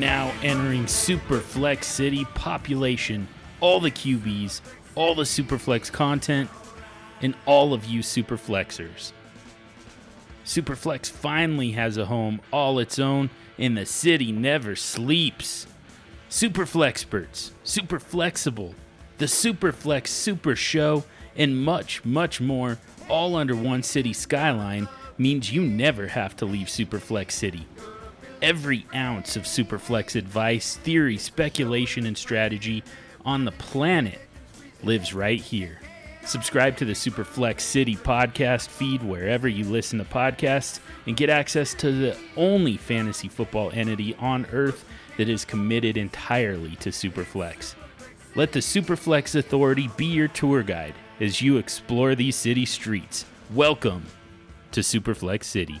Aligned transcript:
Now 0.00 0.32
entering 0.42 0.84
Superflex 0.86 1.84
City 1.84 2.24
population, 2.34 3.28
all 3.60 3.80
the 3.80 3.90
QBs, 3.90 4.62
all 4.94 5.14
the 5.14 5.24
Superflex 5.24 5.92
content, 5.92 6.48
and 7.20 7.34
all 7.44 7.74
of 7.74 7.84
you 7.84 8.00
Superflexers. 8.00 9.12
Superflex 10.44 11.10
finally 11.10 11.72
has 11.72 11.98
a 11.98 12.06
home 12.06 12.40
all 12.50 12.78
its 12.78 12.98
own, 12.98 13.28
and 13.58 13.76
the 13.76 13.84
city 13.84 14.32
never 14.32 14.74
sleeps. 14.74 15.66
Superflexperts, 16.30 17.50
Super 17.62 18.00
Flexible, 18.00 18.74
the 19.18 19.26
Superflex 19.26 20.06
Super 20.06 20.56
Show, 20.56 21.04
and 21.36 21.62
much, 21.62 22.04
much 22.06 22.40
more, 22.40 22.78
all 23.08 23.36
under 23.36 23.54
one 23.54 23.82
city 23.82 24.14
skyline, 24.14 24.88
means 25.18 25.52
you 25.52 25.60
never 25.60 26.06
have 26.08 26.34
to 26.36 26.46
leave 26.46 26.68
Superflex 26.68 27.32
City. 27.32 27.66
Every 28.42 28.86
ounce 28.94 29.36
of 29.36 29.42
Superflex 29.42 30.16
advice, 30.16 30.76
theory, 30.76 31.18
speculation, 31.18 32.06
and 32.06 32.16
strategy 32.16 32.82
on 33.22 33.44
the 33.44 33.52
planet 33.52 34.18
lives 34.82 35.12
right 35.12 35.38
here. 35.40 35.78
Subscribe 36.24 36.76
to 36.78 36.86
the 36.86 36.94
Superflex 36.94 37.60
City 37.60 37.96
podcast 37.96 38.68
feed 38.68 39.02
wherever 39.02 39.46
you 39.46 39.64
listen 39.64 39.98
to 39.98 40.06
podcasts 40.06 40.80
and 41.06 41.18
get 41.18 41.28
access 41.28 41.74
to 41.74 41.92
the 41.92 42.16
only 42.34 42.78
fantasy 42.78 43.28
football 43.28 43.70
entity 43.74 44.14
on 44.16 44.46
earth 44.52 44.86
that 45.18 45.28
is 45.28 45.44
committed 45.44 45.98
entirely 45.98 46.76
to 46.76 46.88
Superflex. 46.88 47.74
Let 48.34 48.52
the 48.52 48.60
Superflex 48.60 49.34
Authority 49.34 49.90
be 49.98 50.06
your 50.06 50.28
tour 50.28 50.62
guide 50.62 50.94
as 51.20 51.42
you 51.42 51.58
explore 51.58 52.14
these 52.14 52.36
city 52.36 52.64
streets. 52.64 53.26
Welcome 53.52 54.06
to 54.72 54.80
Superflex 54.80 55.44
City. 55.44 55.80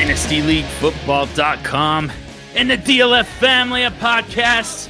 DynastyLeagueFootball.com 0.00 2.10
and 2.56 2.70
the 2.70 2.78
DLF 2.78 3.26
family 3.26 3.82
of 3.82 3.92
podcasts, 3.94 4.88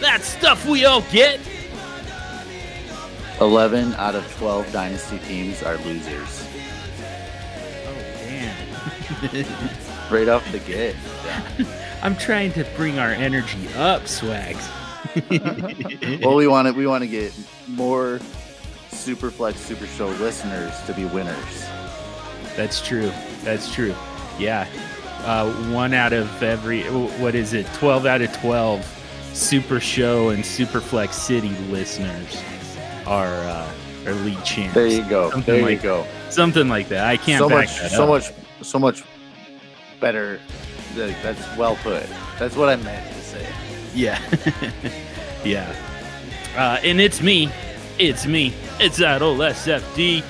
that 0.00 0.22
stuff 0.22 0.64
we 0.64 0.84
all 0.84 1.00
get. 1.10 1.40
11 3.40 3.94
out 3.94 4.14
of 4.14 4.24
12 4.36 4.70
dynasty 4.70 5.18
teams 5.26 5.64
are 5.64 5.76
losers. 5.78 6.46
Oh, 7.84 7.96
damn. 8.22 8.54
Right 10.08 10.28
off 10.28 10.48
the 10.52 10.60
get. 10.60 10.94
I'm 12.02 12.14
trying 12.16 12.52
to 12.52 12.62
bring 12.76 13.00
our 13.00 13.10
energy 13.10 13.66
up, 13.76 14.06
Swags. 14.06 14.68
well, 16.22 16.36
we 16.36 16.46
want 16.46 16.68
to 16.68 16.74
we 16.74 16.86
want 16.86 17.02
to 17.02 17.08
get 17.08 17.32
more 17.66 18.20
Superflex 18.90 19.56
Super 19.56 19.86
Show 19.86 20.08
listeners 20.08 20.78
to 20.82 20.92
be 20.92 21.06
winners. 21.06 21.66
That's 22.56 22.86
true. 22.86 23.10
That's 23.42 23.72
true. 23.72 23.94
Yeah. 24.38 24.66
Uh, 25.24 25.52
one 25.72 25.94
out 25.94 26.12
of 26.12 26.42
every, 26.42 26.82
what 26.82 27.34
is 27.34 27.52
it? 27.52 27.66
12 27.74 28.06
out 28.06 28.22
of 28.22 28.32
12 28.38 29.30
Super 29.32 29.78
Show 29.80 30.30
and 30.30 30.42
Superflex 30.42 31.12
City 31.12 31.50
listeners 31.70 32.42
are, 33.06 33.26
uh, 33.26 33.72
are 34.06 34.12
league 34.12 34.42
champs. 34.44 34.74
There 34.74 34.86
you 34.86 35.08
go. 35.08 35.30
Something 35.30 35.54
there 35.54 35.62
like, 35.62 35.76
you 35.76 35.82
go. 35.82 36.06
Something 36.30 36.68
like 36.68 36.88
that. 36.88 37.06
I 37.06 37.16
can't 37.16 37.38
So 37.38 37.48
back 37.48 37.68
much, 37.68 37.90
so 37.90 38.02
up. 38.02 38.08
much, 38.08 38.32
so 38.62 38.78
much 38.78 39.02
better. 40.00 40.40
That's 40.94 41.56
well 41.56 41.76
put. 41.76 42.04
That's 42.38 42.56
what 42.56 42.68
I 42.68 42.76
meant 42.76 43.06
to 43.14 43.20
say. 43.20 43.46
Yeah. 43.94 44.20
yeah. 45.44 45.74
Uh, 46.56 46.78
and 46.82 47.00
it's 47.00 47.22
me. 47.22 47.48
It's 47.98 48.26
me. 48.26 48.52
It's 48.80 48.98
that 48.98 49.22
old 49.22 49.38
SFD 49.38 50.24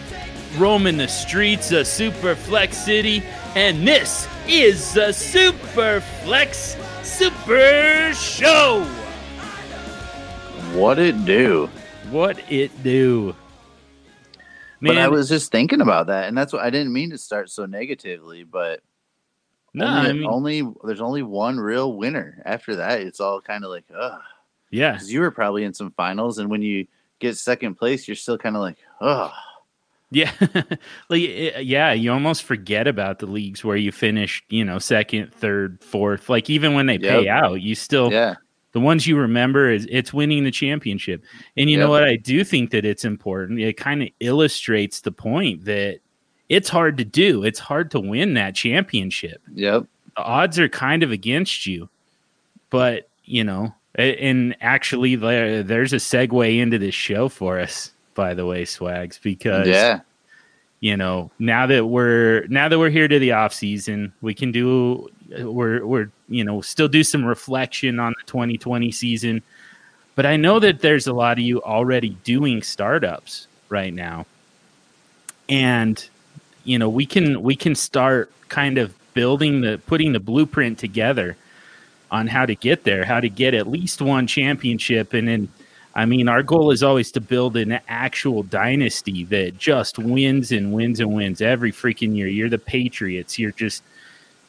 roaming 0.59 0.99
the 0.99 1.09
streets 1.09 1.73
of 1.73 1.87
Super 1.87 2.35
Flex 2.35 2.77
City. 2.77 3.23
And 3.55 3.87
this 3.87 4.27
is 4.49 4.95
the 4.95 5.13
Super 5.13 6.01
Flex 6.23 6.75
Super 7.03 8.15
Show. 8.15 8.83
What 10.73 10.99
it 10.99 11.27
do? 11.27 11.69
What 12.11 12.39
it 12.51 12.83
do? 12.83 13.37
but 14.81 14.97
I 14.97 15.09
was 15.09 15.29
just 15.29 15.53
thinking 15.53 15.83
about 15.83 16.07
that, 16.07 16.29
and 16.29 16.37
that's 16.37 16.53
what 16.53 16.63
I 16.63 16.71
didn't 16.71 16.95
mean 16.95 17.11
to 17.11 17.19
start 17.19 17.51
so 17.51 17.67
negatively. 17.67 18.43
But 18.43 18.81
no, 19.75 19.87
only, 19.87 20.09
I 20.09 20.13
mean, 20.15 20.27
only 20.27 20.63
there's 20.85 21.03
only 21.03 21.23
one 21.23 21.61
real 21.61 21.93
winner. 21.93 22.41
After 22.47 22.77
that, 22.77 23.03
it's 23.03 23.21
all 23.21 23.43
kind 23.43 23.65
of 23.65 23.71
like, 23.71 23.85
ugh. 23.95 24.19
yeah, 24.71 24.93
Because 24.93 25.13
you 25.13 25.21
were 25.21 25.31
probably 25.31 25.65
in 25.65 25.75
some 25.75 25.91
finals, 25.91 26.39
and 26.39 26.51
when 26.51 26.63
you 26.63 26.87
get 27.19 27.37
second 27.37 27.75
place, 27.75 28.09
you're 28.09 28.15
still 28.15 28.39
kind 28.39 28.57
of 28.57 28.63
like, 28.63 28.79
ugh. 29.03 29.31
Yeah, 30.13 30.33
like 31.09 31.23
eh, 31.23 31.61
yeah. 31.61 31.93
You 31.93 32.13
almost 32.13 32.45
forget 32.45 32.87
about 32.87 33.19
the 33.19 33.27
leagues 33.27 33.65
where 33.65 33.77
you 33.77 33.93
finished, 33.93 34.45
you 34.49 34.65
know, 34.65 34.79
second, 34.79 35.33
third, 35.33 35.83
fourth. 35.83 36.29
Like 36.29 36.51
even 36.51 36.75
when 36.75 36.87
they 36.87 36.99
pay 36.99 37.29
out, 37.29 37.61
you 37.63 37.75
still 37.75 38.13
Yeah, 38.13 38.35
the 38.73 38.81
ones 38.81 39.07
you 39.07 39.17
remember 39.17 39.71
is 39.71 39.87
it's 39.91 40.13
winning 40.13 40.45
the 40.45 40.51
championship. 40.51 41.25
And 41.57 41.71
you 41.71 41.79
know 41.79 41.91
what? 41.91 42.05
I 42.05 42.17
do 42.17 42.45
think 42.45 42.71
that 42.71 42.85
it's 42.85 43.05
important. 43.05 43.61
It 43.61 43.77
kind 43.77 44.03
of 44.03 44.09
illustrates 44.21 45.01
the 45.01 45.13
point 45.13 45.65
that 45.65 46.01
it's 46.49 46.69
hard 46.69 46.99
to 46.99 47.05
do. 47.05 47.43
It's 47.45 47.59
hard 47.59 47.91
to 47.93 48.01
win 48.01 48.35
that 48.35 48.55
championship. 48.55 49.41
Yep. 49.55 49.87
the 50.17 50.23
odds 50.23 50.59
are 50.59 50.69
kind 50.69 51.03
of 51.03 51.11
against 51.11 51.67
you. 51.67 51.89
But 52.71 53.09
you 53.25 53.45
know 53.45 53.75
and 53.95 54.57
actually 54.61 55.17
there, 55.17 55.63
there's 55.63 55.93
a 55.93 55.97
segue 55.97 56.59
into 56.59 56.79
this 56.79 56.95
show 56.95 57.29
for 57.29 57.59
us 57.59 57.93
by 58.15 58.35
the 58.35 58.47
way 58.47 58.65
swags 58.65 59.19
because 59.19 59.67
Yeah, 59.67 60.01
you 60.81 60.97
know 60.97 61.31
now 61.39 61.67
that 61.67 61.87
we're 61.87 62.47
now 62.49 62.69
that 62.69 62.79
we're 62.79 62.91
here 62.91 63.09
to 63.09 63.19
the 63.19 63.33
off 63.33 63.53
season 63.53 64.13
we 64.21 64.35
can 64.35 64.53
do 64.53 65.09
we're 65.41 65.85
we're 65.87 66.11
you 66.29 66.45
know 66.45 66.61
still 66.61 66.89
do 66.89 67.05
some 67.05 67.25
reflection 67.25 67.99
on 67.99 68.15
the 68.19 68.27
2020 68.27 68.91
season. 68.91 69.43
But 70.15 70.27
i 70.27 70.37
know 70.37 70.59
that 70.61 70.81
there's 70.81 71.07
a 71.07 71.13
lot 71.13 71.39
of 71.39 71.45
you 71.45 71.63
already 71.63 72.11
doing 72.25 72.63
startups 72.63 73.47
right 73.69 73.95
now. 73.95 74.27
And 75.49 76.07
you 76.65 76.79
know 76.79 76.89
we 76.89 77.07
can 77.07 77.43
we 77.43 77.57
can 77.57 77.75
start 77.75 78.31
kind 78.49 78.79
of 78.79 78.95
building 79.15 79.61
the 79.61 79.81
putting 79.87 80.13
the 80.13 80.21
blueprint 80.21 80.79
together 80.79 81.37
on 82.11 82.27
how 82.27 82.45
to 82.45 82.55
get 82.55 82.85
there 82.85 83.05
how 83.05 83.21
to 83.21 83.29
get 83.29 83.55
at 83.55 83.67
least 83.67 84.01
one 84.01 84.27
championship 84.27 85.13
and 85.15 85.27
then 85.27 85.49
I 85.95 86.07
mean, 86.07 86.29
our 86.29 86.43
goal 86.43 86.71
is 86.71 86.83
always 86.83 87.13
to 87.13 87.21
build 87.21 87.57
an 87.57 87.79
actual 87.89 88.43
dynasty 88.43 89.25
that 89.25 89.59
just 89.59 89.99
wins 89.99 90.51
and 90.51 90.73
wins 90.73 91.01
and 91.01 91.15
wins 91.15 91.43
every 91.43 91.71
freaking 91.71 92.17
year. 92.17 92.29
You're 92.29 92.49
the 92.49 92.59
Patriots. 92.59 93.39
You're 93.39 93.53
just 93.53 93.83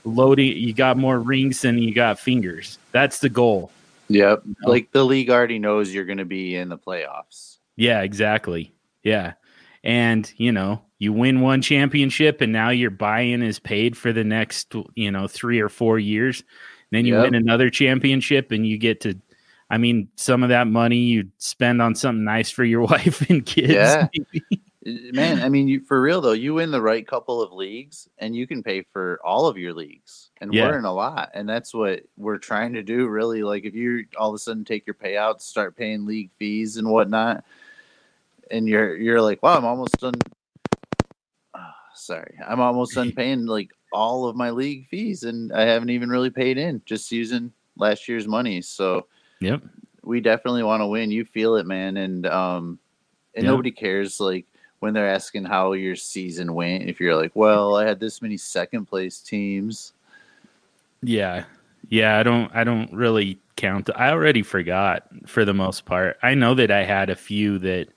loading. 0.06 0.56
You 0.56 0.74
got 0.74 0.98
more 0.98 1.20
rings 1.20 1.62
than 1.62 1.78
you 1.78 1.94
got 1.94 2.20
fingers. 2.20 2.80
That's 2.92 3.20
the 3.20 3.30
goal. 3.30 3.72
Yep. 4.10 4.44
Like 4.64 4.92
the 4.92 5.04
league 5.04 5.30
already 5.30 5.60
knows 5.60 5.94
you're 5.94 6.06
going 6.06 6.18
to 6.18 6.26
be 6.26 6.56
in 6.56 6.70
the 6.70 6.78
playoffs. 6.78 7.58
Yeah, 7.76 8.02
exactly. 8.02 8.74
Yeah. 9.04 9.34
And, 9.84 10.32
you 10.38 10.52
know, 10.52 10.82
you 11.00 11.12
win 11.12 11.42
one 11.42 11.62
championship 11.62 12.40
and 12.40 12.54
now 12.54 12.70
your 12.70 12.92
buy-in 12.92 13.42
is 13.42 13.60
paid 13.60 13.98
for 13.98 14.14
the 14.14 14.24
next, 14.24 14.74
you 14.96 15.12
know, 15.12 15.28
3 15.28 15.60
or 15.60 15.68
4 15.68 16.00
years. 16.00 16.44
Then 16.92 17.06
you 17.06 17.16
Yep. 17.16 17.24
win 17.24 17.36
another 17.36 17.70
championship 17.70 18.52
and 18.52 18.66
you 18.66 18.78
get 18.78 19.02
to 19.02 19.18
I 19.74 19.80
mean, 19.80 20.08
some 20.18 20.44
of 20.44 20.50
that 20.50 20.68
money 20.68 20.98
you 20.98 21.30
spend 21.40 21.82
on 21.82 21.96
something 21.96 22.24
nice 22.24 22.52
for 22.52 22.64
your 22.64 22.82
wife 22.94 23.28
and 23.28 23.44
kids. 23.44 23.72
Yeah. 23.74 24.08
maybe. 24.14 25.12
Man, 25.12 25.42
I 25.42 25.50
mean, 25.50 25.68
you, 25.68 25.80
for 25.80 26.00
real 26.00 26.22
though, 26.22 26.34
you 26.34 26.54
win 26.54 26.70
the 26.70 26.80
right 26.82 27.08
couple 27.08 27.42
of 27.42 27.52
leagues, 27.52 28.08
and 28.20 28.36
you 28.36 28.46
can 28.46 28.62
pay 28.62 28.84
for 28.84 29.20
all 29.26 29.48
of 29.48 29.58
your 29.58 29.74
leagues, 29.74 30.30
and 30.42 30.54
Yeah. 30.54 30.68
we're 30.68 30.78
in 30.78 30.86
a 30.86 30.94
lot, 30.94 31.32
and 31.34 31.50
that's 31.50 31.74
what 31.74 32.04
we're 32.18 32.38
trying 32.38 32.74
to 32.74 32.84
do. 32.84 33.08
Really, 33.08 33.42
like 33.42 33.66
if 33.66 33.74
you 33.74 34.06
all 34.16 34.30
of 34.30 34.36
a 34.36 34.38
sudden 34.38 34.64
take 34.64 34.86
your 34.86 34.94
payouts, 34.94 35.42
start 35.42 35.76
paying 35.76 36.06
league 36.06 36.30
fees 36.38 36.78
and 36.78 36.88
whatnot, 36.88 37.44
and 38.52 38.68
you're 38.68 38.96
you're 38.96 39.22
like, 39.22 39.42
wow, 39.42 39.58
I'm 39.58 39.66
almost 39.66 39.98
done. 40.00 40.16
Ah, 41.56 41.74
sorry, 41.96 42.38
I'm 42.46 42.60
almost 42.60 42.94
done 42.94 43.12
paying 43.16 43.48
like 43.48 43.72
all 43.92 44.28
of 44.28 44.36
my 44.36 44.52
league 44.52 44.86
fees, 44.88 45.24
and 45.24 45.52
I 45.52 45.64
haven't 45.64 45.90
even 45.90 46.10
really 46.10 46.30
paid 46.30 46.60
in, 46.60 46.82
just 46.86 47.12
using 47.12 47.52
last 47.76 48.08
year's 48.08 48.28
money. 48.28 48.62
So 48.62 49.08
Yep. 49.40 49.62
we 50.04 50.20
definitely 50.22 50.64
want 50.64 50.82
to 50.82 50.88
win. 50.88 51.12
You 51.12 51.26
feel 51.26 51.56
it, 51.56 51.66
man, 51.66 51.98
and 51.98 52.26
um, 52.28 52.80
and 53.36 53.44
Yeah. 53.46 53.52
nobody 53.52 53.72
cares 53.72 54.20
like 54.20 54.46
when 54.80 54.94
they're 54.94 55.10
asking 55.10 55.46
how 55.46 55.74
your 55.74 55.96
season 55.96 56.54
went. 56.54 56.84
If 56.90 57.00
you're 57.00 57.16
like, 57.16 57.32
well, 57.36 57.76
I 57.76 57.86
had 57.86 58.00
this 58.00 58.22
many 58.22 58.36
second 58.38 58.86
place 58.86 59.20
teams. 59.20 59.94
Yeah. 61.02 61.46
Yeah, 61.90 62.18
I 62.18 62.24
don't 62.24 62.50
I 62.56 62.64
don't 62.64 62.92
really 62.94 63.40
count. 63.56 63.90
I 63.96 64.10
already 64.12 64.42
forgot 64.42 65.04
for 65.26 65.46
the 65.46 65.54
most 65.54 65.86
part. 65.86 66.18
I 66.24 66.34
know 66.34 66.54
that 66.56 66.72
I 66.72 66.84
had 66.84 67.10
a 67.10 67.16
few 67.16 67.60
that 67.60 67.88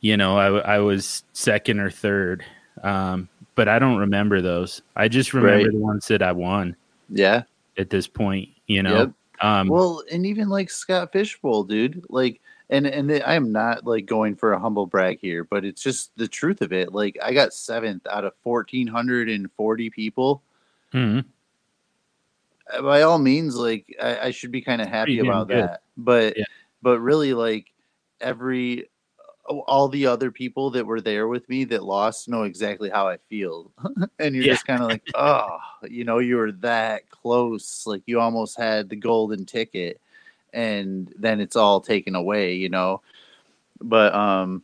you 0.00 0.16
know, 0.16 0.38
I 0.38 0.76
I 0.76 0.78
was 0.78 1.24
second 1.32 1.80
or 1.80 1.90
third. 1.90 2.44
Um 2.82 3.28
but 3.54 3.68
I 3.68 3.78
don't 3.78 3.96
remember 3.96 4.42
those. 4.42 4.82
I 4.96 5.08
just 5.08 5.32
remember 5.32 5.64
Right. 5.64 5.72
the 5.72 5.78
ones 5.78 6.06
that 6.08 6.22
I 6.22 6.32
won 6.32 6.76
Yeah. 7.08 7.42
at 7.78 7.88
this 7.90 8.06
point, 8.06 8.50
you 8.66 8.82
know. 8.82 8.98
Yep. 9.00 9.10
Um 9.40 9.68
Well, 9.68 10.02
and 10.10 10.24
even 10.26 10.48
like 10.48 10.70
Scott 10.70 11.12
Fish 11.12 11.38
Bowl, 11.40 11.64
dude. 11.64 12.04
Like, 12.08 12.40
and 12.70 12.86
and 12.86 13.10
I 13.10 13.34
am 13.34 13.52
not 13.52 13.86
like 13.86 14.06
going 14.06 14.34
for 14.34 14.52
a 14.52 14.58
humble 14.58 14.86
brag 14.86 15.18
here, 15.20 15.44
but 15.44 15.64
it's 15.64 15.82
just 15.82 16.10
the 16.16 16.28
truth 16.28 16.62
of 16.62 16.72
it. 16.72 16.92
Like, 16.92 17.16
I 17.22 17.32
got 17.32 17.52
seventh 17.52 18.06
out 18.08 18.24
of 18.24 18.34
fourteen 18.42 18.86
hundred 18.86 19.28
and 19.28 19.50
forty 19.52 19.90
people. 19.90 20.42
mhm. 20.92 21.24
Uh, 22.72 22.82
by 22.82 23.02
all 23.02 23.18
means, 23.18 23.56
like 23.56 23.94
I, 24.02 24.18
I 24.26 24.30
should 24.32 24.50
be 24.50 24.60
kind 24.60 24.82
of 24.82 24.88
happy 24.88 25.20
about 25.20 25.48
good. 25.48 25.62
that. 25.62 25.82
But 25.96 26.36
Yeah. 26.36 26.44
but 26.82 26.98
really, 27.00 27.32
like 27.34 27.72
every 28.20 28.88
all 29.48 29.88
the 29.88 30.06
other 30.06 30.30
people 30.30 30.70
that 30.70 30.86
were 30.86 31.00
there 31.00 31.28
with 31.28 31.48
me 31.48 31.64
that 31.64 31.84
lost 31.84 32.28
know 32.28 32.42
exactly 32.42 32.90
how 32.90 33.08
I 33.08 33.16
feel, 33.28 33.70
and 34.18 34.34
you're 34.34 34.44
Yeah. 34.44 34.52
just 34.52 34.66
kind 34.66 34.82
of 34.82 34.88
like, 34.88 35.02
oh, 35.14 35.58
you 35.88 36.04
know, 36.04 36.18
you 36.18 36.36
were 36.36 36.52
that 36.52 37.08
close, 37.10 37.86
like 37.86 38.02
you 38.06 38.20
almost 38.20 38.58
had 38.58 38.88
the 38.88 38.96
golden 38.96 39.44
ticket, 39.44 40.00
and 40.52 41.12
then 41.18 41.40
it's 41.40 41.56
all 41.56 41.80
taken 41.80 42.14
away, 42.14 42.54
you 42.54 42.68
know. 42.68 43.02
But 43.80 44.14
um, 44.14 44.62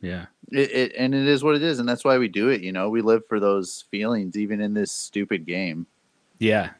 Yeah. 0.00 0.26
it, 0.50 0.70
it 0.70 0.92
and 0.98 1.14
it 1.14 1.26
is 1.26 1.42
what 1.44 1.56
it 1.56 1.62
is, 1.62 1.78
and 1.78 1.88
that's 1.88 2.04
why 2.04 2.18
we 2.18 2.28
do 2.28 2.48
it. 2.48 2.60
You 2.62 2.72
know, 2.72 2.88
we 2.88 3.02
live 3.02 3.26
for 3.28 3.40
those 3.40 3.84
feelings, 3.90 4.36
even 4.36 4.60
in 4.60 4.74
this 4.74 4.92
stupid 4.92 5.46
game. 5.46 5.86
Yeah. 6.38 6.70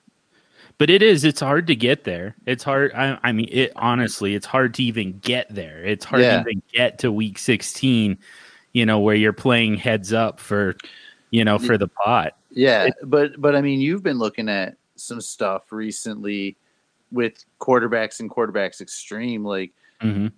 But 0.76 0.90
it 0.90 1.02
is, 1.02 1.24
it's 1.24 1.40
hard 1.40 1.68
to 1.68 1.76
get 1.76 2.04
there. 2.04 2.34
It's 2.46 2.64
hard. 2.64 2.92
I, 2.94 3.18
I 3.22 3.32
mean, 3.32 3.48
it 3.50 3.72
honestly, 3.76 4.34
it's 4.34 4.46
hard 4.46 4.74
to 4.74 4.82
even 4.82 5.18
get 5.20 5.54
there. 5.54 5.84
It's 5.84 6.04
hard 6.04 6.22
Yeah. 6.22 6.42
to 6.42 6.48
even 6.50 6.62
get 6.72 6.98
to 7.00 7.12
week 7.12 7.38
16, 7.38 8.18
you 8.72 8.84
know, 8.86 8.98
where 8.98 9.14
you're 9.14 9.32
playing 9.32 9.76
heads 9.76 10.12
up 10.12 10.40
for, 10.40 10.76
you 11.30 11.44
know, 11.44 11.58
for 11.58 11.78
the 11.78 11.86
pot. 11.88 12.36
Yeah, 12.50 12.84
It- 12.86 12.94
but 13.04 13.40
but 13.40 13.54
I 13.54 13.60
mean, 13.60 13.80
you've 13.80 14.02
been 14.02 14.18
looking 14.18 14.48
at 14.48 14.76
some 14.96 15.20
stuff 15.20 15.70
recently 15.70 16.56
with 17.12 17.44
quarterbacks 17.60 18.18
and 18.20 18.28
quarterbacks 18.30 18.80
extreme, 18.80 19.44
like 19.44 19.72
mm-hmm. 20.00 20.28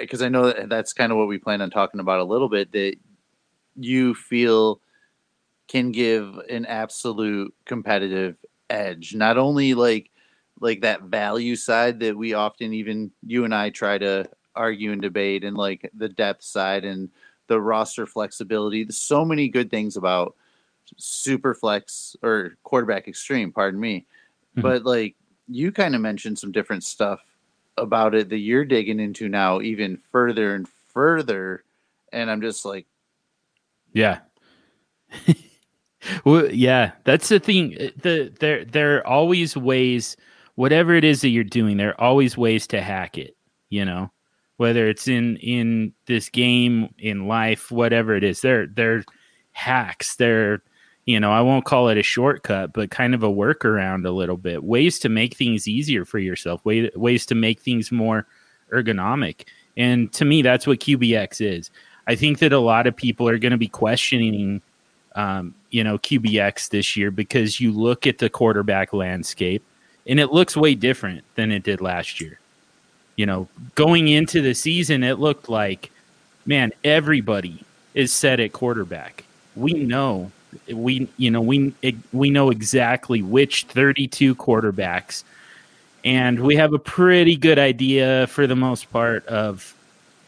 because 0.00 0.20
I 0.20 0.28
know 0.28 0.46
that 0.52 0.68
that's 0.68 0.92
kind 0.92 1.12
of 1.12 1.18
what 1.18 1.28
we 1.28 1.38
plan 1.38 1.62
on 1.62 1.70
talking 1.70 2.00
about 2.00 2.20
a 2.20 2.24
little 2.24 2.48
bit. 2.50 2.72
That 2.72 2.96
you 3.76 4.14
feel 4.14 4.80
can 5.66 5.92
give 5.92 6.38
an 6.50 6.66
absolute 6.66 7.54
competitive 7.64 8.36
edge, 8.70 9.14
not 9.14 9.38
only 9.38 9.74
like 9.74 10.10
like 10.60 10.80
that 10.80 11.02
value 11.02 11.54
side 11.54 12.00
that 12.00 12.16
we 12.16 12.34
often 12.34 12.72
even 12.72 13.10
you 13.24 13.44
and 13.44 13.54
I 13.54 13.70
try 13.70 13.96
to 13.98 14.28
argue 14.56 14.92
and 14.92 15.00
debate, 15.00 15.44
and 15.44 15.56
like 15.56 15.88
the 15.94 16.08
depth 16.08 16.42
side 16.42 16.84
and 16.84 17.08
the 17.46 17.60
roster 17.60 18.06
flexibility. 18.06 18.84
There's 18.84 18.96
so 18.96 19.24
many 19.24 19.48
good 19.48 19.70
things 19.70 19.96
about 19.96 20.34
super 20.96 21.54
flex 21.54 22.16
or 22.22 22.56
quarterback 22.62 23.08
extreme, 23.08 23.52
pardon 23.52 23.80
me. 23.80 24.06
Mhm. 24.56 24.62
But 24.62 24.84
like 24.84 25.14
you 25.48 25.72
kind 25.72 25.94
of 25.94 26.00
mentioned 26.00 26.38
some 26.38 26.52
different 26.52 26.84
stuff 26.84 27.20
about 27.76 28.14
it 28.14 28.28
that 28.28 28.38
you're 28.38 28.64
digging 28.64 29.00
into 29.00 29.28
now 29.28 29.60
even 29.60 29.96
further 30.10 30.54
and 30.54 30.68
further. 30.68 31.62
And 32.12 32.30
I'm 32.30 32.40
just 32.40 32.64
like, 32.64 32.86
Yeah. 33.92 34.20
well, 36.24 36.50
yeah, 36.50 36.92
that's 37.04 37.28
the 37.28 37.40
thing. 37.40 37.76
Uh, 37.80 37.88
The 38.02 38.32
there 38.40 38.64
there 38.64 38.98
are 38.98 39.06
always 39.06 39.56
ways. 39.56 40.16
Whatever 40.54 40.94
it 40.94 41.04
is 41.04 41.20
that 41.20 41.28
you're 41.28 41.44
doing, 41.44 41.76
there 41.76 41.90
are 41.90 42.00
always 42.00 42.36
ways 42.36 42.66
to 42.68 42.80
hack 42.80 43.16
it. 43.16 43.36
You 43.70 43.84
know, 43.84 44.10
whether 44.56 44.88
it's 44.88 45.08
in 45.08 45.36
in 45.36 45.92
this 46.06 46.28
game, 46.28 46.92
in 46.98 47.28
life, 47.28 47.70
whatever 47.70 48.14
it 48.14 48.24
is, 48.24 48.40
they're 48.40 48.66
they're 48.66 49.04
hacks. 49.52 50.16
They're 50.16 50.62
you 51.08 51.18
know, 51.18 51.32
I 51.32 51.40
won't 51.40 51.64
call 51.64 51.88
it 51.88 51.96
a 51.96 52.02
shortcut, 52.02 52.74
but 52.74 52.90
kind 52.90 53.14
of 53.14 53.22
a 53.22 53.30
workaround 53.30 54.04
a 54.04 54.10
little 54.10 54.36
bit. 54.36 54.62
Ways 54.62 54.98
to 54.98 55.08
make 55.08 55.34
things 55.34 55.66
easier 55.66 56.04
for 56.04 56.18
yourself. 56.18 56.62
Way, 56.66 56.90
ways 56.94 57.24
to 57.26 57.34
make 57.34 57.60
things 57.62 57.90
more 57.90 58.26
ergonomic. 58.74 59.46
And 59.78 60.12
to 60.12 60.26
me, 60.26 60.42
that's 60.42 60.66
what 60.66 60.80
QBX 60.80 61.40
is. 61.40 61.70
I 62.08 62.14
think 62.14 62.40
that 62.40 62.52
a 62.52 62.58
lot 62.58 62.86
of 62.86 62.94
people 62.94 63.26
are 63.26 63.38
going 63.38 63.52
to 63.52 63.56
be 63.56 63.68
questioning, 63.68 64.60
um, 65.18 65.52
you 65.70 65.82
know, 65.82 65.98
QBX 65.98 66.70
this 66.70 66.96
year 66.96 67.10
because 67.10 67.58
you 67.58 67.72
look 67.72 68.06
at 68.06 68.18
the 68.18 68.30
quarterback 68.30 68.92
landscape 68.92 69.64
and 70.06 70.20
it 70.20 70.28
looks 70.32 70.56
way 70.56 70.76
different 70.76 71.24
than 71.34 71.50
it 71.50 71.64
did 71.64 71.80
last 71.80 72.20
year. 72.20 72.38
You 73.16 73.26
know, 73.26 73.48
going 73.74 74.06
into 74.06 74.40
the 74.40 74.54
season, 74.54 75.02
it 75.02 75.18
looked 75.18 75.48
like, 75.48 75.90
man, 76.46 76.70
everybody 76.84 77.64
is 77.94 78.12
set 78.12 78.38
at 78.38 78.52
quarterback. 78.52 79.24
We 79.56 79.72
know, 79.72 80.30
we 80.72 81.08
you 81.16 81.32
know, 81.32 81.40
we 81.40 81.74
we 82.12 82.30
know 82.30 82.50
exactly 82.50 83.20
which 83.20 83.64
32 83.64 84.36
quarterbacks, 84.36 85.24
and 86.04 86.38
we 86.38 86.54
have 86.54 86.72
a 86.74 86.78
pretty 86.78 87.34
good 87.34 87.58
idea 87.58 88.28
for 88.28 88.46
the 88.46 88.54
most 88.54 88.88
part 88.92 89.26
of 89.26 89.74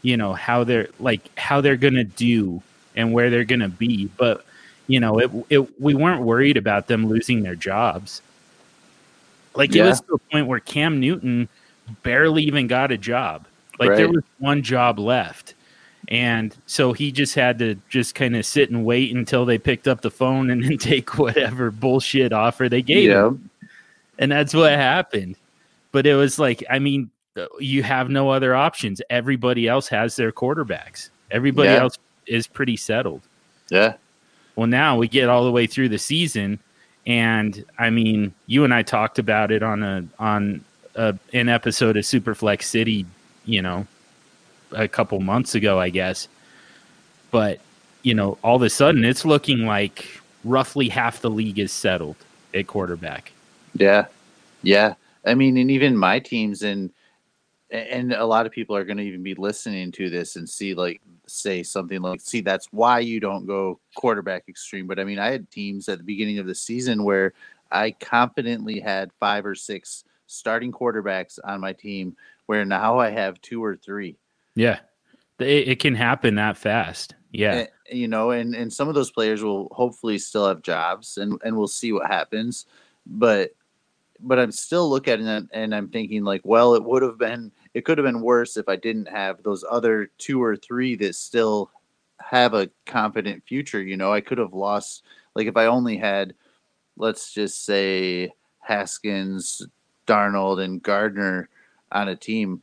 you 0.02 0.16
know 0.16 0.32
how 0.32 0.64
they're 0.64 0.88
like 0.98 1.20
how 1.38 1.60
they're 1.60 1.76
gonna 1.76 2.02
do 2.02 2.60
and 2.96 3.12
where 3.12 3.30
they're 3.30 3.44
gonna 3.44 3.68
be 3.68 4.10
but 4.16 4.44
you 4.90 4.98
know 5.00 5.18
it, 5.18 5.30
it 5.50 5.80
we 5.80 5.94
weren't 5.94 6.22
worried 6.22 6.56
about 6.56 6.86
them 6.88 7.06
losing 7.06 7.42
their 7.42 7.54
jobs 7.54 8.22
like 9.54 9.74
it 9.74 9.82
was 9.82 10.00
to 10.02 10.14
a 10.14 10.18
point 10.30 10.46
where 10.46 10.60
cam 10.60 11.00
newton 11.00 11.48
barely 12.02 12.42
even 12.42 12.66
got 12.66 12.90
a 12.92 12.98
job 12.98 13.46
like 13.78 13.88
there 13.96 14.08
was 14.08 14.22
one 14.38 14.62
job 14.62 14.98
left 14.98 15.54
and 16.08 16.56
so 16.66 16.92
he 16.92 17.12
just 17.12 17.34
had 17.34 17.58
to 17.58 17.76
just 17.88 18.14
kind 18.14 18.34
of 18.36 18.44
sit 18.46 18.70
and 18.70 18.84
wait 18.84 19.14
until 19.14 19.44
they 19.44 19.58
picked 19.58 19.86
up 19.86 20.00
the 20.00 20.10
phone 20.10 20.50
and 20.50 20.64
then 20.64 20.78
take 20.90 21.18
whatever 21.18 21.70
bullshit 21.70 22.32
offer 22.32 22.68
they 22.68 22.82
gave 22.82 23.10
him 23.10 23.50
and 24.18 24.30
that's 24.30 24.52
what 24.52 24.72
happened. 24.72 25.36
But 25.92 26.06
it 26.06 26.14
was 26.14 26.38
like, 26.38 26.62
I 26.68 26.78
mean, 26.78 27.10
uh, 27.38 27.46
you 27.58 27.82
have 27.82 28.10
no 28.10 28.28
other 28.28 28.54
options. 28.54 29.00
Everybody 29.08 29.66
else 29.66 29.88
has 29.88 30.14
their 30.14 30.30
quarterbacks. 30.30 31.08
Everybody 31.30 31.70
Yeah. 31.70 31.80
else 31.80 31.96
is 32.26 32.46
pretty 32.46 32.76
settled. 32.76 33.22
yeah, 33.70 33.94
Well, 34.56 34.66
now 34.66 34.96
we 34.96 35.08
get 35.08 35.28
all 35.28 35.44
the 35.44 35.52
way 35.52 35.66
through 35.66 35.88
the 35.88 35.98
season, 35.98 36.58
and 37.06 37.64
I 37.78 37.90
mean, 37.90 38.34
you 38.46 38.64
and 38.64 38.74
I 38.74 38.82
talked 38.82 39.18
about 39.18 39.50
it 39.50 39.62
on 39.62 39.82
a 39.82 40.04
on 40.18 40.64
a, 40.94 41.16
an 41.32 41.48
episode 41.48 41.96
of 41.96 42.04
Superflex 42.04 42.64
City, 42.64 43.06
you 43.44 43.62
know, 43.62 43.86
a 44.72 44.88
couple 44.88 45.18
months 45.20 45.54
ago, 45.54 45.78
I 45.78 45.90
guess. 45.90 46.28
But 47.30 47.60
you 48.02 48.14
know, 48.14 48.38
all 48.42 48.56
of 48.56 48.62
a 48.62 48.70
sudden, 48.70 49.04
it's 49.04 49.24
looking 49.24 49.66
like 49.66 50.06
roughly 50.44 50.88
half 50.88 51.20
the 51.20 51.30
league 51.30 51.58
is 51.58 51.72
settled 51.72 52.16
at 52.54 52.66
quarterback. 52.66 53.32
yeah, 53.74 54.06
yeah. 54.62 54.94
I 55.26 55.34
mean, 55.34 55.58
and 55.58 55.70
even 55.70 55.96
my 55.96 56.18
teams 56.18 56.62
and 56.62 56.90
and 57.70 58.12
a 58.12 58.24
lot 58.24 58.46
of 58.46 58.52
people 58.52 58.76
are 58.76 58.84
going 58.84 58.96
to 58.96 59.04
even 59.04 59.22
be 59.22 59.34
listening 59.34 59.92
to 59.92 60.10
this 60.10 60.36
and 60.36 60.48
see 60.48 60.74
like 60.74 61.00
say 61.26 61.62
something 61.62 62.02
like, 62.02 62.20
"See, 62.20 62.40
that's 62.40 62.68
why 62.72 63.00
you 63.00 63.20
don't 63.20 63.46
go 63.46 63.78
quarterback 63.94 64.44
extreme." 64.48 64.86
But 64.86 64.98
I 64.98 65.04
mean, 65.04 65.18
I 65.18 65.30
had 65.30 65.50
teams 65.50 65.88
at 65.88 65.98
the 65.98 66.04
beginning 66.04 66.38
of 66.38 66.46
the 66.46 66.54
season 66.54 67.04
where 67.04 67.32
I 67.70 67.92
confidently 67.92 68.80
had 68.80 69.12
five 69.20 69.46
or 69.46 69.54
six 69.54 70.04
starting 70.26 70.72
quarterbacks 70.72 71.38
on 71.44 71.60
my 71.60 71.72
team, 71.72 72.16
where 72.46 72.64
now 72.64 72.98
I 72.98 73.10
have 73.10 73.40
two 73.40 73.62
or 73.62 73.76
three. 73.76 74.16
Yeah. 74.54 74.80
It, 75.38 75.68
it 75.68 75.78
can 75.80 75.94
happen 75.94 76.34
that 76.36 76.56
fast. 76.56 77.14
Yeah. 77.32 77.52
And, 77.52 77.68
you 77.98 78.08
know, 78.08 78.30
and 78.30 78.54
and 78.54 78.72
some 78.72 78.88
of 78.88 78.94
those 78.94 79.10
players 79.10 79.42
will 79.42 79.68
hopefully 79.72 80.18
still 80.18 80.48
have 80.48 80.62
jobs, 80.62 81.18
and 81.18 81.40
and 81.44 81.56
we'll 81.56 81.68
see 81.68 81.92
what 81.92 82.06
happens. 82.08 82.66
But 83.06 83.54
but 84.22 84.38
I'm 84.38 84.52
still 84.52 84.88
looking 84.88 85.26
at 85.26 85.42
it 85.42 85.48
and 85.52 85.74
I'm 85.74 85.88
thinking 85.88 86.24
like, 86.24 86.42
well, 86.44 86.74
it 86.74 86.84
would 86.84 87.02
have 87.02 87.18
been, 87.18 87.50
it 87.74 87.84
could 87.84 87.98
have 87.98 88.04
been 88.04 88.20
worse 88.20 88.56
if 88.56 88.68
I 88.68 88.76
didn't 88.76 89.08
have 89.08 89.42
those 89.42 89.64
other 89.68 90.10
two 90.18 90.42
or 90.42 90.56
three 90.56 90.96
that 90.96 91.14
still 91.14 91.70
have 92.20 92.54
a 92.54 92.70
confident 92.86 93.44
future. 93.46 93.82
You 93.82 93.96
know, 93.96 94.12
I 94.12 94.20
could 94.20 94.38
have 94.38 94.52
lost, 94.52 95.04
like 95.34 95.46
if 95.46 95.56
I 95.56 95.66
only 95.66 95.96
had, 95.96 96.34
let's 96.96 97.32
just 97.32 97.64
say 97.64 98.32
Haskins, 98.58 99.62
Darnold, 100.06 100.62
and 100.62 100.82
Gardner 100.82 101.48
on 101.92 102.08
a 102.08 102.16
team, 102.16 102.62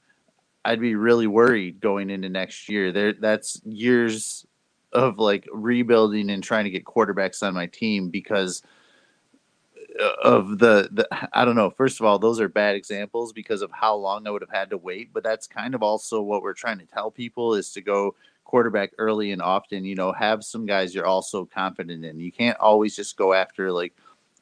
I'd 0.65 0.81
be 0.81 0.95
really 0.95 1.27
worried 1.27 1.79
going 1.79 2.09
into 2.09 2.29
next 2.29 2.67
year. 2.67 2.91
There, 2.91 3.13
that's 3.13 3.61
years 3.63 4.45
of 4.91 5.17
like 5.17 5.47
rebuilding 5.51 6.29
and 6.29 6.43
trying 6.43 6.65
to 6.65 6.69
get 6.69 6.85
quarterbacks 6.85 7.45
on 7.45 7.53
my 7.53 7.67
team 7.67 8.09
because 8.09 8.63
of 9.99 10.59
the, 10.59 10.89
the 10.91 11.07
I 11.33 11.45
don't 11.45 11.55
know. 11.55 11.69
First 11.69 11.99
of 11.99 12.05
all, 12.05 12.19
those 12.19 12.39
are 12.39 12.49
bad 12.49 12.75
examples 12.75 13.33
because 13.33 13.61
of 13.61 13.71
how 13.71 13.95
long 13.95 14.27
I 14.27 14.31
would 14.31 14.41
have 14.41 14.51
had 14.51 14.69
to 14.71 14.77
wait. 14.77 15.13
But 15.13 15.23
that's 15.23 15.47
kind 15.47 15.75
of 15.75 15.83
also 15.83 16.21
what 16.21 16.41
we're 16.41 16.53
trying 16.53 16.79
to 16.79 16.85
tell 16.85 17.11
people 17.11 17.55
is 17.55 17.71
to 17.73 17.81
go 17.81 18.15
quarterback 18.43 18.91
early 18.97 19.31
and 19.31 19.41
often. 19.41 19.85
You 19.85 19.95
know, 19.95 20.11
have 20.11 20.43
some 20.43 20.65
guys 20.65 20.93
you're 20.93 21.05
also 21.05 21.45
confident 21.45 22.05
in. 22.05 22.19
You 22.19 22.31
can't 22.31 22.59
always 22.59 22.95
just 22.95 23.17
go 23.17 23.33
after 23.33 23.71
like 23.71 23.93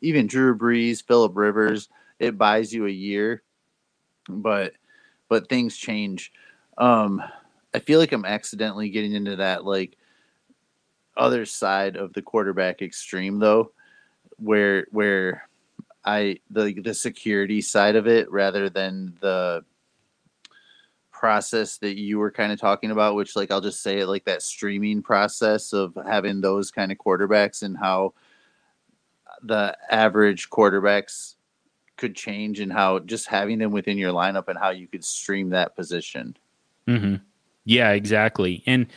even 0.02 0.28
Drew 0.28 0.58
Brees, 0.58 1.04
Philip 1.04 1.32
Rivers. 1.36 1.90
It 2.20 2.38
buys 2.38 2.74
you 2.74 2.86
a 2.88 2.92
year, 2.92 3.44
but 4.30 4.74
but 5.30 5.50
things 5.50 5.78
change. 5.78 6.32
Um, 6.78 7.22
I 7.74 7.80
feel 7.80 8.00
like 8.00 8.12
I'm 8.12 8.26
accidentally 8.26 8.90
getting 8.90 9.14
into 9.14 9.38
that 9.38 9.66
like 9.66 9.98
other 11.18 11.46
side 11.46 11.96
of 11.96 12.14
the 12.14 12.22
quarterback 12.22 12.82
extreme 12.82 13.40
though 13.40 13.72
where 14.38 14.88
where 14.92 15.48
I 16.04 16.40
the 16.50 16.74
the 16.74 16.94
security 16.94 17.62
side 17.62 17.96
of 17.96 18.08
it 18.08 18.32
rather 18.32 18.70
than 18.70 19.18
the 19.22 19.64
process 21.12 21.78
that 21.78 21.98
you 21.98 22.20
were 22.20 22.32
kind 22.32 22.52
of 22.52 22.60
talking 22.60 22.92
about 22.92 23.16
which 23.16 23.36
like 23.36 23.50
I'll 23.50 23.62
just 23.62 23.82
say 23.82 24.00
it 24.00 24.08
like 24.08 24.26
that 24.26 24.42
streaming 24.42 25.02
process 25.02 25.72
of 25.74 25.98
having 26.06 26.42
those 26.42 26.72
kind 26.72 26.92
of 26.92 26.98
quarterbacks 26.98 27.64
and 27.64 27.78
how 27.78 28.14
the 29.42 29.76
average 29.90 30.50
quarterbacks 30.50 31.36
could 31.98 32.16
change 32.16 32.60
and 32.60 32.72
how 32.72 33.00
just 33.00 33.28
having 33.28 33.60
them 33.60 33.72
within 33.72 33.98
your 33.98 34.12
lineup 34.12 34.48
and 34.48 34.60
how 34.60 34.70
you 34.70 34.88
could 34.88 35.04
stream 35.04 35.50
that 35.50 35.76
position. 35.76 36.36
Mm-hmm. 36.88 37.16
Yeah, 37.64 37.92
exactly. 37.92 38.64
And 38.66 38.88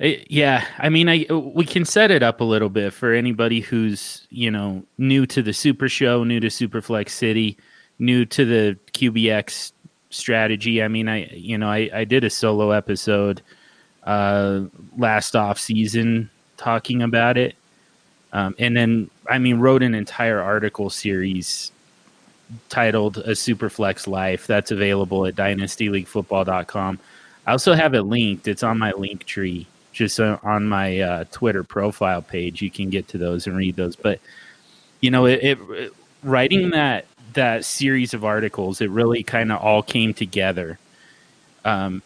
yeah, 0.00 0.66
I 0.78 0.88
mean, 0.88 1.08
I 1.08 1.26
we 1.32 1.64
can 1.64 1.84
set 1.84 2.10
it 2.10 2.22
up 2.22 2.40
a 2.40 2.44
little 2.44 2.68
bit 2.68 2.92
for 2.92 3.12
anybody 3.12 3.60
who's 3.60 4.26
you 4.30 4.50
know 4.50 4.82
new 4.98 5.24
to 5.26 5.42
the 5.42 5.52
Super 5.52 5.88
Show, 5.88 6.24
new 6.24 6.40
to 6.40 6.48
Superflex 6.48 7.10
City, 7.10 7.56
new 8.00 8.24
to 8.26 8.44
the 8.44 8.78
QBX 8.92 9.72
strategy. 10.10 10.82
I 10.82 10.88
mean, 10.88 11.08
I 11.08 11.26
you 11.26 11.56
know 11.58 11.68
I, 11.68 11.90
I 11.94 12.04
did 12.04 12.24
a 12.24 12.30
solo 12.30 12.72
episode 12.72 13.40
uh, 14.02 14.62
last 14.98 15.36
off 15.36 15.60
season 15.60 16.28
talking 16.56 17.02
about 17.02 17.36
it, 17.36 17.54
um, 18.32 18.56
and 18.58 18.76
then 18.76 19.10
I 19.30 19.38
mean 19.38 19.60
wrote 19.60 19.84
an 19.84 19.94
entire 19.94 20.40
article 20.40 20.90
series 20.90 21.70
titled 22.68 23.18
"A 23.18 23.30
Superflex 23.30 24.08
Life" 24.08 24.48
that's 24.48 24.72
available 24.72 25.24
at 25.24 25.36
DynastyLeagueFootball.com. 25.36 26.98
I 27.46 27.52
also 27.52 27.74
have 27.74 27.94
it 27.94 28.02
linked. 28.02 28.48
It's 28.48 28.64
on 28.64 28.76
my 28.78 28.90
link 28.92 29.24
tree 29.24 29.68
just 29.94 30.20
on 30.20 30.66
my 30.66 31.00
uh, 31.00 31.24
Twitter 31.30 31.64
profile 31.64 32.20
page. 32.20 32.60
You 32.60 32.70
can 32.70 32.90
get 32.90 33.08
to 33.08 33.18
those 33.18 33.46
and 33.46 33.56
read 33.56 33.76
those. 33.76 33.96
But 33.96 34.20
you 35.00 35.10
know, 35.10 35.24
it, 35.24 35.42
it 35.42 35.92
writing 36.22 36.70
that 36.70 37.06
that 37.32 37.64
series 37.64 38.12
of 38.12 38.24
articles, 38.24 38.80
it 38.80 38.90
really 38.90 39.22
kind 39.22 39.50
of 39.50 39.62
all 39.62 39.82
came 39.82 40.12
together. 40.12 40.78
Um, 41.64 42.02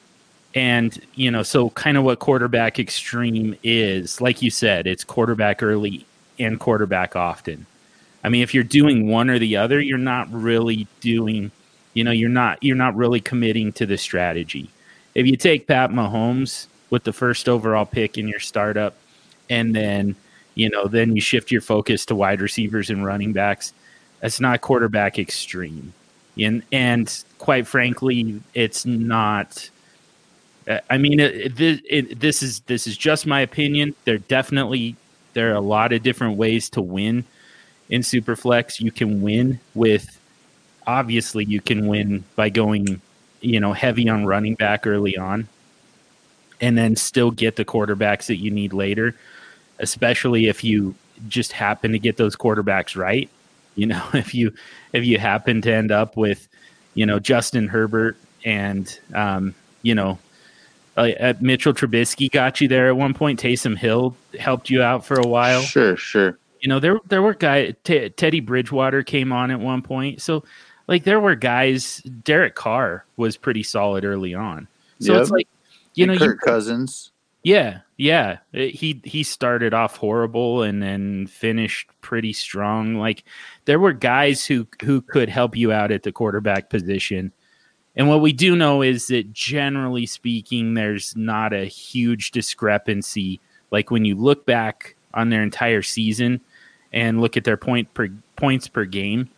and 0.55 1.01
you 1.15 1.31
know, 1.31 1.43
so 1.43 1.71
kind 1.71 1.97
of 1.97 2.05
what 2.05 2.19
quarterback 2.21 2.79
extreme 2.79 3.57
is, 3.63 4.21
like 4.21 4.43
you 4.43 4.51
said, 4.51 4.87
it's 4.87 5.03
quarterback 5.03 5.63
early 5.63 6.07
and 6.39 6.61
quarterback 6.61 7.17
often. 7.17 7.67
I 8.23 8.29
mean, 8.29 8.43
if 8.43 8.53
you're 8.53 8.65
doing 8.65 9.09
one 9.09 9.31
or 9.31 9.39
the 9.39 9.57
other, 9.57 9.81
you're 9.81 9.99
not 9.99 10.31
really 10.33 10.87
doing, 11.01 11.51
you 11.95 12.05
know, 12.05 12.11
you're 12.11 12.29
not 12.29 12.63
you're 12.63 12.77
not 12.77 12.97
really 12.97 13.21
committing 13.21 13.73
to 13.75 13.87
the 13.87 13.97
strategy. 13.97 14.71
If 15.15 15.27
you 15.27 15.37
take 15.37 15.67
Pat 15.67 15.91
Mahomes, 15.91 16.67
with 16.91 17.05
the 17.05 17.13
first 17.13 17.49
overall 17.49 17.87
pick 17.87 18.19
in 18.19 18.29
your 18.29 18.41
startup, 18.41 18.95
and 19.51 19.75
then 19.75 20.17
you 20.55 20.69
know 20.71 20.87
then 20.87 21.15
you 21.15 21.21
shift 21.21 21.51
your 21.51 21.61
focus 21.61 22.07
to 22.07 22.15
wide 22.15 22.41
receivers 22.41 22.91
and 22.91 23.05
running 23.05 23.33
backs. 23.33 23.73
That's 24.21 24.41
not 24.41 24.61
quarterback 24.61 25.19
extreme, 25.19 25.93
and 26.39 26.63
and 26.73 27.25
quite 27.39 27.67
frankly, 27.67 28.41
it's 28.55 28.85
not. 28.87 29.71
Uh, 30.67 30.81
I 30.91 30.99
mean, 30.99 31.19
it, 31.19 31.59
it, 31.61 31.83
it, 31.89 32.21
this 32.21 32.43
is 32.43 32.61
this 32.61 32.87
is 32.87 32.97
just 32.97 33.27
my 33.27 33.41
opinion. 33.41 33.95
There 34.05 34.19
definitely 34.19 34.97
there 35.35 35.53
are 35.53 35.57
a 35.57 35.61
lot 35.61 35.93
of 35.93 36.03
different 36.03 36.37
ways 36.37 36.69
to 36.71 36.83
win 36.83 37.25
in 37.89 38.03
Superflex. 38.03 38.81
You 38.81 38.91
can 38.91 39.23
win 39.23 39.61
with 39.75 40.19
obviously 40.87 41.45
you 41.45 41.61
can 41.61 41.87
win 41.87 42.25
by 42.35 42.49
going 42.49 43.01
you 43.41 43.61
know 43.61 43.73
heavy 43.73 44.09
on 44.09 44.25
running 44.25 44.55
back 44.55 44.87
early 44.87 45.17
on 45.17 45.47
and 46.61 46.77
then 46.77 46.97
still 46.97 47.31
get 47.31 47.57
the 47.57 47.65
quarterbacks 47.65 48.27
that 48.27 48.37
you 48.37 48.51
need 48.51 48.73
later, 48.73 49.15
especially 49.79 50.47
if 50.47 50.65
you 50.65 50.95
just 51.29 51.53
happen 51.53 51.93
to 51.93 51.99
get 51.99 52.17
those 52.17 52.37
quarterbacks 52.37 52.97
right. 52.97 53.29
You 53.75 53.87
know, 53.87 54.05
if 54.15 54.35
you 54.35 54.53
if 54.93 55.05
you 55.05 55.19
happen 55.19 55.63
to 55.63 55.73
end 55.73 55.91
up 55.91 56.17
with, 56.17 56.49
you 56.95 57.07
know, 57.07 57.19
Justin 57.19 57.69
Herbert 57.69 58.17
and 58.45 58.99
um, 59.15 59.55
you 59.83 59.95
know, 59.95 60.19
uh, 60.97 61.35
Mitchell 61.41 61.73
Trubisky 61.73 62.31
got 62.31 62.61
you 62.61 62.69
there 62.69 62.89
at 62.89 62.97
one 62.97 63.15
point. 63.15 63.41
Taysom 63.41 63.77
Hill 63.77 64.17
helped 64.39 64.69
you 64.69 64.83
out 64.83 65.05
for 65.05 65.19
a 65.19 65.27
while. 65.27 65.63
Sure, 65.63 65.97
sure. 65.97 66.39
You 66.61 66.69
know, 66.69 66.81
there 66.81 66.99
there 67.07 67.23
were 67.23 67.35
guys. 67.35 67.75
T- 67.85 68.09
Teddy 68.11 68.41
Bridgewater 68.41 69.05
came 69.05 69.33
on 69.33 69.53
at 69.53 69.61
one 69.61 69.81
point, 69.81 70.21
so 70.21 70.45
like 70.89 71.05
there 71.05 71.21
were 71.21 71.37
guys. 71.37 71.99
Derek 72.25 72.57
Carr 72.57 73.05
was 73.17 73.37
pretty 73.37 73.63
solid 73.63 74.05
early 74.05 74.35
on. 74.35 74.67
So 75.01 75.13
yep. 75.13 75.23
it's 75.23 75.31
like 75.31 75.47
you 75.99 76.07
know, 76.07 76.19
Kirk 76.19 76.41
you, 76.45 76.51
Cousins. 76.53 77.11
Yeah, 77.43 77.81
yeah. 77.97 78.39
He 78.53 79.01
he 79.05 79.23
started 79.23 79.73
off 79.73 79.97
horrible 79.97 80.63
and 80.63 80.83
then 80.83 81.27
finished 81.29 81.89
pretty 82.01 82.33
strong. 82.33 82.97
Like 82.97 83.25
there 83.65 83.79
were 83.79 83.93
guys 83.93 84.45
who 84.45 84.67
who 84.83 85.01
could 85.01 85.29
help 85.29 85.57
you 85.57 85.73
out 85.73 85.91
at 85.91 86.03
the 86.03 86.13
quarterback 86.13 86.69
position. 86.69 87.33
And 87.97 88.09
what 88.09 88.21
we 88.21 88.33
do 88.33 88.55
know 88.55 88.83
is 88.83 89.07
that 89.09 89.33
generally 89.33 90.07
speaking, 90.07 90.75
there's 90.75 91.17
not 91.17 91.53
a 91.53 91.65
huge 91.65 92.31
discrepancy. 92.31 93.41
Like 93.71 93.91
when 93.91 94.05
you 94.05 94.15
look 94.15 94.47
back 94.47 94.95
on 95.15 95.31
their 95.31 95.43
entire 95.43 95.83
season 95.83 96.41
and 96.93 97.21
look 97.21 97.37
at 97.37 97.45
their 97.45 97.57
point 97.57 97.93
per 97.95 98.09
points 98.37 98.69
per 98.69 98.85
game, 98.85 99.29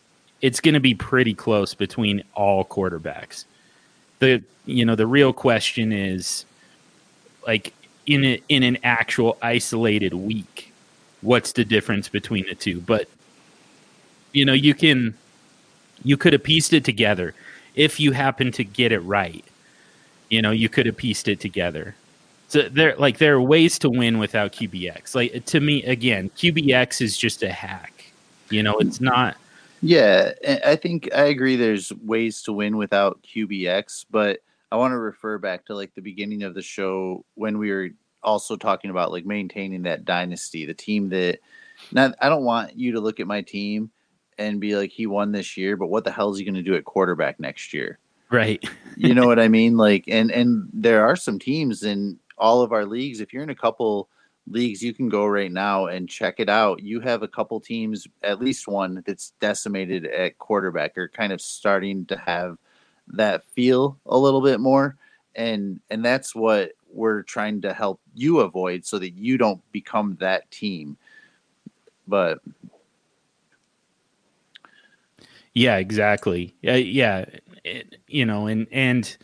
it's 0.41 0.61
going 0.61 0.75
to 0.75 0.81
be 0.81 0.95
pretty 0.95 1.35
close 1.35 1.75
between 1.75 2.23
all 2.35 2.65
quarterbacks. 2.65 3.45
The 4.19 4.43
you 4.67 4.85
know 4.85 4.95
the 4.95 5.07
real 5.07 5.33
question 5.33 5.93
is 5.93 6.45
like 7.47 7.75
in 8.07 8.25
a, 8.25 8.43
in 8.49 8.63
an 8.63 8.79
actual 8.83 9.39
isolated 9.43 10.15
week 10.15 10.71
what's 11.23 11.53
the 11.53 11.65
difference 11.65 12.09
between 12.09 12.47
the 12.47 12.55
two? 12.55 12.81
But 12.81 13.09
you 14.33 14.45
know 14.45 14.53
you 14.53 14.75
can 14.75 15.15
you 16.03 16.17
could 16.17 16.33
have 16.33 16.43
pieced 16.43 16.73
it 16.73 16.85
together 16.85 17.35
if 17.75 18.01
you 18.01 18.13
happen 18.13 18.53
to 18.53 18.65
get 18.65 18.93
it 18.93 19.01
right. 19.01 19.45
You 20.29 20.43
know 20.43 20.51
you 20.51 20.69
could 20.69 20.87
have 20.87 20.97
pieced 20.97 21.29
it 21.29 21.41
together. 21.41 21.95
So 22.49 22.63
there 22.63 22.97
like 22.97 23.19
there 23.19 23.35
are 23.35 23.43
ways 23.43 23.79
to 23.81 23.91
win 23.91 24.19
without 24.19 24.53
qbx 24.53 25.15
like 25.15 25.45
to 25.45 25.61
me 25.61 25.85
again 25.85 26.31
qbx 26.31 27.01
is 27.01 27.17
just 27.17 27.43
a 27.43 27.53
hack. 27.53 28.13
You 28.51 28.63
know 28.63 28.77
it's 28.79 29.01
not 29.01 29.37
yeah 29.83 30.33
i 30.67 30.77
think 30.77 31.09
i 31.15 31.23
agree 31.23 31.57
there's 31.57 31.91
ways 32.05 32.43
to 32.43 32.53
win 32.53 32.77
without 32.77 33.19
qbx 33.23 34.05
but 34.11 34.41
I 34.73 34.77
want 34.77 34.93
to 34.93 34.99
refer 34.99 35.39
back 35.39 35.67
to 35.67 35.75
like 35.75 35.95
the 35.95 36.03
beginning 36.03 36.43
of 36.43 36.55
the 36.55 36.63
show 36.63 37.25
when 37.35 37.59
we 37.59 37.71
were 37.71 37.91
also 38.23 38.57
talking 38.57 38.91
about 38.91 39.11
like 39.11 39.27
maintaining 39.27 39.83
that 39.83 40.05
dynasty, 40.05 40.65
the 40.65 40.75
team 40.75 41.09
that 41.11 41.41
not 41.93 42.15
I 42.21 42.29
don't 42.29 42.45
want 42.45 42.79
you 42.79 42.93
to 42.93 43.01
look 43.01 43.21
at 43.21 43.27
my 43.27 43.43
team 43.43 43.91
and 44.39 44.61
be 44.61 44.77
like 44.77 44.91
he 44.91 45.07
won 45.07 45.33
this 45.33 45.57
year, 45.57 45.77
but 45.77 45.89
what 45.89 46.05
the 46.05 46.13
hell 46.13 46.31
is 46.31 46.39
he 46.39 46.45
going 46.45 46.55
to 46.55 46.63
do 46.63 46.75
at 46.75 46.85
quarterback 46.85 47.41
next 47.41 47.73
year? 47.73 47.99
Right. 48.31 48.65
you 48.97 49.15
know 49.15 49.27
what 49.27 49.41
I 49.41 49.49
mean? 49.59 49.77
Like 49.77 50.05
and 50.07 50.31
and 50.31 50.69
there 50.73 51.05
are 51.05 51.17
some 51.17 51.39
teams 51.39 51.83
in 51.83 52.19
all 52.39 52.63
of 52.63 52.73
our 52.73 52.87
leagues 52.87 53.21
if 53.21 53.33
you're 53.33 53.43
in 53.43 53.51
a 53.51 53.55
couple 53.55 54.09
leagues 54.47 54.83
you 54.83 54.95
can 54.95 55.09
go 55.09 55.27
right 55.27 55.53
now 55.53 55.87
and 55.87 56.09
check 56.09 56.37
it 56.39 56.49
out. 56.49 56.83
You 56.83 57.01
have 57.01 57.23
a 57.23 57.29
couple 57.29 57.61
teams, 57.61 58.07
at 58.23 58.41
least 58.41 58.67
one 58.67 59.03
that's 59.07 59.33
decimated 59.41 60.07
at 60.07 60.39
quarterback 60.39 60.97
or 60.97 61.09
kind 61.09 61.33
of 61.33 61.41
starting 61.41 62.07
to 62.07 62.17
have 62.17 62.57
that 63.15 63.45
feel 63.45 63.99
a 64.07 64.19
little 64.19 64.41
bit 64.41 64.61
more 64.61 64.97
and 65.35 65.81
and 65.91 66.05
that's 66.05 66.35
what 66.35 66.73
we're 66.93 67.23
trying 67.23 67.61
to 67.63 67.73
help 67.73 68.01
you 68.15 68.41
avoid 68.41 68.85
so 68.85 68.99
that 68.99 69.11
you 69.11 69.39
don't 69.39 69.61
become 69.73 70.17
that 70.21 70.51
team. 70.51 70.97
But 72.07 72.41
Yeah, 75.55 75.77
exactly. 75.77 76.55
Yeah, 76.63 76.77
yeah. 76.77 77.25
It, 77.65 77.97
you 78.09 78.25
know, 78.25 78.47
and 78.47 78.67
and 78.73 79.17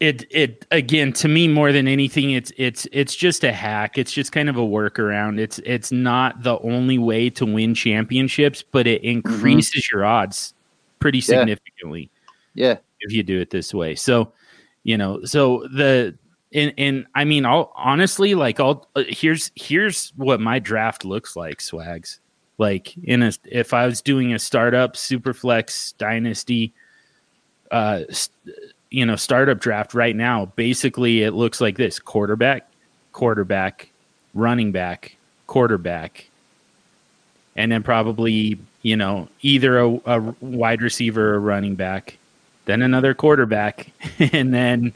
it 0.00 0.24
it 0.30 0.66
again 0.70 1.12
to 1.14 1.28
me 1.28 1.46
more 1.46 1.70
than 1.70 1.86
anything, 1.86 2.32
it's 2.32 2.52
it's 2.56 2.88
it's 2.92 3.14
just 3.14 3.44
a 3.44 3.52
hack. 3.52 3.98
It's 3.98 4.12
just 4.12 4.32
kind 4.32 4.48
of 4.48 4.56
a 4.56 4.60
workaround. 4.60 5.38
It's 5.38 5.60
it's 5.60 5.92
not 5.92 6.42
the 6.42 6.58
only 6.60 6.98
way 6.98 7.30
to 7.30 7.46
win 7.46 7.74
championships, 7.74 8.62
but 8.62 8.86
it 8.86 9.02
mm-hmm. 9.02 9.18
increases 9.18 9.90
your 9.90 10.04
odds 10.04 10.54
pretty 11.02 11.18
Yeah. 11.18 11.24
significantly 11.40 12.10
yeah, 12.54 12.76
if 13.00 13.12
you 13.12 13.22
do 13.22 13.40
it 13.40 13.50
this 13.50 13.72
way. 13.74 13.94
So, 13.94 14.32
you 14.84 14.96
know, 14.98 15.24
so 15.24 15.66
the 15.74 16.16
and 16.54 16.72
and 16.76 17.06
I 17.14 17.24
mean, 17.24 17.46
I'll 17.46 17.72
honestly 17.74 18.34
like 18.34 18.60
I'll 18.60 18.86
uh, 18.94 19.04
here's 19.08 19.50
here's 19.54 20.12
what 20.16 20.40
my 20.40 20.58
draft 20.58 21.04
looks 21.04 21.34
like, 21.34 21.60
swags. 21.60 22.20
Like 22.58 22.94
in 23.04 23.22
a 23.22 23.32
if 23.46 23.72
I 23.72 23.86
was 23.86 24.02
doing 24.02 24.34
a 24.34 24.38
startup 24.38 24.94
superflex 24.94 25.96
dynasty, 25.96 26.74
uh, 27.70 28.02
st- 28.10 28.56
you 28.90 29.06
know, 29.06 29.16
startup 29.16 29.58
draft 29.58 29.94
right 29.94 30.14
now, 30.14 30.44
basically 30.54 31.22
it 31.22 31.32
looks 31.32 31.60
like 31.60 31.78
this: 31.78 31.98
quarterback, 31.98 32.68
quarterback, 33.12 33.90
running 34.34 34.72
back, 34.72 35.16
quarterback, 35.46 36.28
and 37.56 37.70
then 37.70 37.82
probably 37.82 38.58
you 38.82 38.96
know 38.96 39.28
either 39.42 39.78
a, 39.78 39.88
a 40.06 40.20
wide 40.40 40.82
receiver 40.82 41.34
or 41.34 41.40
running 41.40 41.74
back, 41.74 42.18
then 42.64 42.82
another 42.82 43.14
quarterback, 43.14 43.90
and 44.18 44.52
then 44.52 44.92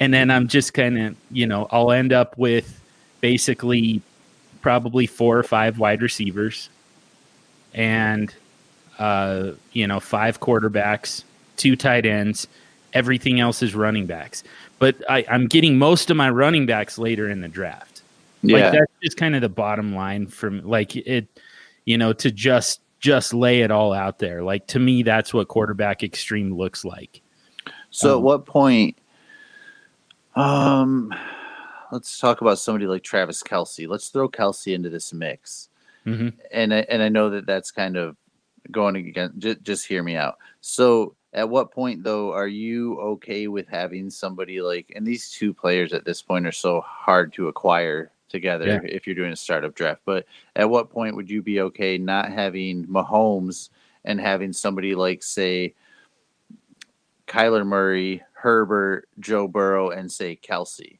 and 0.00 0.12
then 0.14 0.30
I'm 0.30 0.48
just 0.48 0.74
kind 0.74 0.98
of 0.98 1.16
you 1.30 1.46
know 1.46 1.68
I'll 1.70 1.92
end 1.92 2.12
up 2.12 2.36
with 2.38 2.80
basically 3.20 4.02
probably 4.60 5.06
four 5.06 5.38
or 5.38 5.42
five 5.42 5.78
wide 5.78 6.02
receivers 6.02 6.68
and 7.74 8.34
uh, 8.98 9.52
you 9.72 9.86
know 9.86 10.00
five 10.00 10.40
quarterbacks, 10.40 11.24
two 11.56 11.76
tight 11.76 12.06
ends. 12.06 12.46
Everything 12.94 13.38
else 13.38 13.62
is 13.62 13.74
running 13.74 14.06
backs, 14.06 14.42
but 14.78 14.96
I, 15.10 15.24
I'm 15.30 15.46
getting 15.46 15.78
most 15.78 16.10
of 16.10 16.16
my 16.16 16.30
running 16.30 16.64
backs 16.64 16.98
later 16.98 17.28
in 17.28 17.42
the 17.42 17.48
draft. 17.48 18.02
yeah, 18.42 18.56
Like 18.56 18.72
that's 18.72 18.92
just 19.02 19.16
kind 19.18 19.34
of 19.34 19.42
the 19.42 19.48
bottom 19.48 19.94
line 19.94 20.26
from 20.26 20.66
like 20.66 20.96
it, 20.96 21.26
you 21.88 21.96
know, 21.96 22.12
to 22.12 22.30
just 22.30 22.82
just 23.00 23.32
lay 23.32 23.62
it 23.62 23.70
all 23.70 23.94
out 23.94 24.18
there. 24.18 24.42
Like 24.42 24.66
to 24.68 24.78
me, 24.78 25.02
that's 25.02 25.32
what 25.32 25.48
quarterback 25.48 26.02
extreme 26.02 26.54
looks 26.54 26.84
like. 26.84 27.22
So 27.88 28.10
Um, 28.10 28.18
at 28.18 28.22
what 28.24 28.44
point? 28.44 28.98
Um, 30.36 31.14
let's 31.90 32.18
talk 32.18 32.42
about 32.42 32.58
somebody 32.58 32.86
like 32.86 33.02
Travis 33.02 33.42
Kelce. 33.42 33.88
Let's 33.88 34.08
throw 34.08 34.28
Kelce 34.28 34.74
into 34.74 34.90
this 34.90 35.14
mix, 35.14 35.70
Mhm. 36.04 36.34
and 36.52 36.74
I, 36.74 36.80
and 36.90 37.02
I 37.02 37.08
know 37.08 37.30
that 37.30 37.46
that's 37.46 37.70
kind 37.70 37.96
of 37.96 38.16
going 38.70 38.96
again. 38.96 39.32
Just, 39.38 39.62
just 39.62 39.86
hear 39.86 40.02
me 40.02 40.14
out. 40.14 40.36
So 40.60 41.14
at 41.32 41.48
what 41.48 41.72
point 41.72 42.04
though 42.04 42.32
are 42.34 42.48
you 42.48 43.00
okay 43.00 43.48
with 43.48 43.66
having 43.66 44.10
somebody 44.10 44.60
like? 44.60 44.92
And 44.94 45.06
these 45.06 45.30
two 45.30 45.54
players 45.54 45.94
at 45.94 46.04
this 46.04 46.20
point 46.20 46.46
are 46.46 46.52
so 46.52 46.82
hard 46.82 47.32
to 47.32 47.48
acquire 47.48 48.10
together 48.28 48.66
Yeah. 48.66 48.80
if 48.84 49.06
you're 49.06 49.16
doing 49.16 49.32
a 49.32 49.36
startup 49.36 49.74
draft. 49.74 50.02
But 50.04 50.26
at 50.56 50.68
what 50.68 50.90
point 50.90 51.16
would 51.16 51.30
you 51.30 51.42
be 51.42 51.60
okay 51.62 51.98
not 51.98 52.30
having 52.30 52.86
Mahomes 52.86 53.70
and 54.04 54.20
having 54.20 54.52
somebody 54.52 54.94
like 54.94 55.22
say? 55.22 55.74
Kyler 57.26 57.66
Murray, 57.66 58.22
Herbert, 58.32 59.06
Joe 59.20 59.46
Burrow, 59.48 59.90
and 59.90 60.10
say 60.10 60.34
Kelce. 60.42 60.98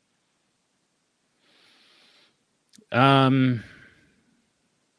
Um, 2.93 3.65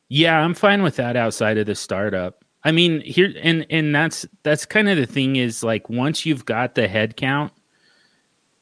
yeah, 0.09 0.39
I'm 0.39 0.53
fine 0.53 0.83
with 0.83 0.95
that 0.97 1.15
outside 1.15 1.57
of 1.57 1.65
the 1.65 1.75
startup. 1.75 2.43
I 2.63 2.71
mean, 2.71 3.01
here 3.01 3.33
and 3.41 3.65
and 3.69 3.95
that's 3.95 4.25
that's 4.43 4.65
kind 4.65 4.89
of 4.89 4.97
the 4.97 5.05
thing 5.05 5.37
is 5.37 5.63
like 5.63 5.89
once 5.89 6.25
you've 6.25 6.45
got 6.45 6.75
the 6.75 6.87
head 6.87 7.15
count, 7.15 7.53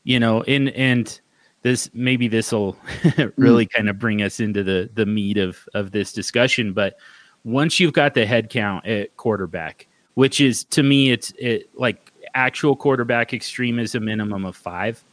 you 0.04 0.20
know, 0.20 0.44
and 0.44 0.70
and 0.70 1.20
this 1.68 1.90
maybe 1.94 2.28
this 2.28 2.52
will 2.52 2.72
hmm. 3.04 3.28
really 3.36 3.66
kind 3.66 3.90
of 3.90 4.00
bring 4.00 4.22
us 4.22 4.40
into 4.40 4.64
the 4.64 4.90
the 4.94 5.06
meat 5.06 5.38
of 5.38 5.68
of 5.74 5.92
this 5.92 6.14
discussion, 6.14 6.74
but 6.74 6.98
once 7.44 7.80
you've 7.80 7.94
got 7.94 8.14
the 8.14 8.26
head 8.26 8.50
count 8.50 8.86
at 8.86 9.16
quarterback, 9.18 9.88
which 10.16 10.42
is 10.42 10.64
to 10.66 10.84
me 10.84 11.12
it's 11.12 11.34
it 11.38 11.70
like 11.76 12.12
actual 12.34 12.76
quarterback 12.76 13.34
extreme 13.34 13.80
is 13.80 13.96
a 13.96 14.00
minimum 14.00 14.46
of 14.46 14.56
5. 14.56 15.04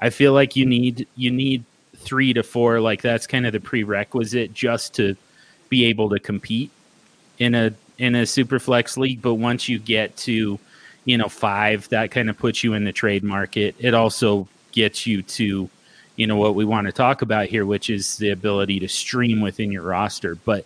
I 0.00 0.10
feel 0.10 0.32
like 0.32 0.56
you 0.56 0.66
need 0.66 1.06
you 1.16 1.30
need 1.30 1.64
three 1.96 2.32
to 2.32 2.42
four 2.42 2.80
like 2.80 3.02
that's 3.02 3.26
kind 3.26 3.46
of 3.46 3.52
the 3.52 3.60
prerequisite 3.60 4.54
just 4.54 4.94
to 4.94 5.16
be 5.68 5.84
able 5.84 6.08
to 6.08 6.18
compete 6.18 6.70
in 7.38 7.54
a 7.54 7.74
in 7.98 8.14
a 8.14 8.24
super 8.24 8.58
flex 8.58 8.96
league 8.96 9.20
but 9.20 9.34
once 9.34 9.68
you 9.68 9.78
get 9.78 10.16
to 10.16 10.58
you 11.04 11.18
know 11.18 11.28
five 11.28 11.86
that 11.90 12.10
kind 12.10 12.30
of 12.30 12.38
puts 12.38 12.64
you 12.64 12.72
in 12.72 12.84
the 12.84 12.92
trade 12.92 13.22
market 13.22 13.74
it 13.78 13.92
also 13.92 14.48
gets 14.72 15.06
you 15.06 15.20
to 15.20 15.68
you 16.20 16.26
know 16.26 16.36
what 16.36 16.54
we 16.54 16.64
want 16.64 16.86
to 16.86 16.92
talk 16.92 17.22
about 17.22 17.46
here 17.46 17.64
which 17.64 17.88
is 17.90 18.16
the 18.18 18.30
ability 18.30 18.78
to 18.78 18.88
stream 18.88 19.40
within 19.40 19.72
your 19.72 19.82
roster 19.82 20.34
but 20.34 20.64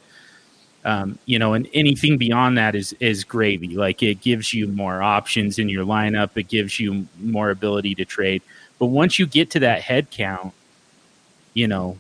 um, 0.84 1.18
you 1.24 1.38
know, 1.38 1.54
and 1.54 1.66
anything 1.72 2.18
beyond 2.18 2.58
that 2.58 2.74
is 2.74 2.94
is 3.00 3.24
gravy. 3.24 3.74
Like 3.76 4.02
it 4.02 4.20
gives 4.20 4.52
you 4.52 4.66
more 4.68 5.02
options 5.02 5.58
in 5.58 5.68
your 5.68 5.84
lineup. 5.84 6.36
It 6.36 6.48
gives 6.48 6.78
you 6.78 7.06
more 7.20 7.50
ability 7.50 7.94
to 7.96 8.04
trade. 8.04 8.42
But 8.78 8.86
once 8.86 9.18
you 9.18 9.26
get 9.26 9.50
to 9.52 9.60
that 9.60 9.80
head 9.80 10.10
count, 10.10 10.52
you 11.54 11.68
know, 11.68 11.96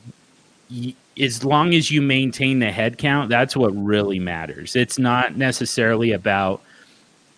y- 0.70 0.94
as 1.18 1.44
long 1.44 1.72
as 1.72 1.90
you 1.90 2.02
maintain 2.02 2.58
the 2.58 2.70
head 2.70 2.98
count, 2.98 3.30
that's 3.30 3.56
what 3.56 3.70
really 3.70 4.18
matters. 4.18 4.76
It's 4.76 4.98
not 4.98 5.36
necessarily 5.36 6.12
about 6.12 6.60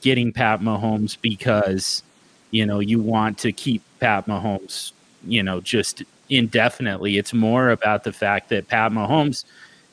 getting 0.01 0.33
Pat 0.33 0.61
Mahomes 0.61 1.17
because 1.21 2.03
you 2.51 2.67
know 2.67 2.81
you 2.81 3.01
want 3.01 3.39
to 3.39 3.53
keep 3.53 3.83
Pat 4.01 4.27
Mahomes, 4.27 4.91
you 5.27 5.43
know, 5.43 5.61
just 5.61 6.03
indefinitely. 6.29 7.19
It's 7.19 7.33
more 7.33 7.71
about 7.71 8.05
the 8.05 8.13
fact 8.13 8.49
that 8.51 8.69
Pat 8.69 8.93
Mahomes 8.93 9.45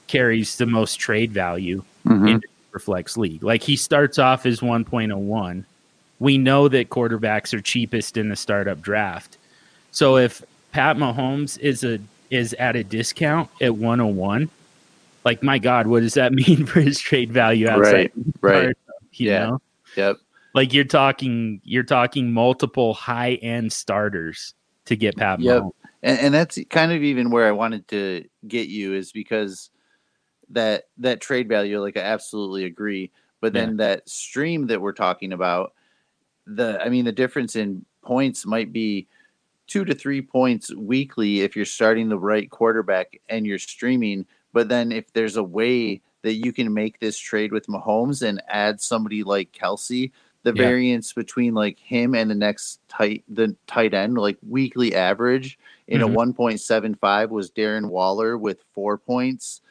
carries 0.08 0.58
the 0.58 0.66
most 0.66 0.96
trade 0.96 1.32
value 1.32 1.84
mm-hmm. 2.06 2.28
in 2.28 2.40
the 2.42 2.80
Superflex 2.80 3.18
league. 3.18 3.44
Like 3.44 3.64
he 3.64 3.76
starts 3.76 4.20
off 4.20 4.46
as 4.46 4.60
1.01. 4.60 5.64
We 6.20 6.38
know 6.38 6.68
that 6.68 6.90
quarterbacks 6.90 7.54
are 7.54 7.62
cheapest 7.62 8.18
in 8.18 8.30
the 8.30 8.36
startup 8.36 8.82
draft. 8.82 9.38
So 9.92 10.18
if 10.18 10.44
Pat 10.72 10.98
Mahomes 10.98 11.60
is 11.60 11.84
a 11.84 12.00
is 12.30 12.54
at 12.56 12.76
a 12.76 12.84
discount 12.84 13.50
at 13.62 13.76
101, 13.76 14.50
like 15.24 15.44
my 15.44 15.60
God, 15.60 15.88
what 15.88 16.02
does 16.02 16.16
that 16.16 16.34
mean 16.34 16.66
for 16.66 16.82
his 16.82 17.00
trade 17.00 17.32
value 17.32 17.68
outside? 17.68 18.12
Right, 18.42 18.66
right. 18.66 18.78
You 19.14 19.30
Yeah. 19.30 19.46
know? 19.46 19.62
Yep. 19.96 20.18
Like 20.56 20.74
you're 20.74 20.84
talking 20.86 21.62
you're 21.64 21.84
talking 21.84 22.32
multiple 22.32 22.94
high 22.94 23.34
end 23.36 23.72
starters 23.72 24.54
to 24.86 24.96
get 24.96 25.18
Pat 25.18 25.40
Yep. 25.40 25.64
Mahomes. 25.64 25.72
And, 26.02 26.20
and 26.20 26.34
that's 26.34 26.60
kind 26.70 26.92
of 26.92 27.02
even 27.02 27.30
where 27.30 27.48
I 27.48 27.52
wanted 27.52 27.88
to 27.90 28.26
get 28.48 28.68
you 28.68 28.94
is 28.94 29.12
because 29.12 29.70
that 30.50 30.84
that 30.98 31.22
trade 31.22 31.48
value, 31.48 31.80
like 31.80 31.98
I 31.98 32.02
absolutely 32.02 32.66
agree. 32.66 33.12
But 33.40 33.54
then 33.54 33.78
that 33.78 34.08
stream 34.08 34.68
that 34.68 34.80
we're 34.80 34.94
talking 34.94 35.34
about, 35.34 35.74
the 36.46 36.82
I 36.82 36.90
mean 36.90 37.06
the 37.06 37.12
difference 37.12 37.56
in 37.56 37.86
points 38.02 38.46
might 38.46 38.72
be 38.72 39.08
two 39.68 39.86
to 39.86 39.94
three 39.94 40.22
points 40.22 40.74
weekly 40.76 41.42
if 41.42 41.56
you're 41.56 41.66
starting 41.66 42.10
the 42.10 42.18
right 42.20 42.50
quarterback 42.50 43.20
and 43.30 43.46
you're 43.46 43.60
streaming. 43.60 44.26
But 44.52 44.70
then 44.70 44.92
if 44.92 45.12
there's 45.14 45.38
a 45.38 45.44
way 45.44 46.02
that 46.22 46.36
you 46.36 46.54
can 46.54 46.74
make 46.74 47.00
this 47.00 47.18
trade 47.18 47.52
with 47.52 47.68
Mahomes 47.68 48.22
and 48.22 48.42
add 48.48 48.82
somebody 48.82 49.24
like 49.24 49.52
Kelce, 49.52 50.12
the 50.44 50.52
Yeah. 50.52 50.58
variance 50.64 51.14
between 51.14 51.54
like 51.54 51.80
him 51.80 52.14
and 52.16 52.30
the 52.30 52.36
next 52.36 52.80
tight 52.88 53.24
the 53.30 53.56
tight 53.68 53.94
end, 53.94 54.18
like 54.18 54.38
weekly 54.48 54.94
average 54.94 55.58
in 55.88 56.02
Mhm. 56.02 56.06
a 56.06 56.08
1.75 56.08 57.32
was 57.32 57.50
Darren 57.52 57.90
Waller 57.90 58.38
with 58.38 58.64
four 58.74 58.98
points. 58.98 59.62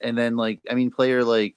And 0.00 0.16
then 0.18 0.36
like 0.36 0.60
I 0.70 0.74
mean 0.74 0.90
player 0.90 1.24
like 1.24 1.54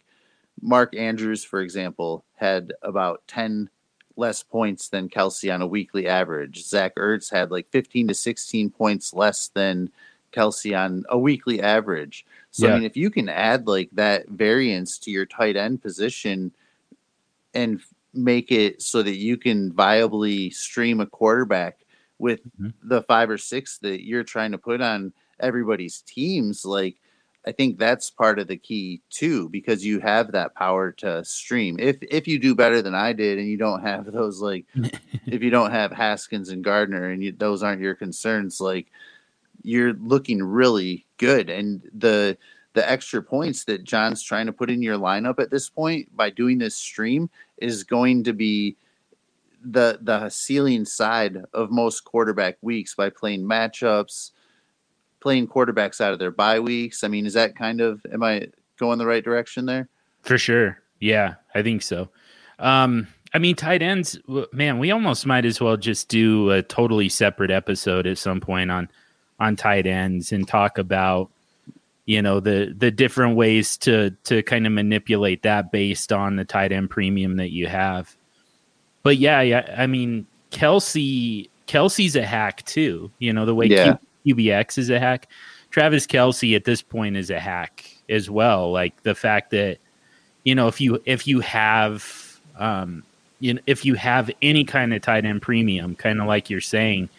Mark 0.62 0.96
Andrews, 0.96 1.44
for 1.44 1.62
example, 1.62 2.24
had 2.36 2.74
about 2.82 3.22
10 3.28 3.70
less 4.16 4.42
points 4.42 4.90
than 4.90 5.10
Kelce 5.10 5.54
on 5.54 5.62
a 5.62 5.68
weekly 5.68 6.08
average. 6.08 6.64
Zach 6.66 6.96
Ertz 6.96 7.32
had 7.32 7.52
like 7.52 7.70
15 7.70 8.08
to 8.08 8.14
16 8.16 8.70
points 8.72 9.14
less 9.14 9.50
than 9.50 9.92
Kelce 10.34 10.78
on 10.78 11.06
a 11.10 11.18
weekly 11.18 11.62
average. 11.62 12.26
So 12.52 12.66
Yeah. 12.68 12.74
I 12.74 12.76
mean, 12.78 12.84
if 12.86 12.98
you 12.98 13.10
can 13.12 13.30
add 13.30 13.68
like 13.68 13.90
that 13.94 14.28
variance 14.28 14.98
to 15.00 15.12
your 15.12 15.26
tight 15.28 15.56
end 15.56 15.82
position 15.82 16.52
and 17.54 17.80
make 18.18 18.52
it 18.52 18.82
so 18.82 19.02
that 19.04 19.16
you 19.16 19.38
can 19.38 19.72
viably 19.72 20.54
stream 20.54 21.00
a 21.00 21.06
quarterback 21.06 21.80
with 22.20 22.42
Mhm. 22.60 22.74
the 22.84 23.02
five 23.04 23.30
or 23.30 23.38
six 23.38 23.78
that 23.80 24.04
you're 24.06 24.24
trying 24.24 24.52
to 24.52 24.58
put 24.58 24.82
on 24.82 25.14
everybody's 25.40 26.02
teams, 26.02 26.66
like 26.66 26.96
I 27.46 27.54
think 27.54 27.78
that's 27.78 28.10
part 28.10 28.40
of 28.40 28.48
the 28.48 28.58
key 28.58 29.02
too, 29.10 29.48
because 29.50 29.86
you 29.86 30.00
have 30.02 30.34
that 30.34 30.54
power 30.54 30.92
to 30.94 31.24
stream. 31.24 31.78
If 31.80 31.98
if 32.02 32.28
you 32.28 32.40
do 32.40 32.54
better 32.56 32.82
than 32.82 32.94
I 32.94 33.14
did, 33.14 33.38
and 33.40 33.48
you 33.48 33.56
don't 33.56 33.82
have 33.84 34.06
those 34.12 34.42
like, 34.42 34.66
if 35.28 35.42
you 35.42 35.50
don't 35.50 35.72
have 35.72 35.92
Haskins 35.94 36.50
and 36.50 36.64
Gardner, 36.64 37.10
and 37.10 37.24
you, 37.24 37.32
those 37.32 37.64
aren't 37.64 37.82
your 37.82 37.96
concerns, 37.96 38.60
like 38.60 38.88
you're 39.64 39.94
looking 39.94 40.44
really 40.44 41.06
good. 41.18 41.50
And 41.50 41.82
the 41.94 42.38
the 42.78 42.88
extra 42.88 43.24
points 43.24 43.64
that 43.64 43.84
John's 43.84 44.22
trying 44.22 44.46
to 44.46 44.54
put 44.54 44.70
in 44.70 44.84
your 44.84 45.00
lineup 45.00 45.40
at 45.40 45.50
this 45.50 45.68
point 45.68 46.16
by 46.16 46.30
doing 46.30 46.60
this 46.60 46.76
stream 46.76 47.28
is 47.58 47.84
going 47.84 48.24
to 48.26 48.34
be 48.34 48.78
the 49.66 49.98
the 50.04 50.30
ceiling 50.30 50.86
side 50.86 51.44
of 51.56 51.72
most 51.72 52.06
quarterback 52.06 52.56
weeks 52.62 52.94
by 52.94 53.10
playing 53.10 53.42
matchups, 53.42 54.30
playing 55.20 55.48
quarterbacks 55.48 56.00
out 56.00 56.14
of 56.14 56.20
their 56.20 56.30
bye 56.30 56.60
weeks. 56.60 57.04
I 57.04 57.08
mean, 57.08 57.26
is 57.26 57.34
that 57.34 57.56
kind 57.56 57.82
of 57.82 58.06
am 58.14 58.22
I 58.22 58.46
going 58.78 59.00
the 59.00 59.08
right 59.08 59.24
direction 59.24 59.66
there? 59.66 59.90
For 60.22 60.38
sure. 60.38 60.78
Yeah, 61.00 61.34
I 61.56 61.64
think 61.64 61.82
so. 61.82 62.10
Um, 62.60 63.08
I 63.34 63.40
mean, 63.40 63.56
tight 63.56 63.82
ends, 63.82 64.20
man, 64.52 64.78
we 64.78 64.92
almost 64.92 65.26
might 65.26 65.46
as 65.46 65.60
well 65.60 65.78
just 65.78 66.10
do 66.10 66.52
a 66.52 66.62
totally 66.62 67.10
separate 67.10 67.50
episode 67.50 68.06
at 68.06 68.20
some 68.20 68.40
point 68.40 68.70
on 68.70 68.88
on 69.40 69.56
tight 69.56 69.88
ends 69.88 70.32
and 70.32 70.48
talk 70.48 70.78
about 70.78 71.32
you 72.08 72.22
know 72.22 72.40
the 72.40 72.74
the 72.76 72.90
different 72.90 73.36
ways 73.36 73.78
to 73.78 74.12
to 74.24 74.42
kind 74.42 74.66
of 74.66 74.72
manipulate 74.72 75.44
that 75.44 75.72
based 75.72 76.12
on 76.12 76.38
the 76.38 76.46
tight 76.46 76.72
end 76.72 76.90
premium 76.90 77.36
that 77.36 77.52
you 77.52 77.68
have. 77.68 78.16
But 79.04 79.18
yeah, 79.18 79.42
yeah, 79.42 79.76
I 79.78 79.86
mean 79.88 80.26
Kelce 80.50 81.50
Kelce's 81.68 82.16
a 82.16 82.26
hack 82.26 82.66
too. 82.66 83.12
You 83.20 83.34
know 83.34 83.46
the 83.46 83.54
way 83.54 83.68
Yeah. 83.68 83.98
Q, 84.24 84.36
QBX 84.36 84.78
is 84.78 84.90
a 84.90 85.00
hack. 85.00 85.30
Travis 85.70 86.08
Kelce 86.08 86.56
at 86.56 86.64
this 86.64 86.82
point 86.82 87.18
is 87.18 87.30
a 87.30 87.40
hack 87.40 87.86
as 88.10 88.30
well. 88.30 88.72
Like 88.72 89.04
the 89.04 89.14
fact 89.14 89.52
that 89.52 89.78
you 90.46 90.56
know 90.56 90.70
if 90.70 90.80
you 90.80 91.02
if 91.06 91.28
you 91.28 91.42
have 91.42 92.40
um 92.58 93.04
you 93.42 93.56
know 93.56 93.62
if 93.68 93.84
you 93.84 93.96
have 93.96 94.32
any 94.42 94.64
kind 94.64 94.94
of 94.94 95.02
tight 95.02 95.26
end 95.26 95.42
premium, 95.42 95.94
kind 95.94 96.22
of 96.22 96.28
like 96.28 96.50
you're 96.50 96.62
saying, 96.62 97.10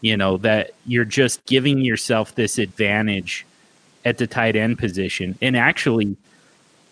you 0.00 0.16
know 0.16 0.36
that 0.38 0.70
you're 0.86 1.04
just 1.04 1.44
giving 1.46 1.80
yourself 1.80 2.36
this 2.36 2.56
advantage 2.56 3.44
at 4.04 4.18
the 4.18 4.26
tight 4.26 4.56
end 4.56 4.78
position 4.78 5.36
and 5.42 5.56
actually 5.56 6.16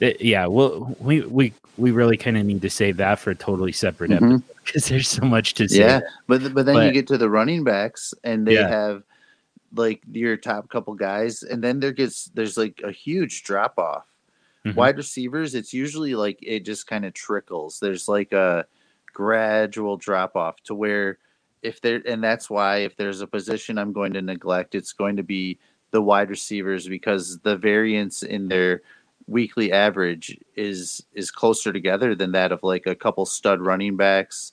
th- 0.00 0.20
yeah 0.20 0.46
well 0.46 0.94
we 1.00 1.20
we 1.22 1.52
we 1.78 1.90
really 1.90 2.16
kind 2.16 2.36
of 2.36 2.44
need 2.44 2.62
to 2.62 2.70
save 2.70 2.96
that 2.96 3.18
for 3.18 3.30
a 3.30 3.34
totally 3.34 3.72
separate 3.72 4.10
Mhm. 4.10 4.16
episode 4.16 4.42
because 4.64 4.88
there's 4.88 5.08
so 5.08 5.24
much 5.24 5.54
to 5.54 5.68
say 5.68 5.78
Yeah, 5.80 6.00
but 6.26 6.52
but 6.54 6.66
then 6.66 6.84
you 6.86 6.92
get 6.92 7.06
to 7.08 7.18
the 7.18 7.30
running 7.30 7.64
backs, 7.64 8.12
and 8.24 8.46
they 8.46 8.54
Yeah. 8.54 8.68
have 8.68 9.02
like 9.74 10.00
your 10.10 10.36
top 10.36 10.68
couple 10.70 10.94
guys, 10.94 11.42
and 11.42 11.62
then 11.62 11.80
there 11.80 11.92
gets 11.92 12.26
there's 12.34 12.56
like 12.56 12.80
a 12.82 12.90
huge 12.90 13.44
drop 13.44 13.78
off. 13.78 14.04
Mhm. 14.64 14.74
Wide 14.74 14.96
receivers, 14.96 15.54
it's 15.54 15.72
usually 15.74 16.14
like 16.14 16.38
it 16.42 16.64
just 16.64 16.86
kind 16.86 17.04
of 17.04 17.12
trickles. 17.14 17.78
There's 17.78 18.08
like 18.08 18.32
a 18.32 18.64
gradual 19.12 19.96
drop 19.96 20.34
off 20.36 20.56
to 20.64 20.74
where 20.74 21.18
if 21.62 21.80
there, 21.80 22.02
and 22.06 22.22
that's 22.22 22.48
why 22.50 22.78
if 22.78 22.96
there's 22.96 23.20
a 23.20 23.26
position 23.26 23.78
I'm 23.78 23.92
going 23.92 24.12
to 24.14 24.22
neglect, 24.22 24.74
it's 24.74 24.92
going 24.92 25.16
to 25.16 25.22
be 25.22 25.58
the 25.90 26.02
wide 26.02 26.30
receivers 26.30 26.88
because 26.88 27.38
the 27.40 27.56
variance 27.56 28.22
in 28.22 28.48
their 28.48 28.82
weekly 29.26 29.72
average 29.72 30.38
is 30.54 31.02
is 31.14 31.30
closer 31.30 31.72
together 31.72 32.14
than 32.14 32.32
that 32.32 32.52
of 32.52 32.62
like 32.62 32.86
a 32.86 32.94
couple 32.94 33.26
stud 33.26 33.60
running 33.60 33.96
backs 33.96 34.52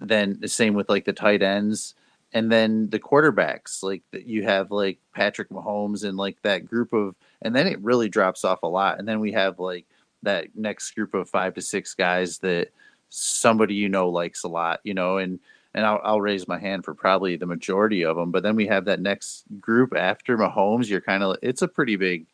then 0.00 0.38
the 0.40 0.48
same 0.48 0.74
with 0.74 0.88
like 0.88 1.04
the 1.04 1.12
tight 1.12 1.42
ends. 1.42 1.94
And 2.32 2.50
then 2.50 2.90
the 2.90 2.98
quarterbacks 2.98 3.82
like 3.82 4.02
you 4.12 4.42
have 4.42 4.70
like 4.70 4.98
Patrick 5.14 5.48
Mahomes 5.48 6.04
and 6.04 6.16
like 6.16 6.40
that 6.42 6.66
group 6.66 6.92
of 6.92 7.14
and 7.42 7.54
then 7.54 7.66
it 7.66 7.80
really 7.80 8.08
drops 8.08 8.44
off 8.44 8.62
a 8.62 8.68
lot. 8.68 8.98
And 8.98 9.06
then 9.06 9.20
we 9.20 9.32
have 9.32 9.58
like 9.58 9.86
that 10.22 10.48
next 10.54 10.90
group 10.92 11.14
of 11.14 11.30
5 11.30 11.54
to 11.54 11.62
6 11.62 11.94
guys 11.94 12.38
that 12.38 12.68
somebody 13.10 13.74
you 13.74 13.88
know 13.88 14.08
likes 14.08 14.42
a 14.42 14.48
lot 14.48 14.80
you 14.82 14.92
know 14.92 15.18
and 15.18 15.38
and 15.76 15.86
I'll, 15.86 16.00
I'll 16.02 16.20
raise 16.20 16.48
my 16.48 16.58
hand 16.58 16.84
for 16.84 16.94
probably 16.94 17.36
the 17.36 17.46
majority 17.46 18.04
of 18.04 18.16
them 18.16 18.32
but 18.32 18.42
then 18.42 18.56
we 18.56 18.66
have 18.66 18.86
that 18.86 19.00
next 19.00 19.44
group 19.60 19.94
after 19.96 20.36
Mahomes 20.36 20.88
you're 20.88 21.00
kind 21.00 21.22
of 21.22 21.36
it's 21.42 21.62
a 21.62 21.68
pretty 21.68 21.94
big 21.94 22.26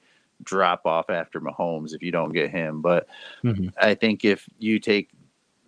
drop 0.43 0.87
off 0.87 1.11
after 1.11 1.41
Mahomes 1.41 1.93
if 1.95 2.03
you 2.03 2.11
don't 2.11 2.33
get 2.33 2.51
him 2.51 2.81
but 2.81 3.07
Mhm. 3.45 3.73
I 3.79 3.95
think 3.95 4.25
if 4.25 4.49
you 4.59 4.79
take 4.79 5.11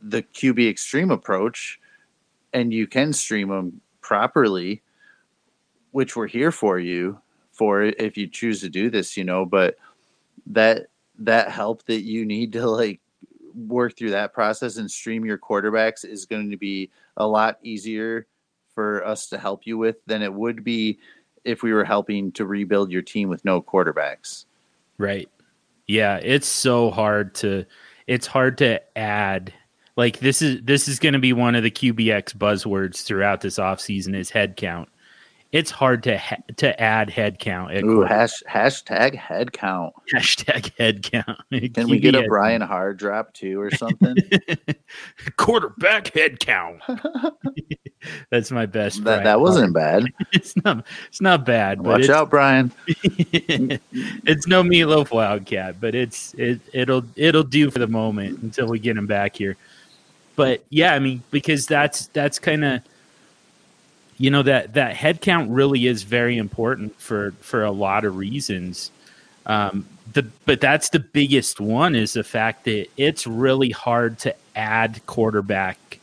the 0.02 0.22
QB 0.22 0.68
extreme 0.68 1.10
approach 1.10 1.80
and 2.52 2.72
you 2.72 2.86
can 2.86 3.12
stream 3.12 3.48
them 3.48 3.80
properly, 4.00 4.82
which 5.90 6.14
we're 6.14 6.26
here 6.26 6.52
for 6.52 6.78
you 6.78 7.18
for 7.52 7.82
if 7.82 8.16
you 8.16 8.26
choose 8.26 8.60
to 8.60 8.68
do 8.68 8.90
this, 8.90 9.16
you 9.16 9.24
know, 9.24 9.44
but 9.46 9.76
that 10.46 10.86
that 11.18 11.50
help 11.50 11.84
that 11.84 12.02
you 12.02 12.24
need 12.26 12.52
to 12.52 12.66
like 12.66 13.00
work 13.54 13.96
through 13.96 14.10
that 14.10 14.32
process 14.32 14.76
and 14.76 14.90
stream 14.90 15.24
your 15.24 15.38
quarterbacks 15.38 16.04
is 16.04 16.26
going 16.26 16.50
to 16.50 16.56
be 16.56 16.90
a 17.16 17.26
lot 17.26 17.58
easier 17.62 18.26
for 18.74 19.06
us 19.06 19.28
to 19.28 19.38
help 19.38 19.66
you 19.66 19.78
with 19.78 19.96
than 20.06 20.22
it 20.22 20.32
would 20.32 20.64
be 20.64 20.98
if 21.44 21.62
we 21.62 21.72
were 21.72 21.84
helping 21.84 22.32
to 22.32 22.46
rebuild 22.46 22.90
your 22.90 23.02
team 23.02 23.28
with 23.28 23.44
no 23.44 23.62
quarterbacks. 23.62 24.46
Right. 24.98 25.28
Yeah, 25.86 26.16
it's 26.22 26.48
so 26.48 26.90
hard 26.90 27.34
to 27.36 27.64
it's 28.06 28.26
hard 28.26 28.58
to 28.58 28.80
add 28.98 29.52
like 29.96 30.18
this 30.18 30.42
is 30.42 30.60
this 30.62 30.88
is 30.88 30.98
going 30.98 31.12
to 31.12 31.18
be 31.18 31.32
one 31.32 31.54
of 31.54 31.62
the 31.62 31.70
QBX 31.70 32.36
buzzwords 32.36 33.02
throughout 33.02 33.40
this 33.40 33.58
offseason 33.58 34.16
is 34.16 34.30
head 34.30 34.56
count. 34.56 34.88
It's 35.54 35.70
hard 35.70 36.02
to 36.02 36.18
ha- 36.18 36.42
to 36.56 36.82
add 36.82 37.10
head 37.10 37.38
count 37.38 37.70
at 37.70 37.84
Ooh, 37.84 38.00
hash, 38.00 38.42
hashtag 38.50 39.14
head 39.14 39.52
count. 39.52 39.94
hashtag 40.12 40.76
head 40.76 41.04
count. 41.04 41.38
Can 41.74 41.88
we 41.88 42.00
get 42.00 42.16
a. 42.16 42.24
Brian 42.26 42.60
Harr 42.60 42.92
drop 42.92 43.32
too 43.34 43.60
or 43.60 43.70
something? 43.70 44.16
quarterback 45.36 46.12
head 46.12 46.40
count? 46.40 46.80
That's 48.30 48.50
my 48.50 48.66
best. 48.66 48.96
that 48.96 49.04
Brian 49.04 49.24
that 49.24 49.40
wasn't 49.40 49.74
bad. 49.74 50.06
It's 50.32 50.56
not. 50.56 50.84
It's 51.06 51.20
not 51.20 51.46
bad. 51.46 51.86
Watch 51.86 52.08
out, 52.08 52.30
Brian. 52.30 52.72
it's 52.88 54.48
no 54.48 54.64
meatloaf 54.64 55.12
wildcat, 55.12 55.80
but 55.80 55.94
it's 55.94 56.34
it 56.34 56.60
it'll 56.72 57.04
it'll 57.14 57.44
do 57.44 57.70
for 57.70 57.78
the 57.78 57.86
moment 57.86 58.42
until 58.42 58.66
we 58.66 58.80
get 58.80 58.96
him 58.96 59.06
back 59.06 59.36
here. 59.36 59.56
But 60.34 60.64
yeah, 60.70 60.94
I 60.94 60.98
mean, 60.98 61.22
because 61.30 61.68
that's 61.68 62.08
that's 62.08 62.40
kind 62.40 62.64
of 62.64 62.82
you 64.18 64.30
know 64.30 64.42
that 64.42 64.74
that 64.74 64.96
head 64.96 65.20
count 65.20 65.50
really 65.50 65.86
is 65.86 66.02
very 66.04 66.36
important 66.38 67.00
for 67.00 67.32
for 67.40 67.64
a 67.64 67.70
lot 67.72 68.04
of 68.04 68.16
reasons. 68.16 68.90
Um, 69.46 69.86
the 70.12 70.22
but 70.46 70.60
that's 70.60 70.90
the 70.90 71.00
biggest 71.00 71.60
one 71.60 71.94
is 71.94 72.12
the 72.14 72.24
fact 72.24 72.64
that 72.64 72.88
it's 72.96 73.26
really 73.26 73.70
hard 73.70 74.18
to 74.20 74.34
add 74.56 75.04
quarterback. 75.06 76.00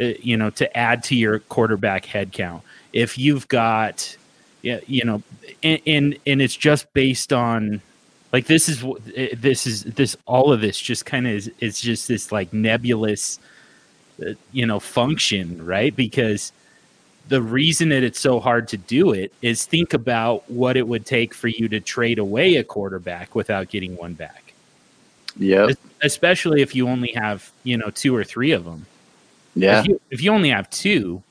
uh, 0.00 0.12
You 0.20 0.36
know, 0.36 0.50
to 0.50 0.76
add 0.76 1.02
to 1.04 1.16
your 1.16 1.40
quarterback 1.40 2.06
head 2.06 2.32
count 2.32 2.62
if 2.92 3.18
you've 3.18 3.48
got 3.48 4.16
you 4.62 5.04
know, 5.04 5.22
and, 5.62 5.80
and 5.86 6.18
and 6.26 6.42
it's 6.42 6.56
just 6.56 6.92
based 6.92 7.32
on 7.32 7.80
like 8.32 8.46
this 8.46 8.68
is 8.68 8.84
eh, 9.14 9.28
this 9.36 9.66
is 9.66 9.84
this 9.84 10.16
all 10.26 10.52
of 10.52 10.60
this 10.60 10.80
just 10.80 11.06
kind 11.06 11.26
of 11.26 11.32
is 11.32 11.50
it's 11.60 11.80
just 11.80 12.08
this 12.08 12.32
like 12.32 12.52
nebulous 12.52 13.38
uh, 14.26 14.32
you 14.52 14.66
know 14.66 14.80
function 14.80 15.64
right 15.64 15.94
because 15.94 16.52
the 17.28 17.42
reason 17.42 17.88
that 17.88 18.02
it's 18.04 18.20
so 18.20 18.38
hard 18.40 18.68
to 18.68 18.76
do 18.76 19.12
it 19.12 19.32
is 19.42 19.64
think 19.64 19.92
about 19.94 20.48
what 20.50 20.76
it 20.76 20.86
would 20.86 21.04
take 21.04 21.34
for 21.34 21.48
you 21.48 21.68
to 21.68 21.80
trade 21.80 22.18
away 22.18 22.56
a 22.56 22.64
quarterback 22.64 23.34
without 23.34 23.68
getting 23.68 23.96
one 23.96 24.14
back 24.14 24.52
Yeah. 25.36 25.68
Especially 26.02 26.62
if 26.62 26.74
you 26.74 26.88
only 26.88 27.12
have 27.12 27.50
you 27.64 27.76
know 27.76 27.90
two 27.90 28.14
or 28.14 28.22
three 28.24 28.52
of 28.52 28.64
them 28.64 28.86
Yeah. 29.54 29.80
if 29.80 29.86
you, 29.88 30.00
if 30.10 30.22
you 30.22 30.30
only 30.32 30.50
have 30.50 30.68
two, 30.70 31.22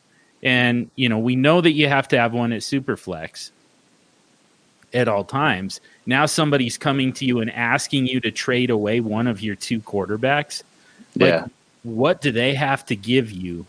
and 0.43 0.89
you 0.95 1.08
know 1.10 1.17
we 1.19 1.36
know 1.36 1.62
that 1.62 1.71
you 1.71 1.88
have 1.88 2.08
to 2.10 2.17
have 2.19 2.34
one 2.34 2.51
at 2.51 2.62
Superflex 2.62 3.51
at 4.93 5.08
all 5.08 5.23
times. 5.23 5.81
Now 6.05 6.25
somebody's 6.25 6.77
coming 6.77 7.12
to 7.13 7.25
you 7.25 7.39
and 7.41 7.51
asking 7.51 8.08
you 8.08 8.19
to 8.21 8.31
trade 8.31 8.69
away 8.69 8.99
one 8.99 9.27
of 9.27 9.41
your 9.41 9.55
two 9.55 9.79
quarterbacks. 9.81 10.62
Like, 11.15 11.29
Yeah. 11.29 11.45
What 11.84 12.21
do 12.21 12.31
they 12.31 12.53
have 12.55 12.86
to 12.88 12.95
give 12.95 13.31
you 13.31 13.65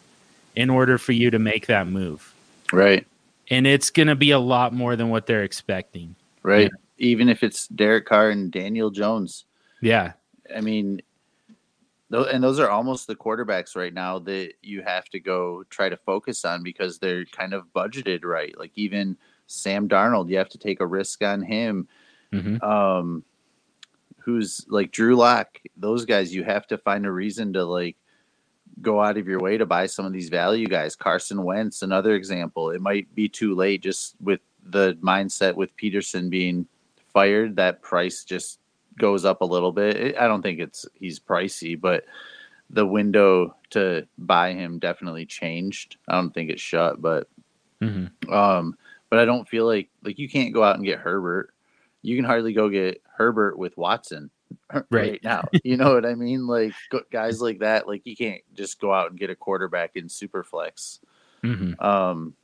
in 0.57 0.71
order 0.71 0.99
for 0.99 1.13
you 1.13 1.31
to 1.31 1.39
make 1.39 1.67
that 1.67 1.87
move? 1.87 2.35
Right. 2.73 3.07
And 3.49 3.67
it's 3.67 3.91
going 3.91 4.09
to 4.09 4.17
be 4.17 4.33
a 4.33 4.39
lot 4.39 4.73
more 4.73 4.97
than 4.97 5.11
what 5.11 5.27
they're 5.27 5.45
expecting. 5.45 6.17
Right. 6.43 6.71
Even 6.99 7.29
if 7.29 7.43
it's 7.43 7.69
Derek 7.69 8.07
Carr 8.07 8.31
and 8.31 8.51
Daniel 8.51 8.91
Jones. 8.91 9.45
Yeah. 9.81 10.15
I 10.55 10.61
mean, 10.61 11.03
tho- 12.11 12.25
and 12.25 12.43
those 12.43 12.59
are 12.59 12.71
almost 12.71 13.07
the 13.07 13.15
quarterbacks 13.15 13.77
right 13.77 13.93
now 13.95 14.19
that 14.21 14.55
you 14.63 14.83
have 14.83 15.09
to 15.11 15.21
go 15.21 15.63
try 15.71 15.89
to 15.89 15.97
focus 15.97 16.45
on 16.45 16.63
because 16.63 16.99
they're 16.99 17.27
kind 17.27 17.53
of 17.53 17.73
budgeted 17.75 18.25
right. 18.25 18.57
Like 18.59 18.73
even 18.75 19.17
Sam 19.47 19.89
Darnold, 19.89 20.29
you 20.31 20.39
have 20.39 20.49
to 20.51 20.59
take 20.59 20.81
a 20.81 20.87
risk 20.87 21.23
on 21.23 21.43
him. 21.43 21.87
Mhm. 22.33 22.63
Um, 22.63 23.25
who's 24.19 24.65
like 24.69 24.91
Drew 24.91 25.15
Lock, 25.15 25.61
those 25.77 26.05
guys, 26.05 26.35
you 26.35 26.43
have 26.43 26.67
to 26.69 26.79
find 26.79 27.07
a 27.07 27.13
reason 27.13 27.53
to 27.53 27.65
like 27.65 27.97
go 28.83 29.03
out 29.03 29.17
of 29.17 29.27
your 29.27 29.41
way 29.41 29.57
to 29.57 29.67
buy 29.67 29.87
some 29.87 30.05
of 30.05 30.13
these 30.13 30.29
value 30.29 30.67
guys. 30.67 30.95
Carson 30.95 31.43
Wentz, 31.43 31.83
another 31.83 32.15
example. 32.15 32.71
It 32.71 32.81
might 32.81 33.13
be 33.15 33.29
too 33.29 33.55
late 33.55 33.83
just 33.83 34.17
with 34.21 34.41
the 34.71 34.99
mindset 35.03 35.55
with 35.55 35.77
Pederson 35.77 36.29
being 36.29 36.67
fired, 37.13 37.57
that 37.57 37.83
price 37.83 38.25
just 38.25 38.59
goes 38.99 39.25
up 39.25 39.41
a 39.41 39.47
little 39.47 39.73
bit. 39.73 40.17
I 40.19 40.27
don't 40.27 40.43
think 40.43 40.61
it's 40.61 40.87
he's 40.95 41.19
pricey, 41.19 41.81
but 41.81 42.05
the 42.71 42.87
window 42.87 43.55
to 43.71 44.07
buy 44.19 44.53
him 44.53 44.79
definitely 44.79 45.27
changed. 45.27 45.97
I 46.09 46.15
don't 46.15 46.35
think 46.35 46.51
it's 46.51 46.63
shut, 46.63 47.01
but 47.01 47.29
hmm 47.81 48.07
um, 48.31 48.77
but 49.11 49.19
I 49.19 49.25
don't 49.25 49.49
feel 49.49 49.67
like 49.67 49.89
like 50.05 50.19
you 50.19 50.29
can't 50.29 50.55
go 50.55 50.63
out 50.63 50.77
and 50.77 50.85
get 50.85 50.99
Herbert. 50.99 51.55
You 52.03 52.17
can 52.17 52.25
hardly 52.25 52.53
go 52.53 52.69
get 52.69 53.03
Herbert 53.17 53.59
with 53.59 53.77
Watson 53.77 54.31
right, 54.73 54.85
Right. 54.91 55.25
now. 55.25 55.49
You 55.65 55.77
know 55.77 55.95
what 55.95 56.07
I 56.07 56.15
mean? 56.15 56.47
Like 56.47 56.73
guys 57.11 57.41
like 57.41 57.61
that, 57.61 57.87
like 57.89 58.03
you 58.05 58.17
can't 58.17 58.43
just 58.55 58.81
go 58.81 58.93
out 58.93 59.11
and 59.11 59.19
get 59.19 59.31
a 59.31 59.37
quarterback 59.37 59.93
in 59.97 60.07
Superflex. 60.07 61.01
hmm 61.43 61.73
Um, 61.83 62.35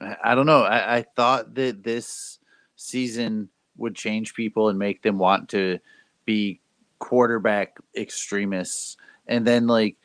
I, 0.00 0.16
I 0.24 0.34
don't 0.34 0.46
know. 0.46 0.62
I, 0.62 0.98
I 0.98 1.02
thought 1.16 1.54
that 1.54 1.82
this 1.82 2.38
season 2.76 3.48
would 3.76 3.94
change 3.94 4.34
people 4.34 4.68
and 4.68 4.78
make 4.78 5.02
them 5.02 5.18
want 5.18 5.48
to 5.50 5.78
be 6.24 6.60
quarterback 6.98 7.78
extremists, 7.96 8.96
and 9.26 9.46
then 9.46 9.66
like 9.66 9.96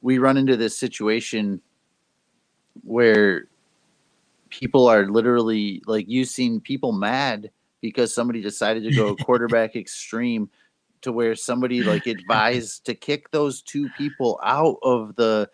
we 0.00 0.18
run 0.18 0.36
into 0.36 0.56
this 0.56 0.76
situation 0.78 1.60
where 2.84 3.46
people 4.48 4.86
are 4.86 5.06
literally 5.06 5.82
like 5.86 6.08
you've 6.08 6.28
seen 6.28 6.60
people 6.60 6.92
mad 6.92 7.50
because 7.80 8.14
somebody 8.14 8.40
decided 8.40 8.82
to 8.84 8.92
go 8.92 9.16
quarterback 9.24 9.76
extreme 9.76 10.50
to 11.02 11.12
where 11.12 11.34
somebody 11.34 11.82
like 11.82 12.06
advised 12.06 12.84
to 12.86 12.94
kick 12.94 13.30
those 13.30 13.62
two 13.62 13.88
people 13.90 14.40
out 14.42 14.76
of 14.82 15.14
the 15.16 15.48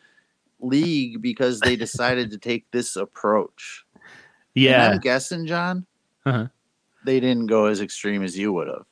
league 0.61 1.21
because 1.21 1.61
they 1.61 1.77
decided 1.77 2.31
to 2.31 2.39
take 2.39 2.71
this 2.71 2.97
approach. 2.97 3.85
And 3.95 4.05
Yeah. 4.55 4.91
I'm 4.91 5.01
guessing, 5.01 5.47
John, 5.47 5.85
Uh-huh. 6.25 6.49
they 7.05 7.21
didn't 7.21 7.47
go 7.49 7.67
as 7.67 7.81
extreme 7.83 8.23
as 8.23 8.39
you 8.39 8.53
would 8.53 8.69
have. 8.69 8.87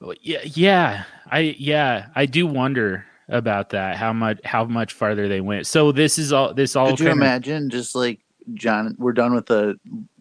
Well, 0.00 0.14
Yeah, 0.20 0.40
yeah, 0.44 1.04
I 1.30 1.54
yeah, 1.58 2.08
I 2.14 2.26
do 2.26 2.46
wonder 2.46 3.06
about 3.28 3.70
that. 3.70 3.96
How 3.96 4.12
much 4.12 4.40
how 4.44 4.64
much 4.64 4.92
farther 4.92 5.28
they 5.28 5.40
went. 5.40 5.66
So 5.66 5.92
this 5.92 6.18
is 6.18 6.32
all 6.32 6.52
this 6.54 6.74
all 6.76 6.90
Could 6.90 7.00
you 7.00 7.10
imagine 7.10 7.70
just 7.70 7.94
like 7.94 8.20
John, 8.54 8.96
we're 8.98 9.12
done 9.12 9.34
with 9.34 9.46
the 9.46 9.78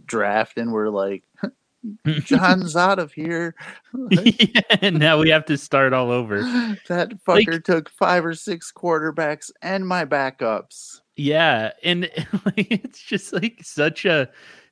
draft 0.10 0.58
and 0.58 0.72
we're 0.74 0.89
like, 0.89 1.24
John's 2.26 2.76
out 2.76 3.00
of 3.00 3.13
here. 3.13 3.56
yeah, 4.10 4.89
now 4.89 5.17
we 5.19 5.30
have 5.30 5.45
to 5.45 5.58
start 5.58 5.93
all 5.93 6.12
over. 6.12 6.41
that 6.89 7.13
Like- 7.28 7.48
fucker 7.48 7.63
took 7.63 7.89
five 7.89 8.26
or 8.26 8.34
six 8.34 8.72
quarterbacks 8.76 9.50
and 9.62 9.88
my 9.88 10.04
backups. 10.04 11.00
Yeah, 11.15 11.72
and 11.84 12.10
like, 12.45 12.67
it's 12.72 13.02
just 13.02 13.34
like 13.34 13.60
such 13.63 14.06
a 14.06 14.30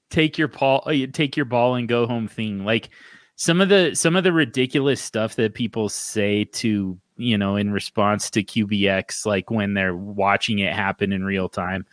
take 0.10 0.38
your 0.38 0.48
ball, 0.48 0.84
uh, 0.86 1.08
take 1.12 1.36
your 1.36 1.46
ball 1.46 1.76
and 1.76 1.88
go 1.88 2.08
home 2.08 2.28
thing. 2.28 2.64
Like 2.66 2.90
some 3.36 3.62
of 3.62 3.70
the 3.70 3.96
some 3.96 4.16
of 4.16 4.24
the 4.24 4.32
ridiculous 4.32 5.02
stuff 5.02 5.36
that 5.36 5.54
people 5.54 5.90
say 5.90 6.46
to 6.46 6.98
you 7.18 7.38
know 7.38 7.56
in 7.58 7.72
response 7.72 8.30
to 8.32 8.44
QBX, 8.44 9.26
like 9.26 9.52
when 9.52 9.74
they're 9.74 9.96
watching 9.96 10.60
it 10.60 10.74
happen 10.74 11.12
in 11.12 11.24
real 11.24 11.50
time. 11.50 11.86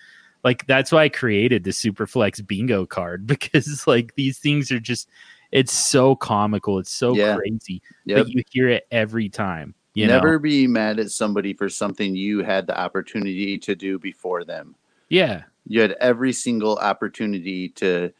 Like 0.44 0.66
that's 0.66 0.92
why 0.92 1.04
I 1.04 1.08
created 1.08 1.64
the 1.64 1.70
Superflex 1.70 2.46
bingo 2.46 2.86
card 2.86 3.26
because 3.26 3.86
like 3.86 4.14
these 4.14 4.38
things 4.38 4.70
are 4.70 4.80
just 4.80 5.08
it's 5.52 5.72
so 5.72 6.14
comical, 6.16 6.78
it's 6.78 6.90
so 6.90 7.14
Yeah. 7.14 7.36
crazy, 7.36 7.80
Yep. 8.06 8.18
but 8.18 8.28
you 8.28 8.42
hear 8.50 8.68
it 8.68 8.86
every 8.90 9.28
time. 9.28 9.74
You 9.94 10.06
Never 10.08 10.32
know? 10.32 10.38
be 10.40 10.66
mad 10.66 10.98
at 10.98 11.10
somebody 11.12 11.54
for 11.54 11.68
something 11.68 12.16
you 12.16 12.42
had 12.42 12.66
the 12.66 12.76
opportunity 12.78 13.56
to 13.58 13.76
do 13.76 13.98
before 13.98 14.42
them. 14.44 14.74
Yeah. 15.08 15.44
You 15.68 15.80
had 15.80 15.92
every 16.00 16.32
single 16.32 16.76
opportunity 16.78 17.68
to 17.70 18.12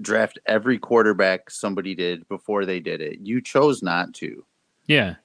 draft 0.00 0.38
every 0.46 0.78
quarterback 0.78 1.50
somebody 1.50 1.94
did 1.96 2.26
before 2.28 2.64
they 2.64 2.78
did 2.78 3.00
it. 3.00 3.18
You 3.20 3.40
chose 3.42 3.82
not 3.82 4.14
to. 4.14 4.44
Yeah. 4.86 5.16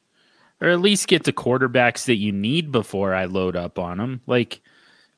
Or 0.59 0.69
at 0.69 0.81
least 0.81 1.07
get 1.07 1.23
the 1.25 1.31
quarterbacks 1.33 2.05
that 2.05 2.15
you 2.15 2.31
need 2.31 2.71
before 2.71 3.13
I 3.13 3.25
load 3.25 3.55
up 3.55 3.77
on 3.77 3.99
them. 3.99 4.21
Like 4.25 4.61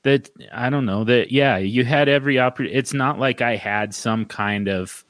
that, 0.07 0.29
I 0.51 0.69
don't 0.69 0.85
know 0.85 1.03
that. 1.03 1.31
Yeah, 1.31 1.57
you 1.57 1.83
had 1.85 2.09
every 2.09 2.39
opportunity. 2.39 2.75
It's 2.75 2.93
not 2.93 3.19
like 3.19 3.41
I 3.41 3.55
had 3.55 3.93
some 3.93 4.25
kind 4.25 4.67
of, 4.67 5.03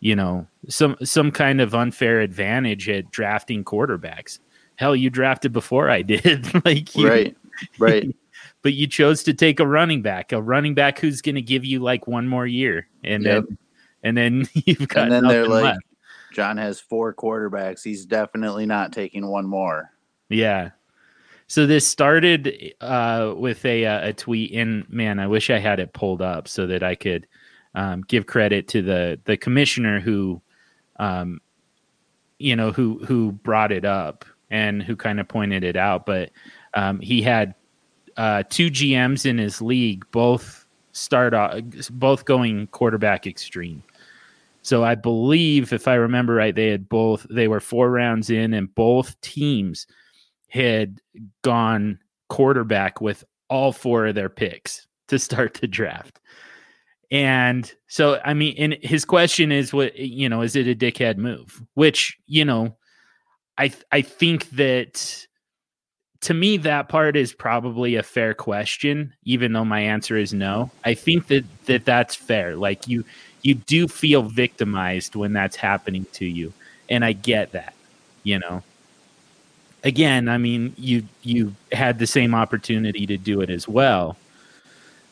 you 0.00 0.14
know, 0.16 0.46
some 0.68 0.96
some 1.02 1.30
kind 1.30 1.60
of 1.60 1.74
unfair 1.74 2.20
advantage 2.20 2.88
at 2.88 3.10
drafting 3.10 3.64
quarterbacks. 3.64 4.38
Hell, 4.76 4.94
you 4.94 5.08
drafted 5.10 5.52
before 5.52 5.88
I 5.88 6.02
did. 6.02 6.64
like 6.64 6.94
you, 6.96 7.08
Right. 7.08 7.36
Right. 7.78 8.14
but 8.62 8.74
you 8.74 8.86
chose 8.86 9.22
to 9.22 9.32
take 9.32 9.60
a 9.60 9.66
running 9.66 10.02
back, 10.02 10.32
a 10.32 10.42
running 10.42 10.74
back 10.74 10.98
who's 10.98 11.22
going 11.22 11.36
to 11.36 11.42
give 11.42 11.64
you 11.64 11.78
like 11.80 12.06
one 12.06 12.28
more 12.28 12.46
year, 12.46 12.88
and 13.04 13.22
Yep. 13.24 13.44
then 13.48 13.58
and 14.02 14.16
then 14.16 14.48
you've 14.66 14.88
got 14.88 15.04
and 15.04 15.12
then 15.12 15.26
they're 15.26 15.48
like, 15.48 15.64
left. 15.64 15.80
John 16.32 16.56
has 16.58 16.78
four 16.80 17.14
quarterbacks. 17.14 17.82
He's 17.82 18.04
definitely 18.04 18.66
not 18.66 18.92
taking 18.92 19.26
one 19.26 19.46
more. 19.46 19.90
Yeah. 20.28 20.70
So 21.48 21.66
this 21.66 21.86
started 21.86 22.74
uh, 22.80 23.34
with 23.36 23.64
a 23.64 23.86
uh, 23.86 24.08
a 24.08 24.12
tweet, 24.12 24.52
and 24.52 24.88
man, 24.90 25.20
I 25.20 25.26
wish 25.26 25.48
I 25.50 25.58
had 25.58 25.78
it 25.78 25.92
pulled 25.92 26.20
up 26.20 26.48
so 26.48 26.66
that 26.66 26.82
I 26.82 26.94
could 26.96 27.26
um, 27.74 28.02
give 28.02 28.26
credit 28.26 28.66
to 28.68 28.82
the 28.82 29.20
the 29.24 29.36
commissioner 29.36 30.00
who, 30.00 30.42
um, 30.98 31.40
you 32.38 32.56
know, 32.56 32.72
who 32.72 32.98
who 33.04 33.32
brought 33.32 33.70
it 33.70 33.84
up 33.84 34.24
and 34.50 34.82
who 34.82 34.96
kind 34.96 35.20
of 35.20 35.28
pointed 35.28 35.62
it 35.62 35.76
out. 35.76 36.04
But 36.04 36.30
um, 36.74 36.98
he 37.00 37.22
had 37.22 37.54
uh, 38.16 38.42
two 38.48 38.70
GMs 38.70 39.24
in 39.24 39.38
his 39.38 39.62
league, 39.62 40.04
both 40.10 40.66
start 40.92 41.32
off, 41.32 41.60
both 41.92 42.24
going 42.24 42.66
quarterback 42.68 43.26
extreme. 43.26 43.84
So 44.62 44.82
I 44.82 44.96
believe, 44.96 45.72
if 45.72 45.86
I 45.86 45.94
remember 45.94 46.34
right, 46.34 46.54
they 46.54 46.68
had 46.68 46.88
both 46.88 47.24
they 47.30 47.46
were 47.46 47.60
four 47.60 47.88
rounds 47.88 48.30
in, 48.30 48.52
and 48.52 48.74
both 48.74 49.20
teams 49.20 49.86
had 50.48 51.00
gone 51.42 51.98
quarterback 52.28 53.00
with 53.00 53.24
all 53.48 53.72
four 53.72 54.06
of 54.06 54.14
their 54.14 54.28
picks 54.28 54.86
to 55.08 55.18
start 55.18 55.54
the 55.54 55.66
draft. 55.66 56.20
And 57.10 57.72
so, 57.86 58.20
I 58.24 58.34
mean, 58.34 58.56
and 58.58 58.76
his 58.82 59.04
question 59.04 59.52
is, 59.52 59.72
what 59.72 59.96
you 59.96 60.28
know, 60.28 60.42
is 60.42 60.56
it 60.56 60.66
a 60.66 60.74
dickhead 60.74 61.18
move? 61.18 61.62
Which 61.74 62.18
you 62.26 62.44
know, 62.44 62.76
I 63.58 63.72
I 63.92 64.02
think 64.02 64.50
that 64.50 65.26
to 66.22 66.34
me 66.34 66.56
that 66.56 66.88
part 66.88 67.16
is 67.16 67.32
probably 67.32 67.94
a 67.94 68.02
fair 68.02 68.34
question, 68.34 69.14
even 69.24 69.52
though 69.52 69.64
my 69.64 69.80
answer 69.80 70.16
is 70.16 70.34
no. 70.34 70.70
I 70.84 70.94
think 70.94 71.28
that 71.28 71.44
that 71.66 71.84
that's 71.84 72.16
fair. 72.16 72.56
Like 72.56 72.88
you 72.88 73.04
you 73.42 73.54
do 73.54 73.86
feel 73.86 74.22
victimized 74.22 75.14
when 75.14 75.32
that's 75.32 75.54
happening 75.54 76.06
to 76.14 76.26
you, 76.26 76.52
and 76.88 77.04
I 77.04 77.12
get 77.12 77.52
that. 77.52 77.74
You 78.24 78.40
know, 78.40 78.64
again, 79.86 80.28
I 80.28 80.36
mean, 80.36 80.74
you 80.76 81.04
you 81.22 81.54
had 81.72 81.98
the 81.98 82.06
same 82.06 82.34
opportunity 82.34 83.06
to 83.06 83.16
do 83.16 83.40
it 83.40 83.48
as 83.50 83.66
well. 83.68 84.16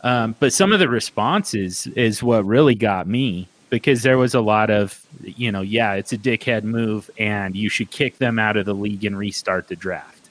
Um, 0.03 0.35
but 0.39 0.53
some 0.53 0.73
of 0.73 0.81
the 0.81 0.89
responses 0.89 1.87
is 1.87 2.23
what 2.23 2.45
really 2.45 2.75
got 2.75 3.07
me 3.07 3.49
because 3.71 4.03
there 4.03 4.19
was 4.19 4.35
a 4.35 4.41
lot 4.41 4.69
of, 4.71 5.01
you 5.23 5.51
know, 5.51 5.63
yeah, 5.63 5.95
it's 5.95 6.13
a 6.13 6.19
dickhead 6.19 6.63
move 6.65 7.09
and 7.19 7.57
you 7.57 7.71
should 7.71 7.91
kick 7.91 8.19
them 8.19 8.39
out 8.39 8.57
of 8.59 8.67
the 8.67 8.75
league 8.75 9.05
and 9.05 9.17
restart 9.17 9.69
the 9.69 9.77
draft. 9.77 10.29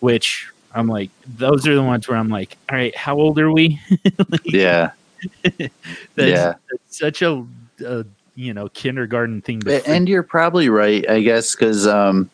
Which 0.00 0.48
I'm 0.74 0.88
like, 0.88 1.10
those 1.36 1.66
are 1.68 1.74
the 1.76 1.82
ones 1.82 2.08
where 2.08 2.18
I'm 2.18 2.28
like, 2.28 2.56
all 2.68 2.76
right, 2.76 2.94
how 2.96 3.16
old 3.16 3.38
are 3.38 3.52
we? 3.52 3.80
Like, 4.28 4.40
Yeah. 4.44 4.90
that's, 5.42 5.70
yeah. 6.16 6.54
that's 6.70 6.98
such 6.98 7.22
a, 7.22 7.44
a, 7.86 8.04
you 8.34 8.52
know, 8.54 8.68
kindergarten 8.70 9.42
thing. 9.42 9.60
To 9.60 9.76
A- 9.76 9.88
And 9.88 10.08
you're 10.08 10.22
probably 10.24 10.68
right, 10.68 11.08
I 11.08 11.20
guess, 11.20 11.54
because 11.54 11.86
um, 11.86 12.30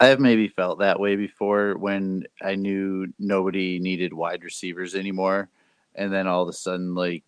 I 0.00 0.06
have 0.06 0.20
maybe 0.20 0.48
felt 0.48 0.78
that 0.78 1.00
way 1.00 1.16
before 1.16 1.76
when 1.76 2.26
I 2.42 2.54
knew 2.54 3.12
nobody 3.18 3.78
needed 3.78 4.12
wide 4.12 4.44
receivers 4.44 4.94
anymore, 4.94 5.48
and 5.94 6.12
then 6.12 6.26
all 6.26 6.42
of 6.42 6.48
a 6.48 6.52
sudden, 6.52 6.94
like, 6.94 7.24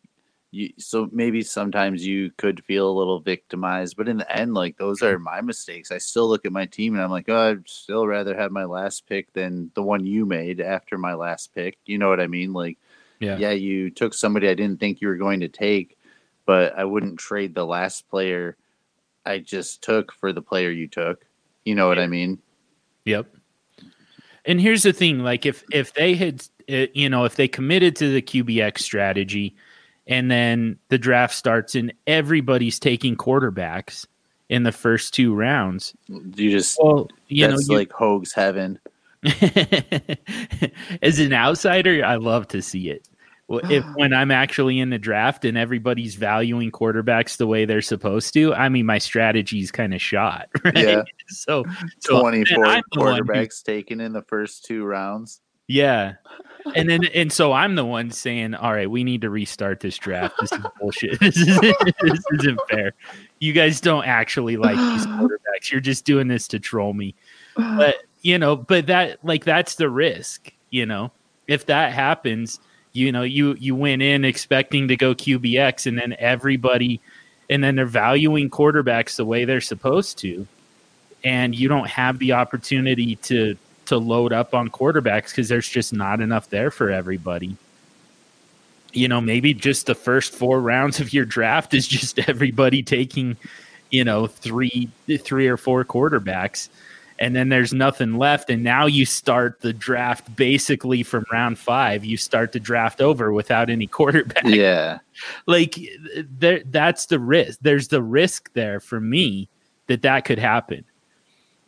you, 0.52 0.72
so 0.78 1.09
maybe 1.12 1.42
sometimes 1.42 2.04
you 2.04 2.30
could 2.37 2.64
feel 2.64 2.88
a 2.90 2.98
little 2.98 3.20
victimized, 3.20 3.96
but 3.96 4.09
in 4.09 4.16
the 4.16 4.37
end, 4.37 4.54
like 4.54 4.76
those 4.76 5.00
are 5.02 5.16
mm. 5.16 5.22
my 5.22 5.40
mistakes. 5.40 5.92
I 5.92 5.98
still 5.98 6.28
look 6.28 6.44
at 6.44 6.52
my 6.52 6.66
team 6.66 6.94
and 6.94 7.02
I'm 7.02 7.11
like, 7.11 7.28
oh, 7.28 7.50
I'd 7.50 7.68
still 7.68 8.06
rather 8.06 8.37
have 8.37 8.50
my 8.50 8.64
last 8.64 9.06
pick 9.06 9.33
than 9.33 9.70
the 9.74 9.83
one 9.83 10.04
you 10.04 10.26
made 10.26 10.61
after 10.61 10.98
my 10.98 11.14
last 11.14 11.54
pick. 11.54 11.78
You 11.87 11.98
know 11.98 12.09
what 12.09 12.20
I 12.20 12.26
mean? 12.26 12.52
Like, 12.52 12.78
Yeah. 13.20 13.37
yeah, 13.38 13.52
you 13.52 13.90
took 13.90 14.12
somebody 14.12 14.48
I 14.48 14.54
didn't 14.54 14.80
think 14.80 15.00
you 15.00 15.09
were 15.09 15.16
going 15.16 15.40
to 15.40 15.48
take, 15.48 15.96
but 16.46 16.76
I 16.76 16.85
wouldn't 16.85 17.18
trade 17.20 17.54
the 17.54 17.66
last 17.66 18.09
player 18.09 18.56
I 19.24 19.38
just 19.38 19.83
took 19.83 20.12
for 20.12 20.33
the 20.33 20.42
player 20.42 20.70
you 20.70 20.88
took. 20.88 21.24
You 21.64 21.76
know 21.76 21.87
what 21.87 21.98
I 21.98 22.09
mean? 22.09 22.40
Yep. 23.05 23.27
And 24.45 24.61
here's 24.61 24.83
the 24.83 24.93
thing: 24.93 25.21
like 25.21 25.47
if 25.47 25.65
if 25.73 25.95
they 25.95 26.15
had, 26.15 26.43
uh, 26.71 26.87
you 26.95 27.09
know, 27.09 27.25
if 27.25 27.37
they 27.37 27.49
committed 27.49 27.97
to 27.97 28.13
the 28.13 28.23
QBX 28.23 28.79
strategy, 28.79 29.55
and 30.07 30.31
then 30.31 30.79
the 30.89 30.99
draft 30.99 31.35
starts 31.35 31.75
and 31.75 31.93
everybody's 32.07 32.79
taking 32.79 33.17
quarterbacks 33.17 34.07
in 34.49 34.63
the 34.63 34.73
first 34.73 35.15
two 35.15 35.35
rounds, 35.35 35.95
You 36.09 36.51
just 36.51 36.79
well, 36.83 37.09
you 37.29 37.47
know, 37.47 37.53
that's 37.53 37.69
you- 37.69 37.77
like 37.77 37.91
Hogue's 37.91 38.33
heaven. 38.33 38.79
as 41.03 41.19
an 41.19 41.35
outsider, 41.35 42.03
I 42.03 42.17
love 42.17 42.49
to 42.49 42.63
see 42.63 42.89
it. 42.89 43.07
Well, 43.51 43.61
if 43.71 43.85
when 43.97 44.15
I'm 44.15 44.31
actually 44.31 44.79
in 44.81 44.89
the 44.91 44.99
draft 44.99 45.45
and 45.45 45.59
everybody's 45.59 46.15
valuing 46.15 46.71
quarterbacks 46.71 47.37
the 47.37 47.47
way 47.49 47.65
they're 47.67 47.83
supposed 47.83 48.33
to, 48.35 48.55
I 48.55 48.69
mean, 48.71 48.87
my 48.87 48.99
strategy's 48.99 49.71
kind 49.71 49.93
of 49.93 50.01
shot. 50.01 50.49
Right? 50.65 50.77
Yeah. 50.79 51.03
So, 51.29 51.65
so 51.99 52.21
Twenty 52.21 52.39
and 52.39 52.49
four 52.49 52.65
I'm 52.67 52.83
the 52.93 53.01
one 53.01 53.17
who- 53.17 53.23
quarterbacks 53.25 53.63
taken 53.63 54.01
in 54.01 54.13
the 54.13 54.23
first 54.23 54.65
two 54.65 54.85
rounds. 54.87 55.41
yeah. 55.69 56.15
And 56.77 56.91
then, 56.91 57.07
and 57.15 57.33
so 57.33 57.55
I'm 57.55 57.75
the 57.75 57.87
one 57.87 58.11
saying, 58.11 58.55
all 58.55 58.71
right, 58.75 58.89
we 58.89 59.03
need 59.03 59.23
to 59.23 59.31
restart 59.31 59.81
this 59.81 59.97
draft. 59.97 60.35
This 60.39 60.53
is 60.53 60.59
bullshit. 60.79 61.19
This 61.21 61.39
isn't, 61.39 61.77
this 62.03 62.21
isn't 62.35 62.61
fair. 62.69 62.93
You 63.39 63.55
guys 63.55 63.81
don't 63.81 64.05
actually 64.05 64.59
like 64.59 64.77
these 64.77 65.07
quarterbacks. 65.07 65.73
You're 65.73 65.81
just 65.81 66.05
doing 66.05 66.29
this 66.29 66.47
to 66.49 66.61
troll 66.61 66.93
me. 66.93 67.15
But, 67.57 67.97
you 68.21 68.39
know, 68.39 68.57
but 68.57 68.89
that, 68.89 69.25
like, 69.25 69.47
that's 69.47 69.77
the 69.77 69.89
risk, 69.89 70.53
you 70.69 70.85
know, 70.85 71.13
if 71.49 71.65
that 71.67 71.95
happens, 71.95 72.61
you 72.92 73.12
know, 73.12 73.22
you, 73.22 73.55
you 73.59 73.74
went 73.74 74.03
in 74.03 74.24
expecting 74.24 74.88
to 74.88 74.96
go 74.96 75.14
QBX 75.14 75.87
and 75.87 75.98
then 75.98 76.16
everybody, 76.18 77.00
and 77.48 77.62
then 77.62 77.76
they're 77.76 77.87
valuing 77.87 78.50
quarterbacks 78.50 79.16
the 79.16 79.24
way 79.24 79.44
they're 79.44 79.61
supposed 79.61 80.18
to. 80.18 80.46
And 81.22 81.55
you 81.55 81.68
don't 81.68 81.88
have 81.88 82.18
the 82.18 82.33
opportunity 82.33 83.16
to, 83.16 83.57
to 83.87 83.98
load 83.98 84.33
up 84.33 84.55
on 84.55 84.70
quarterbacks 84.70 85.31
because 85.31 85.48
there's 85.48 85.68
just 85.68 85.92
not 85.92 86.20
enough 86.20 86.48
there 86.48 86.70
for 86.70 86.90
everybody. 86.90 87.57
You 88.92 89.09
know, 89.09 89.20
maybe 89.20 89.53
just 89.55 89.87
the 89.87 89.94
first 89.94 90.33
four 90.33 90.61
rounds 90.61 91.00
of 91.00 91.12
your 91.12 91.24
draft 91.24 91.74
is 91.74 91.87
just 91.87 92.18
everybody 92.29 92.83
taking, 92.83 93.37
you 93.90 94.05
know, 94.05 94.26
three 94.26 94.88
three 95.18 95.48
or 95.48 95.57
four 95.57 95.85
quarterbacks, 95.85 96.68
and 97.20 97.37
then 97.37 97.50
there's 97.50 97.72
nothing 97.74 98.16
left. 98.16 98.48
And 98.50 98.64
now 98.64 98.87
you 98.87 99.04
start 99.04 99.61
the 99.61 99.72
draft 99.74 100.35
basically 100.37 101.02
from 101.02 101.24
round 101.30 101.59
five. 101.59 102.04
You 102.04 102.16
start 102.16 102.52
the 102.52 102.61
draft 102.61 103.00
over 103.00 103.33
without 103.33 103.68
any 103.70 103.87
quarterback 103.98 104.42
Yeah. 104.46 104.98
like 105.46 105.76
there 106.38 106.62
that's 106.64 107.06
the 107.06 107.18
risk 107.20 107.59
there's 107.62 107.88
the 107.88 108.02
risk 108.02 108.50
there 108.54 108.80
for 108.80 109.00
me 109.00 109.48
that 109.87 110.00
that 110.02 110.24
could 110.24 110.38
happen 110.38 110.83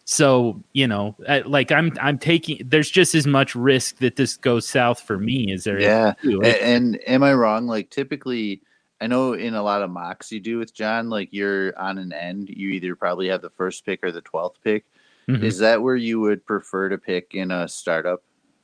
so 0.04 0.60
you 0.72 0.86
know 0.86 1.14
like 1.46 1.70
i'm 1.70 1.92
i'm 2.00 2.18
taking 2.18 2.60
there's 2.64 2.90
just 2.90 3.14
as 3.14 3.26
much 3.26 3.54
risk 3.54 3.98
that 3.98 4.16
this 4.16 4.36
goes 4.36 4.66
south 4.66 5.00
for 5.00 5.18
me 5.18 5.52
as 5.52 5.64
there 5.64 5.80
Yeah. 5.80 6.14
for 6.14 6.26
you. 6.28 6.42
A- 6.42 6.62
And, 6.62 6.98
am 7.06 7.22
I 7.22 7.34
wrong? 7.34 7.66
Like 7.66 7.90
typically, 7.90 8.62
I 9.00 9.06
know 9.06 9.32
in 9.34 9.54
a 9.54 9.62
lot 9.62 9.82
of 9.82 9.90
mocks 9.90 10.32
you 10.32 10.40
do 10.40 10.58
with 10.58 10.72
John, 10.74 11.08
like 11.10 11.28
you're 11.32 11.78
on 11.78 11.98
an 11.98 12.12
end. 12.12 12.48
You 12.48 12.70
either 12.70 12.96
probably 12.96 13.28
have 13.28 13.42
the 13.42 13.50
first 13.50 13.84
pick 13.84 14.02
or 14.02 14.10
the 14.12 14.20
twelfth 14.22 14.58
pick. 14.64 14.84
Mhm. 15.28 15.42
Is 15.42 15.58
that 15.58 15.82
where 15.82 15.96
you 15.96 16.20
would 16.20 16.44
prefer 16.44 16.88
to 16.88 16.98
pick 16.98 17.35
in 17.35 17.50
a 17.50 17.68
startup 17.68 18.22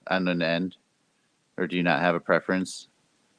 on 0.09 0.29
an 0.29 0.43
end, 0.43 0.77
or 1.57 1.67
do 1.67 1.77
you 1.77 1.83
not 1.83 2.01
have 2.01 2.15
a 2.15 2.21
preference? 2.21 2.89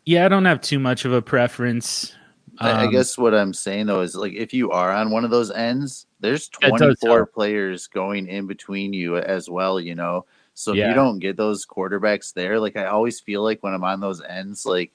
yeah 0.05 0.25
i 0.25 0.29
don't 0.29 0.45
have 0.45 0.61
too 0.61 0.79
much 0.79 1.05
of 1.05 1.13
a 1.13 1.21
preference 1.21 2.15
I 2.59 2.71
I 2.71 2.85
Um, 2.85 2.91
guess 2.91 3.17
what 3.17 3.35
I'm 3.35 3.53
saying 3.53 3.85
though 3.85 4.01
is 4.01 4.15
like 4.15 4.33
if 4.33 4.53
you 4.53 4.71
are 4.71 4.91
on 4.91 5.11
one 5.11 5.23
of 5.23 5.31
those 5.31 5.51
ends, 5.51 6.07
there's 6.19 6.49
24 6.49 7.25
players 7.27 7.87
going 7.87 8.27
in 8.27 8.47
between 8.47 8.91
you 8.91 9.17
as 9.17 9.49
well, 9.49 9.79
you 9.79 9.95
know. 9.95 10.25
So 10.55 10.71
if 10.71 10.77
you 10.89 10.93
don't 10.95 11.19
get 11.19 11.37
those 11.37 11.65
quarterbacks 11.65 12.33
there, 12.33 12.59
like 12.59 12.75
I 12.75 12.85
always 12.85 13.19
feel 13.19 13.43
like 13.43 13.61
when 13.63 13.73
I'm 13.73 13.83
on 13.83 13.99
those 14.01 14.21
ends, 14.21 14.65
like 14.65 14.91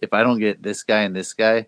if 0.00 0.12
I 0.14 0.22
don't 0.22 0.38
get 0.38 0.62
this 0.62 0.82
guy 0.84 1.02
and 1.02 1.14
this 1.14 1.34
guy, 1.34 1.66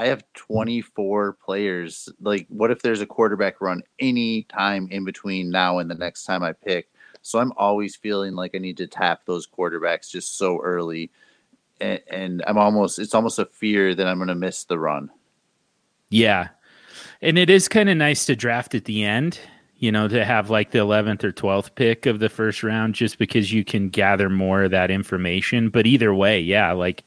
I 0.00 0.06
have 0.06 0.24
24 0.32 1.34
players. 1.34 2.08
Like 2.22 2.46
what 2.48 2.70
if 2.70 2.80
there's 2.80 3.02
a 3.02 3.06
quarterback 3.06 3.60
run 3.60 3.82
any 3.98 4.44
time 4.44 4.88
in 4.90 5.04
between 5.04 5.50
now 5.50 5.78
and 5.78 5.90
the 5.90 5.94
next 5.94 6.24
time 6.24 6.42
I 6.42 6.54
pick? 6.54 6.88
So 7.20 7.38
I'm 7.38 7.52
always 7.58 7.96
feeling 7.96 8.34
like 8.34 8.54
I 8.54 8.58
need 8.58 8.78
to 8.78 8.86
tap 8.86 9.26
those 9.26 9.46
quarterbacks 9.46 10.08
just 10.08 10.38
so 10.38 10.58
early 10.62 11.10
and, 11.82 12.00
and 12.08 12.42
I'm 12.46 12.56
almost 12.56 12.98
it's 12.98 13.14
almost 13.14 13.38
a 13.38 13.44
fear 13.44 13.94
that 13.94 14.06
I'm 14.06 14.16
going 14.16 14.28
to 14.28 14.34
miss 14.34 14.64
the 14.64 14.78
run. 14.78 15.10
Yeah. 16.08 16.48
And 17.20 17.36
it 17.36 17.50
is 17.50 17.68
kind 17.68 17.90
of 17.90 17.98
nice 17.98 18.24
to 18.24 18.34
draft 18.34 18.74
at 18.74 18.86
the 18.86 19.04
end, 19.04 19.38
you 19.76 19.92
know, 19.92 20.08
to 20.08 20.24
have 20.24 20.48
like 20.48 20.70
the 20.70 20.78
11th 20.78 21.24
or 21.24 21.32
12th 21.32 21.74
pick 21.74 22.06
of 22.06 22.20
the 22.20 22.30
first 22.30 22.62
round 22.62 22.94
just 22.94 23.18
because 23.18 23.52
you 23.52 23.66
can 23.66 23.90
gather 23.90 24.30
more 24.30 24.62
of 24.62 24.70
that 24.70 24.90
information. 24.90 25.68
But 25.68 25.86
either 25.86 26.14
way, 26.14 26.40
yeah, 26.40 26.72
like 26.72 27.04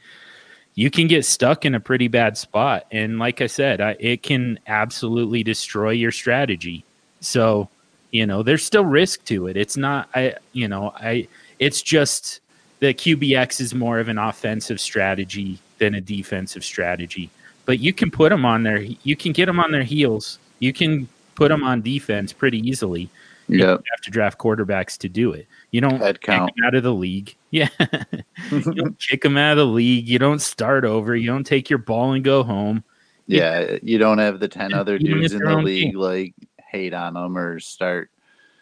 you 0.75 0.89
can 0.89 1.07
get 1.07 1.25
stuck 1.25 1.65
in 1.65 1.75
a 1.75 1.79
pretty 1.79 2.07
bad 2.07 2.37
spot. 2.37 2.85
And 2.91 3.19
like 3.19 3.41
I 3.41 3.47
said, 3.47 3.81
I, 3.81 3.95
it 3.99 4.23
can 4.23 4.59
absolutely 4.67 5.43
destroy 5.43 5.91
your 5.91 6.11
strategy. 6.11 6.83
So, 7.19 7.69
you 8.11 8.25
know, 8.25 8.43
there's 8.43 8.65
still 8.65 8.85
risk 8.85 9.23
to 9.25 9.47
it. 9.47 9.57
It's 9.57 9.77
not, 9.77 10.09
I, 10.15 10.35
you 10.51 10.67
know, 10.67 10.93
I, 10.95 11.27
it's 11.59 11.81
just 11.81 12.41
the 12.79 12.93
QBX 12.93 13.61
is 13.61 13.73
more 13.73 13.99
of 13.99 14.07
an 14.07 14.17
offensive 14.17 14.79
strategy 14.79 15.59
than 15.77 15.95
a 15.95 16.01
defensive 16.01 16.63
strategy 16.63 17.29
but 17.65 17.79
you 17.79 17.93
can 17.93 18.11
put 18.11 18.29
them 18.29 18.45
on 18.45 18.63
their 18.63 18.81
you 18.81 19.15
can 19.15 19.31
get 19.31 19.45
them 19.45 19.59
on 19.59 19.71
their 19.71 19.83
heels 19.83 20.39
you 20.59 20.73
can 20.73 21.07
put 21.35 21.49
them 21.49 21.63
on 21.63 21.81
defense 21.81 22.33
pretty 22.33 22.59
easily 22.59 23.09
Yep. 23.49 23.83
have 23.91 24.01
to 24.01 24.11
draft 24.11 24.39
quarterbacks 24.39 24.97
to 24.99 25.09
do 25.09 25.33
it 25.33 25.47
you 25.71 25.81
don't 25.81 25.99
Head 25.99 26.21
kick 26.21 26.35
count. 26.35 26.51
out 26.65 26.75
of 26.75 26.83
the 26.83 26.93
league 26.93 27.35
yeah 27.51 27.67
you 28.51 28.61
don't 28.73 28.97
kick 29.09 29.21
them 29.21 29.37
out 29.37 29.51
of 29.53 29.57
the 29.57 29.65
league 29.65 30.07
you 30.07 30.17
don't 30.19 30.39
start 30.39 30.85
over 30.85 31.15
you 31.15 31.27
don't 31.27 31.43
take 31.43 31.69
your 31.69 31.79
ball 31.79 32.13
and 32.13 32.23
go 32.23 32.43
home 32.43 32.83
Yeah, 33.27 33.77
you 33.81 33.97
don't 33.97 34.17
have 34.19 34.39
the 34.39 34.47
10 34.47 34.73
other 34.73 34.97
dudes 34.97 35.33
in 35.33 35.39
the 35.39 35.57
league 35.57 35.91
team. 35.91 35.99
like 35.99 36.33
hate 36.57 36.93
on 36.93 37.13
them 37.15 37.37
or 37.37 37.59
start 37.59 38.09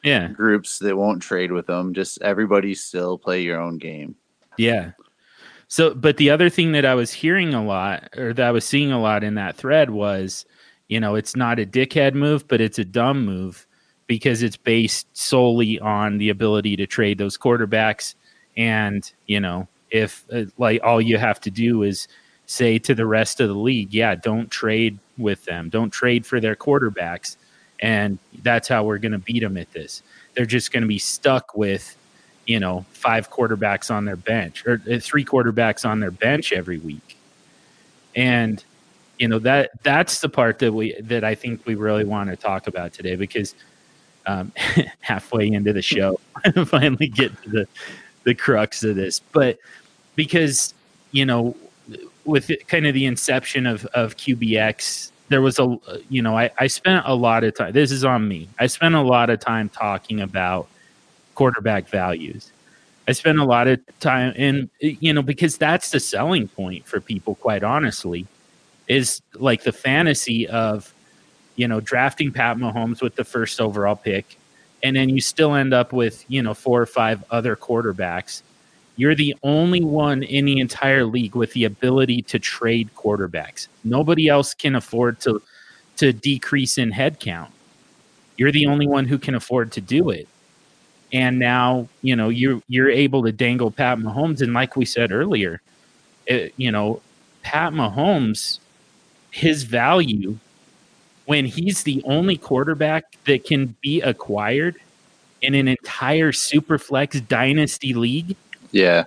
yeah 0.04 0.28
groups 0.30 0.80
that 0.80 0.98
won't 0.98 1.22
trade 1.22 1.52
with 1.52 1.67
them. 1.67 1.94
Just 1.94 2.20
everybody 2.24 2.74
still 2.74 3.17
play 3.20 3.41
your 3.44 3.62
own 3.62 3.78
game. 3.78 4.15
Yeah. 4.58 4.91
So, 5.67 5.94
but 5.94 6.17
the 6.17 6.30
other 6.32 6.50
thing 6.50 6.72
that 6.74 6.86
I 6.86 6.96
was 6.96 7.13
hearing 7.13 7.54
a 7.54 7.63
lot, 7.63 8.10
or 8.17 8.34
that 8.34 8.46
I 8.46 8.52
was 8.52 8.65
seeing 8.65 8.91
a 8.91 9.00
lot 9.00 9.24
in 9.24 9.36
that 9.36 9.56
thread 9.56 9.89
was, 9.91 10.46
you 10.89 11.00
know, 11.00 11.15
it's 11.15 11.36
not 11.36 11.60
a 11.60 11.65
dickhead 11.65 12.13
move, 12.15 12.48
but 12.48 12.60
it's 12.60 12.78
a 12.80 12.84
dumb 12.84 13.24
move 13.26 13.65
because 14.12 14.43
it's 14.43 14.58
based 14.58 15.08
solely 15.13 15.80
on 15.80 16.17
the 16.17 16.28
ability 16.28 16.76
to 16.76 16.86
trade 16.86 17.17
those 17.17 17.38
quarterbacks. 17.38 18.15
And, 18.58 19.10
you 19.26 19.39
know, 19.39 19.69
if 19.89 20.26
uh, 20.34 20.43
like 20.58 20.84
all 20.84 21.00
you 21.00 21.17
have 21.17 21.39
to 21.39 21.50
do 21.50 21.84
is 21.84 22.10
say 22.45 22.78
to 22.80 22.93
the 22.93 23.06
rest 23.06 23.39
of 23.39 23.47
the 23.47 23.56
league, 23.56 23.93
yeah, 23.93 24.15
don't 24.15 24.52
trade 24.52 25.00
with 25.17 25.45
them, 25.45 25.69
don't 25.69 25.91
trade 25.91 26.26
for 26.26 26.41
their 26.41 26.58
quarterbacks. 26.58 27.38
And 27.80 28.19
that's 28.43 28.67
how 28.67 28.84
we're 28.84 28.97
going 28.97 29.13
to 29.13 29.17
beat 29.17 29.39
them 29.39 29.56
at 29.56 29.71
this. 29.71 30.04
They're 30.34 30.45
just 30.45 30.74
going 30.74 30.82
to 30.82 30.89
be 30.89 31.00
stuck 31.00 31.56
with, 31.56 31.95
you 32.45 32.60
know, 32.60 32.86
five 32.91 33.32
quarterbacks 33.32 33.89
on 33.89 34.04
their 34.04 34.17
bench 34.17 34.65
or 34.65 34.82
uh, 34.91 35.00
three 35.00 35.24
quarterbacks 35.24 35.88
on 35.89 36.02
their 36.02 36.12
bench 36.12 36.52
every 36.52 36.80
week. 36.80 37.15
And 38.13 38.62
you 39.19 39.28
know 39.28 39.39
that 39.39 39.69
that's 39.84 40.19
the 40.19 40.30
part 40.30 40.58
that 40.60 40.74
we 40.74 41.00
that 41.00 41.24
I 41.24 41.36
think 41.36 41.65
we 41.67 41.76
really 41.76 42.04
want 42.04 42.32
to 42.32 42.36
talk 42.36 42.65
about 42.65 42.91
today 42.91 43.15
because 43.15 43.54
um, 44.26 44.52
halfway 45.00 45.48
into 45.48 45.74
the 45.74 45.82
show, 45.82 46.20
finally 46.66 47.08
get 47.08 47.32
to 47.44 47.50
the 47.50 47.68
the 48.24 48.36
crux 48.36 48.84
of 48.84 48.96
this. 48.96 49.20
But 49.20 49.58
because 50.16 50.74
you 51.12 51.26
know, 51.26 51.56
with 52.26 52.50
it- 52.50 52.68
kind 52.68 52.86
of 52.88 52.94
the 52.94 53.06
inception 53.06 53.66
of 53.66 53.86
of 53.88 54.18
QBX, 54.18 55.12
there 55.30 55.42
was 55.42 55.60
a 55.60 55.78
you 56.10 56.22
know 56.22 56.38
I, 56.38 56.52
I 56.60 56.68
spent 56.68 57.04
a 57.06 57.16
lot 57.16 57.44
of 57.44 57.56
time. 57.56 57.74
This 57.74 57.92
is 57.92 58.04
on 58.04 58.28
me. 58.28 58.48
I 58.60 58.68
spent 58.68 58.96
a 58.96 59.02
lot 59.02 59.30
of 59.30 59.40
time 59.40 59.70
talking 59.70 60.22
about 60.22 60.68
quarterback 61.36 61.88
values. 61.90 62.52
I 63.08 63.14
spent 63.14 63.40
a 63.40 63.44
lot 63.44 63.68
of 63.68 63.80
time 64.00 64.34
in 64.36 64.70
you 64.80 65.14
know 65.14 65.22
because 65.22 65.58
that's 65.58 65.92
the 65.92 66.00
selling 66.00 66.48
point 66.48 66.86
for 66.86 67.02
people 67.02 67.36
quite 67.36 67.64
honestly 67.64 68.28
is 68.88 69.22
like 69.36 69.64
the 69.64 69.72
fantasy 69.72 70.48
of 70.48 70.94
you 71.56 71.68
know 71.68 71.80
drafting 71.80 72.32
Pat 72.32 72.58
Mahomes 72.58 73.02
with 73.02 73.16
the 73.16 73.24
first 73.24 73.60
overall 73.60 73.96
pick 73.96 74.38
and 74.84 74.96
then 74.96 75.10
you 75.10 75.22
still 75.22 75.54
end 75.54 75.74
up 75.74 75.94
with 75.94 76.26
you 76.28 76.42
know 76.42 76.54
four 76.54 76.82
or 76.82 76.86
five 76.86 77.24
other 77.32 77.56
quarterbacks 77.56 78.42
you're 79.02 79.16
the 79.16 79.36
only 79.42 79.84
one 79.84 80.24
in 80.24 80.46
the 80.46 80.60
entire 80.60 81.06
league 81.06 81.36
with 81.36 81.54
the 81.54 81.64
ability 81.64 82.22
to 82.24 82.38
trade 82.38 82.90
quarterbacks. 82.96 83.68
Nobody 83.84 84.28
else 84.28 84.54
can 84.54 84.76
afford 84.76 85.20
to 85.22 85.42
to 85.98 86.14
decrease 86.14 86.78
in 86.78 86.92
head 86.92 87.20
count. 87.20 87.52
You're 88.38 88.52
the 88.52 88.68
only 88.68 88.88
one 88.88 89.06
who 89.06 89.18
can 89.18 89.36
afford 89.36 89.72
to 89.74 89.82
do 89.82 90.10
it. 90.10 90.28
And 91.13 91.40
now 91.40 91.88
you 92.02 92.15
know 92.15 92.30
you're 92.30 92.62
you're 92.67 92.92
able 92.92 93.23
to 93.23 93.32
dangle 93.32 93.71
Pat 93.71 93.98
Mahomes, 93.98 94.42
and 94.42 94.54
like 94.54 94.75
we 94.75 94.86
said 94.86 95.12
earlier, 95.12 95.62
it, 96.28 96.54
you 96.58 96.71
know 96.71 97.02
Pat 97.42 97.73
Mahomes, 97.73 98.60
his 99.32 99.63
value 99.63 100.38
when 101.32 101.46
he's 101.46 101.84
the 101.84 102.02
only 102.04 102.36
quarterback 102.36 103.06
that 103.23 103.46
can 103.46 103.73
be 103.79 104.02
acquired 104.02 104.75
in 105.42 105.56
an 105.56 105.65
entire 105.69 106.34
superflex 106.34 107.25
dynasty 107.25 107.94
league. 107.94 108.36
Yeah. 108.73 109.06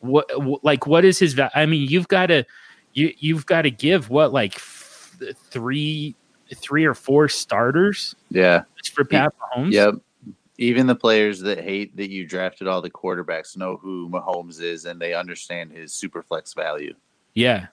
What 0.00 0.64
like 0.64 0.86
what 0.86 1.04
is 1.04 1.18
his 1.18 1.34
value? 1.34 1.50
I 1.54 1.66
mean, 1.66 1.86
you've 1.86 2.08
got 2.08 2.26
to 2.28 2.44
you 2.94 3.12
you've 3.18 3.44
got 3.44 3.62
to 3.62 3.70
give 3.70 4.08
what 4.08 4.32
like 4.32 4.54
f- 4.54 5.18
three 5.50 6.14
three 6.54 6.86
or 6.86 6.94
four 6.94 7.28
starters 7.28 8.16
Yeah. 8.30 8.62
for 8.94 9.04
Pat 9.04 9.34
Mahomes. 9.38 9.72
Yep. 9.72 9.96
Even 10.56 10.86
the 10.86 10.94
players 10.94 11.40
that 11.40 11.62
hate 11.62 11.94
that 11.98 12.08
you 12.08 12.26
drafted 12.26 12.68
all 12.68 12.80
the 12.80 12.88
quarterbacks 12.90 13.54
know 13.54 13.76
who 13.76 14.08
Mahomes 14.08 14.62
is 14.62 14.86
and 14.86 14.98
they 14.98 15.12
understand 15.12 15.72
his 15.72 15.92
super 15.92 16.22
flex 16.22 16.54
value. 16.54 16.94
Yeah. 17.34 17.66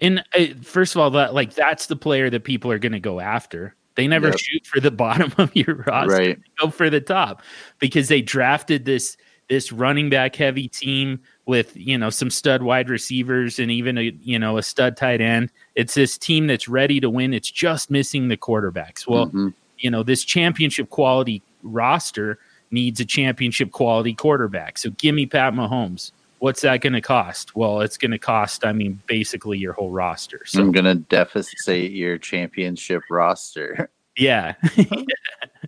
And 0.00 0.22
uh, 0.38 0.46
first 0.62 0.94
of 0.94 1.00
all, 1.00 1.10
that 1.12 1.34
like 1.34 1.54
that's 1.54 1.86
the 1.86 1.96
player 1.96 2.28
that 2.30 2.44
people 2.44 2.70
are 2.70 2.78
going 2.78 2.92
to 2.92 3.00
go 3.00 3.20
after. 3.20 3.74
They 3.94 4.06
never 4.06 4.28
Yep. 4.28 4.38
shoot 4.38 4.66
for 4.66 4.78
the 4.80 4.90
bottom 5.04 5.32
of 5.38 5.54
your 5.56 5.84
roster. 5.86 6.12
Right. 6.14 6.38
Go 6.60 6.70
for 6.70 6.90
the 6.90 7.00
top 7.00 7.42
because 7.78 8.08
they 8.08 8.20
drafted 8.22 8.84
this 8.84 9.16
this 9.48 9.70
running 9.70 10.10
back 10.10 10.34
heavy 10.34 10.66
team 10.68 11.20
with 11.46 11.74
you 11.76 11.96
know 11.96 12.10
some 12.10 12.28
stud 12.30 12.62
wide 12.62 12.90
receivers 12.90 13.58
and 13.58 13.70
even 13.70 13.96
a 13.96 14.12
you 14.20 14.38
know 14.38 14.58
a 14.58 14.62
stud 14.62 14.96
tight 14.96 15.20
end. 15.22 15.50
It's 15.76 15.94
this 15.94 16.18
team 16.18 16.46
that's 16.46 16.68
ready 16.68 17.00
to 17.00 17.08
win. 17.08 17.32
It's 17.32 17.50
just 17.50 17.90
missing 17.90 18.28
the 18.28 18.36
quarterbacks. 18.36 19.06
Well, 19.06 19.28
Mhm. 19.28 19.54
you 19.78 19.90
know 19.90 20.02
this 20.02 20.24
championship 20.24 20.90
quality 20.90 21.42
roster 21.62 22.38
needs 22.70 22.98
a 23.00 23.04
championship 23.04 23.70
quality 23.70 24.12
quarterback. 24.12 24.76
So 24.76 24.90
give 24.90 25.14
me 25.14 25.24
Pat 25.26 25.54
Mahomes. 25.54 26.10
What's 26.38 26.60
that 26.62 26.80
going 26.80 26.92
to 26.92 27.00
cost? 27.00 27.56
Well, 27.56 27.80
it's 27.80 27.96
going 27.96 28.10
to 28.10 28.18
cost. 28.18 28.64
I 28.64 28.72
mean, 28.72 29.00
basically 29.06 29.58
your 29.58 29.72
whole 29.72 29.90
roster. 29.90 30.42
So 30.44 30.60
I'm 30.60 30.72
gonna 30.72 30.96
deficit 30.96 31.92
your 31.92 32.18
championship 32.18 33.02
roster. 33.10 33.90
yeah. 34.16 34.54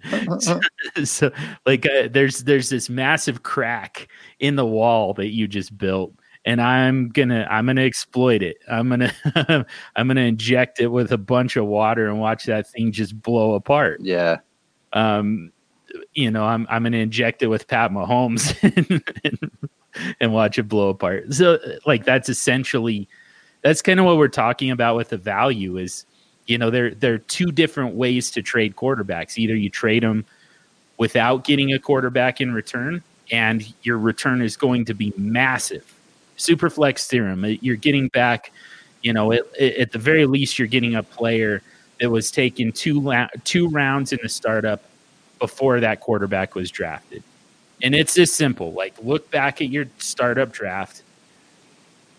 so 1.04 1.30
like 1.66 1.86
uh, 1.86 2.08
there's 2.10 2.44
there's 2.44 2.68
this 2.68 2.88
massive 2.88 3.42
crack 3.42 4.08
in 4.38 4.56
the 4.56 4.66
wall 4.66 5.14
that 5.14 5.28
you 5.28 5.48
just 5.48 5.76
built 5.76 6.12
and 6.44 6.60
i'm 6.60 7.08
gonna 7.08 7.46
i'm 7.50 7.66
gonna 7.66 7.82
exploit 7.82 8.42
it 8.42 8.58
i'm 8.70 8.88
gonna 8.88 9.12
i'm 9.96 10.08
gonna 10.08 10.20
inject 10.20 10.80
it 10.80 10.88
with 10.88 11.12
a 11.12 11.18
bunch 11.18 11.56
of 11.56 11.66
water 11.66 12.08
and 12.08 12.20
watch 12.20 12.44
that 12.44 12.68
thing 12.68 12.92
just 12.92 13.20
blow 13.20 13.54
apart 13.54 14.00
yeah. 14.02 14.36
um 14.92 15.52
you 16.14 16.30
know 16.30 16.44
i'm 16.44 16.66
i'm 16.70 16.82
gonna 16.82 16.96
inject 16.96 17.42
it 17.42 17.48
with 17.48 17.66
pat 17.66 17.90
mahomes 17.90 18.56
and, 18.62 19.02
and 19.24 19.50
watch 20.32 20.58
it 20.58 20.64
blow 20.64 20.90
apart. 20.90 21.32
So 21.32 21.58
like 21.86 22.04
that's 22.04 22.28
essentially 22.28 23.08
that's 23.62 23.82
kind 23.82 23.98
of 24.00 24.06
what 24.06 24.16
we're 24.16 24.28
talking 24.28 24.70
about 24.70 24.96
with 24.96 25.10
the 25.10 25.16
value 25.16 25.76
is 25.76 26.04
you 26.46 26.58
know 26.58 26.70
there 26.70 26.94
there 26.94 27.14
are 27.14 27.18
two 27.18 27.52
different 27.52 27.94
ways 27.94 28.30
to 28.32 28.42
trade 28.42 28.76
quarterbacks. 28.76 29.38
Either 29.38 29.56
you 29.56 29.70
trade 29.70 30.02
them 30.02 30.24
without 30.96 31.44
getting 31.44 31.72
a 31.72 31.78
quarterback 31.78 32.40
in 32.40 32.52
return 32.52 33.02
and 33.30 33.72
your 33.82 33.98
return 33.98 34.42
is 34.42 34.56
going 34.56 34.84
to 34.86 34.94
be 34.94 35.12
massive. 35.16 35.94
Superflex 36.36 37.06
theorem 37.06 37.44
uh, 37.44 37.48
you're 37.48 37.76
getting 37.76 38.08
back 38.08 38.52
you 39.02 39.12
know 39.12 39.32
at, 39.32 39.56
at 39.58 39.92
the 39.92 39.98
very 39.98 40.26
least 40.26 40.58
you're 40.58 40.68
getting 40.68 40.94
a 40.94 41.02
player 41.02 41.62
that 42.00 42.10
was 42.10 42.30
taken 42.30 42.70
two 42.72 43.00
la- 43.00 43.28
two 43.44 43.68
rounds 43.68 44.12
in 44.12 44.18
the 44.22 44.28
startup 44.28 44.82
before 45.38 45.80
that 45.80 46.00
quarterback 46.00 46.54
was 46.54 46.70
drafted 46.70 47.22
and 47.82 47.94
it's 47.94 48.18
as 48.18 48.32
simple 48.32 48.72
like 48.72 48.94
look 49.02 49.30
back 49.30 49.60
at 49.60 49.68
your 49.68 49.86
startup 49.98 50.52
draft 50.52 51.02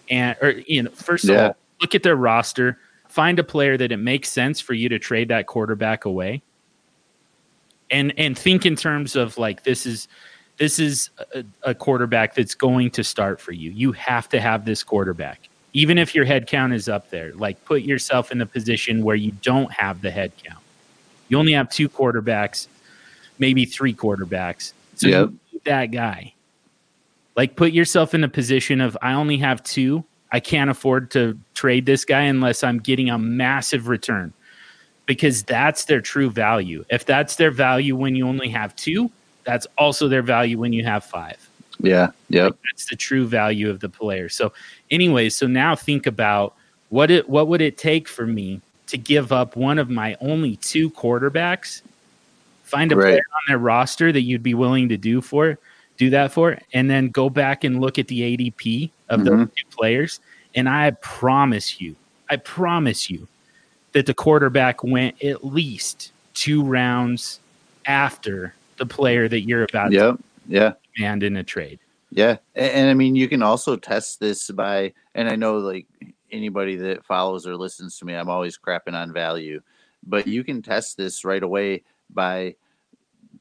and 0.10 0.38
or 0.42 0.52
you 0.68 0.84
know 0.84 0.92
first 0.92 1.28
of 1.28 1.38
all 1.38 1.56
look 1.82 1.96
at 1.96 2.04
their 2.04 2.16
roster 2.16 2.78
find 3.10 3.40
a 3.40 3.44
player 3.44 3.76
that 3.76 3.92
it 3.92 3.98
makes 3.98 4.32
sense 4.32 4.62
for 4.62 4.74
you 4.74 4.88
to 4.88 5.00
trade 5.00 5.28
that 5.28 5.48
quarterback 5.48 6.06
away. 6.06 6.42
And 7.92 8.14
and 8.18 8.38
think 8.38 8.66
in 8.66 8.76
terms 8.76 9.16
of 9.16 9.38
like 9.38 9.64
this 9.64 9.86
is 9.86 10.08
this 10.58 10.78
is 10.78 11.10
a, 11.34 11.44
a 11.64 11.74
quarterback 11.74 12.36
that's 12.36 12.54
going 12.54 12.92
to 12.92 13.04
start 13.04 13.42
for 13.42 13.52
you. 13.52 13.72
You 13.72 13.92
have 13.94 14.30
to 14.30 14.40
have 14.40 14.64
this 14.64 14.84
quarterback 14.84 15.42
even 15.74 16.00
if 16.00 16.16
your 16.16 16.26
head 16.26 16.48
count 16.48 16.74
is 16.74 16.88
up 16.88 17.10
there. 17.10 17.34
Like 17.34 17.64
put 17.66 17.82
yourself 17.82 18.32
in 18.32 18.42
a 18.42 18.46
position 18.46 19.04
where 19.04 19.16
you 19.16 19.32
don't 19.42 19.72
have 19.72 20.02
the 20.02 20.12
head 20.12 20.32
count. 20.44 20.64
You 21.28 21.38
only 21.38 21.54
have 21.54 21.70
two 21.70 21.90
quarterbacks 21.90 22.68
maybe 23.40 23.66
three 23.66 23.94
quarterbacks. 23.94 24.74
So 24.96 25.08
Yep. 25.08 25.30
you 25.49 25.49
that 25.66 25.88
guy 25.88 26.34
like 27.36 27.56
put 27.56 27.72
yourself 27.72 28.14
in 28.14 28.24
a 28.24 28.30
position 28.30 28.82
of 28.82 28.98
i 29.02 29.14
only 29.14 29.38
have 29.38 29.64
two 29.64 30.04
i 30.32 30.40
can't 30.40 30.70
afford 30.70 31.12
to 31.12 31.38
trade 31.54 31.86
this 31.86 32.06
guy 32.06 32.22
unless 32.24 32.64
i'm 32.64 32.80
getting 32.80 33.10
a 33.10 33.18
massive 33.18 33.88
return 33.88 34.34
because 35.06 35.44
that's 35.44 35.86
their 35.86 36.02
true 36.02 36.30
value 36.30 36.84
if 36.90 37.06
that's 37.06 37.36
their 37.38 37.52
value 37.52 37.96
when 37.96 38.16
you 38.16 38.28
only 38.28 38.50
have 38.50 38.76
two 38.76 39.10
that's 39.44 39.66
also 39.78 40.08
their 40.08 40.22
value 40.22 40.58
when 40.60 40.74
you 40.74 40.84
have 40.84 41.04
five 41.04 41.50
Yeah. 41.80 42.12
Yep. 42.30 42.58
that's 42.66 42.90
the 42.90 42.96
true 42.96 43.26
value 43.26 43.70
of 43.70 43.80
the 43.80 43.90
player. 43.90 44.30
So, 44.30 44.52
anyways, 44.92 45.36
so 45.36 45.48
now 45.48 45.76
think 45.76 46.06
about 46.06 46.54
what 46.90 47.10
it 47.10 47.30
what 47.30 47.48
would 47.48 47.62
it 47.62 47.78
take 47.78 48.08
for 48.08 48.28
me 48.28 48.62
to 48.88 48.98
give 48.98 49.32
up 49.32 49.56
one 49.56 49.80
of 49.80 49.90
my 49.90 50.18
only 50.20 50.58
two 50.58 50.90
quarterbacks, 50.92 51.82
find 52.70 52.92
a 52.92 52.96
Right. 52.96 53.04
player 53.04 53.24
on 53.36 53.42
their 53.48 53.58
roster 53.58 54.12
that 54.12 54.22
you'd 54.22 54.44
be 54.44 54.54
willing 54.54 54.90
to 54.90 54.98
do 54.98 55.22
for 55.22 55.58
do 56.00 56.10
that 56.10 56.32
for, 56.32 56.58
and 56.74 56.90
then 56.90 57.10
go 57.10 57.30
back 57.30 57.66
and 57.66 57.82
look 57.82 58.00
at 58.00 58.08
the 58.08 58.22
ADP 58.22 58.90
of 59.10 59.26
those 59.26 59.34
mm-hmm. 59.34 59.44
two 59.44 59.78
players, 59.78 60.22
and 60.56 60.70
I 60.70 60.92
promise 60.92 61.82
you, 61.82 61.96
I 62.30 62.38
promise 62.38 63.10
you 63.10 63.28
that 63.92 64.06
the 64.06 64.14
quarterback 64.14 64.82
went 64.82 65.22
at 65.22 65.44
least 65.44 66.14
two 66.34 66.64
rounds 66.64 67.42
after 67.86 68.54
the 68.78 68.86
player 68.86 69.28
that 69.28 69.42
you're 69.42 69.64
about 69.64 69.92
to 69.92 70.18
Yeah. 70.48 70.74
demand 70.96 71.24
in 71.24 71.36
a 71.36 71.44
trade. 71.44 71.80
Yeah, 72.12 72.38
and, 72.56 72.72
and 72.72 72.90
I 72.90 72.94
mean, 72.94 73.16
you 73.16 73.28
can 73.28 73.44
also 73.44 73.76
test 73.76 74.22
this 74.22 74.50
by, 74.52 74.94
and 75.16 75.28
I 75.30 75.36
know 75.36 75.58
like 75.58 75.86
anybody 76.32 76.78
that 76.78 77.04
follows 77.04 77.46
or 77.46 77.58
listens 77.58 78.00
to 78.00 78.06
me, 78.06 78.14
I'm 78.14 78.30
always 78.30 78.58
crapping 78.58 78.94
on 78.94 79.12
value, 79.12 79.62
but 80.08 80.28
you 80.28 80.46
can 80.46 80.62
test 80.62 80.96
this 80.96 81.26
right 81.26 81.44
away 81.44 81.84
by 82.10 82.56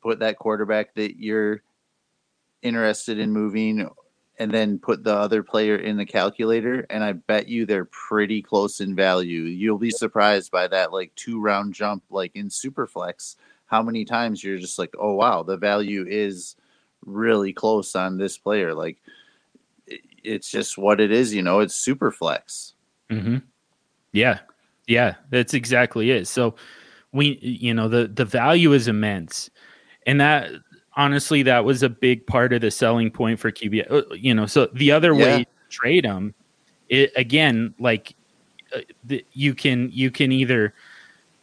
put 0.02 0.20
that 0.20 0.38
quarterback 0.38 0.94
that 0.94 1.18
you're 1.18 1.62
interested 2.62 3.18
in 3.18 3.32
moving, 3.32 3.88
and 4.38 4.52
then 4.52 4.78
put 4.78 5.02
the 5.02 5.14
other 5.14 5.42
player 5.42 5.76
in 5.76 5.96
the 5.96 6.06
calculator, 6.06 6.86
and 6.90 7.02
I 7.02 7.12
bet 7.12 7.48
you 7.48 7.66
they're 7.66 7.86
pretty 7.86 8.40
close 8.40 8.80
in 8.80 8.94
value. 8.94 9.42
You'll 9.42 9.78
be 9.78 9.90
surprised 9.90 10.52
by 10.52 10.68
that 10.68 10.92
like 10.92 11.12
two 11.16 11.40
round 11.40 11.74
jump, 11.74 12.04
like 12.10 12.36
in 12.36 12.48
Superflex, 12.48 13.34
how 13.66 13.82
many 13.82 14.04
times 14.04 14.42
you're 14.42 14.58
just 14.58 14.78
like, 14.78 14.94
oh 14.98 15.14
wow, 15.14 15.42
the 15.42 15.56
value 15.56 16.06
is 16.08 16.54
really 17.04 17.52
close 17.52 17.96
on 17.96 18.16
this 18.16 18.38
player. 18.38 18.74
Like 18.74 18.98
it's 20.22 20.50
just 20.50 20.78
what 20.78 21.00
it 21.00 21.10
is, 21.10 21.34
you 21.34 21.42
know. 21.42 21.60
It's 21.60 21.74
super 21.74 22.10
flex. 22.10 22.74
Mm-hmm. 23.10 23.38
Yeah, 24.12 24.38
yeah, 24.86 25.14
that's 25.30 25.54
exactly 25.54 26.10
it. 26.10 26.28
So 26.28 26.54
we, 27.12 27.38
you 27.40 27.74
know, 27.74 27.88
the 27.88 28.08
the 28.08 28.24
value 28.24 28.72
is 28.72 28.88
immense, 28.88 29.50
and 30.06 30.20
that 30.20 30.50
honestly, 30.96 31.42
that 31.44 31.64
was 31.64 31.82
a 31.82 31.88
big 31.88 32.26
part 32.26 32.52
of 32.52 32.60
the 32.60 32.70
selling 32.70 33.10
point 33.10 33.38
for 33.38 33.50
QB. 33.52 33.86
uh, 33.90 34.02
You 34.14 34.34
know, 34.34 34.46
so 34.46 34.66
the 34.74 34.90
other 34.92 35.14
Yeah. 35.14 35.22
way 35.22 35.44
to 35.44 35.50
trade 35.70 36.04
them, 36.04 36.34
it 36.88 37.12
again, 37.16 37.74
like 37.78 38.14
uh, 38.74 38.80
the, 39.04 39.24
you 39.32 39.54
can 39.54 39.90
you 39.92 40.10
can 40.10 40.32
either, 40.32 40.74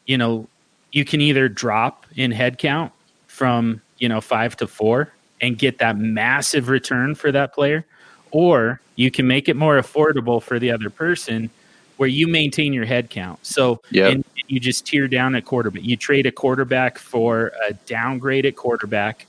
you 0.05 0.17
know, 0.17 0.47
you 0.91 1.05
can 1.05 1.21
either 1.21 1.49
drop 1.49 2.05
in 2.15 2.31
head 2.31 2.57
count 2.57 2.91
from 3.27 3.81
you 3.97 4.07
know 4.09 4.21
five 4.21 4.55
to 4.57 4.67
four 4.67 5.11
and 5.41 5.57
get 5.57 5.79
that 5.79 5.97
massive 5.97 6.69
return 6.69 7.15
for 7.15 7.31
that 7.31 7.53
player, 7.53 7.85
or 8.31 8.81
you 8.95 9.11
can 9.11 9.27
make 9.27 9.49
it 9.49 9.55
more 9.55 9.77
affordable 9.79 10.41
for 10.41 10.59
the 10.59 10.71
other 10.71 10.89
person 10.89 11.49
where 11.97 12.09
you 12.09 12.27
maintain 12.27 12.73
your 12.73 12.85
head 12.85 13.09
count. 13.09 13.39
So 13.45 13.81
Yep. 13.91 14.11
and 14.13 14.25
you 14.47 14.59
just 14.59 14.85
tear 14.85 15.07
down 15.07 15.35
a 15.35 15.41
quarterback. 15.41 15.83
You 15.83 15.97
trade 15.97 16.25
a 16.25 16.31
quarterback 16.31 16.97
for 16.97 17.51
a 17.67 17.73
downgraded 17.73 18.55
quarterback, 18.55 19.25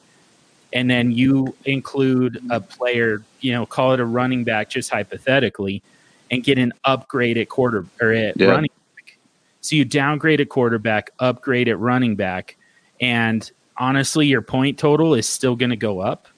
and 0.73 0.91
then 0.91 1.13
you 1.13 1.55
include 1.65 2.43
a 2.51 2.61
player, 2.61 3.23
you 3.41 3.53
know, 3.53 3.67
call 3.67 3.93
it 3.93 4.01
a 4.01 4.05
running 4.05 4.45
back, 4.45 4.69
just 4.69 4.91
hypothetically, 4.91 5.83
and 6.31 6.43
get 6.43 6.59
an 6.59 6.73
upgraded 6.87 7.49
quarter 7.49 7.87
or 8.01 8.13
a 8.13 8.33
Yeah. 8.37 8.47
running 8.49 8.71
back. 8.97 9.17
So 9.61 9.77
you 9.77 9.85
downgrade 9.85 10.41
a 10.41 10.47
quarterback, 10.47 11.11
upgrade 11.19 11.69
at 11.69 11.79
running 11.79 12.17
back, 12.17 12.57
and 13.01 13.51
honestly, 13.79 14.27
your 14.27 14.43
point 14.43 14.79
total 14.79 15.15
is 15.15 15.29
still 15.29 15.57
going 15.57 15.71
to 15.71 15.77
go 15.77 16.01
up. 16.01 16.29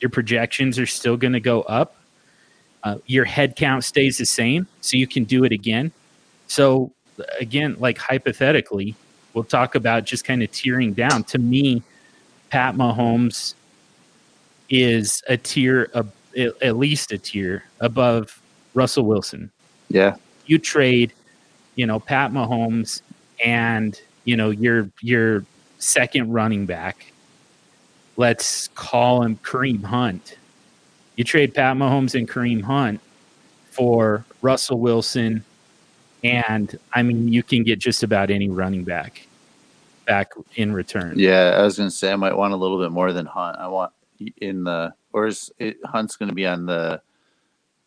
Your 0.00 0.10
projections 0.10 0.78
are 0.78 0.86
still 0.86 1.16
going 1.16 1.32
to 1.32 1.40
go 1.40 1.62
up. 1.62 1.96
Uh, 2.82 2.98
your 3.06 3.24
head 3.24 3.56
count 3.56 3.82
stays 3.82 4.18
the 4.18 4.26
same, 4.26 4.66
so 4.80 4.96
you 4.96 5.06
can 5.06 5.24
do 5.24 5.44
it 5.44 5.52
again. 5.52 5.90
So 6.46 6.92
again, 7.40 7.76
like 7.78 7.98
hypothetically, 7.98 8.94
we'll 9.34 9.44
talk 9.44 9.74
about 9.74 10.04
just 10.04 10.24
kind 10.24 10.42
of 10.42 10.50
tearing 10.52 10.92
down. 10.92 11.24
To 11.24 11.38
me, 11.38 11.82
Pat 12.50 12.74
Mahomes 12.74 13.54
is 14.68 15.22
a 15.28 15.36
tier, 15.36 15.90
at 16.62 16.76
least 16.76 17.12
a 17.12 17.18
tier 17.18 17.64
above 17.80 18.40
Russell 18.74 19.04
Wilson. 19.04 19.50
Yeah. 19.88 20.16
You 20.46 20.58
trade, 20.58 21.12
you 21.74 21.86
know, 21.86 22.00
Pat 22.00 22.32
Mahomes 22.32 23.02
and 23.44 24.00
you 24.24 24.36
know 24.36 24.50
your 24.50 24.90
your 25.00 25.44
second 25.78 26.32
running 26.32 26.66
back. 26.66 27.12
Let's 28.16 28.68
call 28.68 29.22
him 29.22 29.36
Kareem 29.36 29.84
Hunt. 29.84 30.36
You 31.16 31.24
trade 31.24 31.54
Pat 31.54 31.76
Mahomes 31.76 32.14
and 32.14 32.28
Kareem 32.28 32.62
Hunt 32.62 33.00
for 33.70 34.24
Russell 34.40 34.78
Wilson, 34.80 35.44
and 36.30 36.78
I 36.92 37.02
mean 37.02 37.28
you 37.28 37.42
can 37.42 37.62
get 37.62 37.78
just 37.78 38.02
about 38.02 38.30
any 38.30 38.48
running 38.48 38.84
back. 38.84 39.26
back 40.06 40.32
in 40.54 40.72
return. 40.72 41.14
Yeah, 41.18 41.56
I 41.58 41.62
was 41.62 41.76
gonna 41.76 41.90
say 41.90 42.12
I 42.12 42.16
might 42.16 42.36
want 42.36 42.52
a 42.52 42.56
little 42.56 42.80
bit 42.80 42.92
more 42.92 43.12
than 43.12 43.26
Hunt. 43.26 43.58
I 43.58 43.66
want 43.68 43.92
in 44.40 44.64
the 44.64 44.94
or 45.12 45.26
is 45.26 45.50
it, 45.58 45.78
Hunt's 45.84 46.16
gonna 46.16 46.32
be 46.32 46.46
on 46.46 46.66
the 46.66 47.00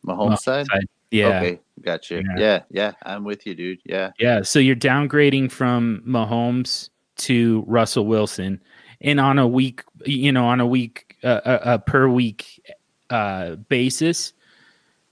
Mahomes 0.05 0.31
Mahomes 0.31 0.39
side? 0.39 0.65
side. 0.67 0.89
Yeah. 1.11 1.39
Okay, 1.39 1.59
got 1.81 2.09
you. 2.11 2.17
Yeah. 2.17 2.37
Yeah. 2.37 2.61
yeah, 2.69 2.91
I'm 3.03 3.23
with 3.23 3.45
you, 3.47 3.55
dude. 3.55 3.79
Yeah. 3.83 4.11
Yeah. 4.19 4.41
So 4.43 4.59
you're 4.59 4.75
downgrading 4.75 5.51
from 5.51 6.03
Mahomes 6.05 6.89
to 7.17 7.63
Russell 7.67 8.05
Wilson, 8.05 8.61
and 9.01 9.19
on 9.19 9.39
a 9.39 9.47
week, 9.47 9.83
you 10.05 10.31
know, 10.31 10.45
on 10.45 10.59
a 10.59 10.67
week, 10.67 11.17
uh, 11.23 11.41
a, 11.45 11.73
a 11.73 11.79
per 11.79 12.07
week 12.07 12.61
uh, 13.09 13.55
basis, 13.55 14.33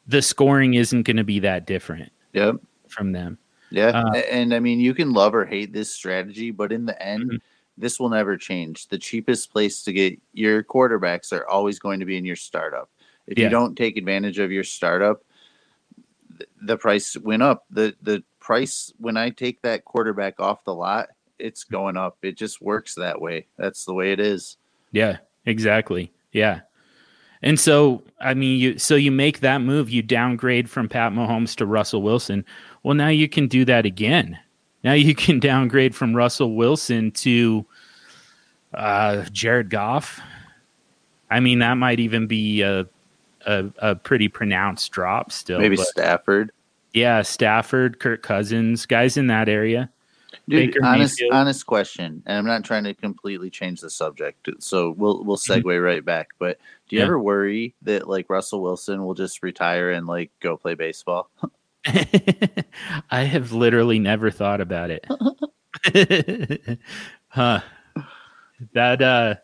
the 0.07 0.21
scoring 0.21 0.75
isn't 0.75 1.03
going 1.03 1.17
to 1.17 1.23
be 1.23 1.39
that 1.39 1.65
different 1.65 2.11
Yep. 2.33 2.57
From 2.97 3.11
them. 3.11 3.37
Yeah. 3.69 3.89
Uh, 3.89 4.17
and 4.31 4.53
I 4.53 4.59
mean, 4.59 4.79
you 4.79 4.93
can 4.93 5.11
love 5.13 5.35
or 5.35 5.45
hate 5.45 5.73
this 5.73 5.91
strategy, 5.91 6.51
but 6.51 6.71
in 6.71 6.85
the 6.85 7.01
end, 7.01 7.31
Mhm. 7.31 7.41
this 7.77 7.99
will 7.99 8.09
never 8.09 8.37
change. 8.37 8.87
The 8.87 8.97
cheapest 8.97 9.51
place 9.51 9.83
to 9.83 9.93
get 9.93 10.19
your 10.33 10.63
quarterbacks 10.63 11.31
are 11.31 11.47
always 11.47 11.77
going 11.79 11.99
to 11.99 12.05
be 12.05 12.17
in 12.17 12.25
your 12.25 12.35
startup. 12.37 12.89
If 13.27 13.37
Yeah. 13.37 13.45
you 13.45 13.49
don't 13.49 13.75
take 13.75 13.97
advantage 13.97 14.39
of 14.39 14.51
your 14.51 14.63
startup, 14.63 15.23
th- 16.37 16.49
the 16.61 16.77
price 16.77 17.17
went 17.17 17.43
up. 17.43 17.65
The 17.69 17.95
the 18.01 18.23
price 18.39 18.93
when 18.99 19.17
I 19.17 19.29
take 19.29 19.61
that 19.63 19.83
quarterback 19.83 20.39
off 20.39 20.63
the 20.63 20.73
lot, 20.73 21.09
it's 21.37 21.65
going 21.65 21.97
up. 21.97 22.17
It 22.21 22.37
just 22.37 22.61
works 22.61 22.95
that 22.95 23.19
way. 23.19 23.47
That's 23.57 23.83
the 23.83 23.93
way 23.93 24.13
it 24.13 24.19
is. 24.21 24.55
Yeah, 24.93 25.17
exactly. 25.45 26.11
Yeah. 26.31 26.61
And 27.43 27.59
so, 27.59 28.01
I 28.19 28.33
mean, 28.33 28.59
you 28.59 28.79
so 28.79 28.95
you 28.95 29.11
make 29.11 29.41
that 29.41 29.59
move, 29.61 29.89
you 29.89 30.01
downgrade 30.01 30.69
from 30.69 30.87
Pat 30.89 31.11
Mahomes 31.11 31.55
to 31.57 31.65
Russell 31.65 32.01
Wilson. 32.01 32.45
Well, 32.87 32.95
now 32.95 33.09
you 33.09 33.27
can 33.27 33.49
do 33.49 33.65
that 33.65 33.85
again. 33.85 34.39
Now 34.81 34.93
you 34.93 35.13
can 35.13 35.39
downgrade 35.41 35.93
from 35.93 36.15
Russell 36.15 36.55
Wilson 36.55 37.11
to 37.11 37.65
uh, 38.73 39.25
Jared 39.33 39.69
Goff. 39.69 40.21
I 41.29 41.41
mean, 41.41 41.59
that 41.59 41.73
might 41.73 41.99
even 41.99 42.27
be 42.27 42.61
a 42.61 42.87
a, 43.45 43.65
a 43.79 43.95
pretty 43.95 44.29
pronounced 44.29 44.89
drop 44.93 45.33
still. 45.33 45.59
Maybe 45.59 45.75
Stafford. 45.75 46.53
yeah, 46.93 47.23
Stafford, 47.23 47.99
Kirk 47.99 48.23
Cousins, 48.23 48.85
guys 48.85 49.17
in 49.17 49.27
that 49.27 49.49
area. 49.49 49.89
Dude, 50.47 50.71
Baker 50.71 50.85
honest, 50.85 51.19
Mayfield. 51.19 51.33
honest 51.33 51.65
question, 51.65 52.23
and 52.25 52.37
I'm 52.37 52.45
not 52.45 52.63
trying 52.63 52.85
to 52.85 52.93
completely 52.93 53.49
change 53.49 53.81
the 53.81 53.89
subject, 53.89 54.47
so 54.59 54.91
we'll 54.91 55.25
we'll 55.25 55.35
segue 55.35 55.83
right 55.83 56.05
back. 56.05 56.29
But 56.39 56.57
do 56.87 56.95
you 56.95 56.99
Mm-hmm. 56.99 57.01
Yeah. 57.01 57.03
ever 57.03 57.19
worry 57.19 57.75
that 57.81 58.07
like 58.07 58.29
Russell 58.29 58.61
Wilson 58.61 59.03
will 59.03 59.13
just 59.13 59.43
retire 59.43 59.91
and 59.91 60.07
like 60.07 60.31
go 60.39 60.55
play 60.55 60.75
baseball? 60.75 61.29
I 63.11 63.23
have 63.23 63.51
literally 63.53 63.99
never 63.99 64.29
thought 64.31 64.61
about 64.61 64.89
it. 64.91 65.05
huh. 67.29 67.59
That 68.73 69.01
uh 69.01 69.35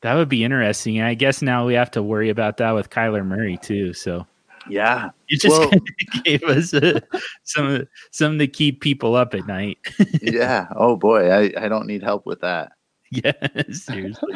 that 0.00 0.14
would 0.14 0.28
be 0.28 0.44
interesting. 0.44 1.00
I 1.02 1.14
guess 1.14 1.42
now 1.42 1.66
we 1.66 1.74
have 1.74 1.90
to 1.92 2.02
worry 2.02 2.30
about 2.30 2.56
that 2.58 2.72
with 2.72 2.90
Kyler 2.90 3.24
Murray 3.26 3.56
too. 3.58 3.92
So 3.92 4.26
Yeah, 4.68 5.10
you 5.28 5.38
just 5.38 5.58
Well- 5.58 5.70
gave 6.24 6.42
us 6.44 6.72
uh, 6.74 7.00
some 7.44 7.66
of 7.66 7.72
the- 7.80 7.88
some 8.10 8.38
to 8.38 8.46
keep 8.46 8.80
people 8.80 9.14
up 9.14 9.34
at 9.34 9.46
night. 9.46 9.78
yeah. 10.22 10.68
Oh 10.76 10.96
boy, 10.96 11.30
I 11.30 11.52
I 11.64 11.68
don't 11.68 11.86
need 11.86 12.02
help 12.02 12.26
with 12.26 12.40
that. 12.40 12.72
yeah, 13.10 13.32
seriously. 13.72 14.34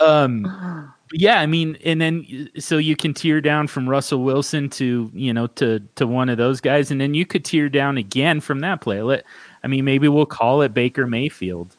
um 0.00 0.92
yeah, 1.12 1.40
I 1.40 1.46
mean, 1.46 1.76
and 1.84 2.00
then 2.00 2.48
so 2.58 2.78
you 2.78 2.96
can 2.96 3.14
tear 3.14 3.40
down 3.40 3.66
from 3.68 3.88
Russell 3.88 4.22
Wilson 4.22 4.68
to 4.70 5.10
you 5.14 5.32
know 5.32 5.46
to 5.48 5.80
to 5.96 6.06
one 6.06 6.28
of 6.28 6.38
those 6.38 6.60
guys, 6.60 6.90
and 6.90 7.00
then 7.00 7.14
you 7.14 7.24
could 7.26 7.44
tear 7.44 7.68
down 7.68 7.96
again 7.98 8.40
from 8.40 8.60
that 8.60 8.80
play. 8.80 9.02
Let 9.02 9.24
I 9.64 9.66
mean, 9.68 9.84
maybe 9.84 10.08
we'll 10.08 10.26
call 10.26 10.62
it 10.62 10.74
Baker 10.74 11.06
Mayfield 11.06 11.76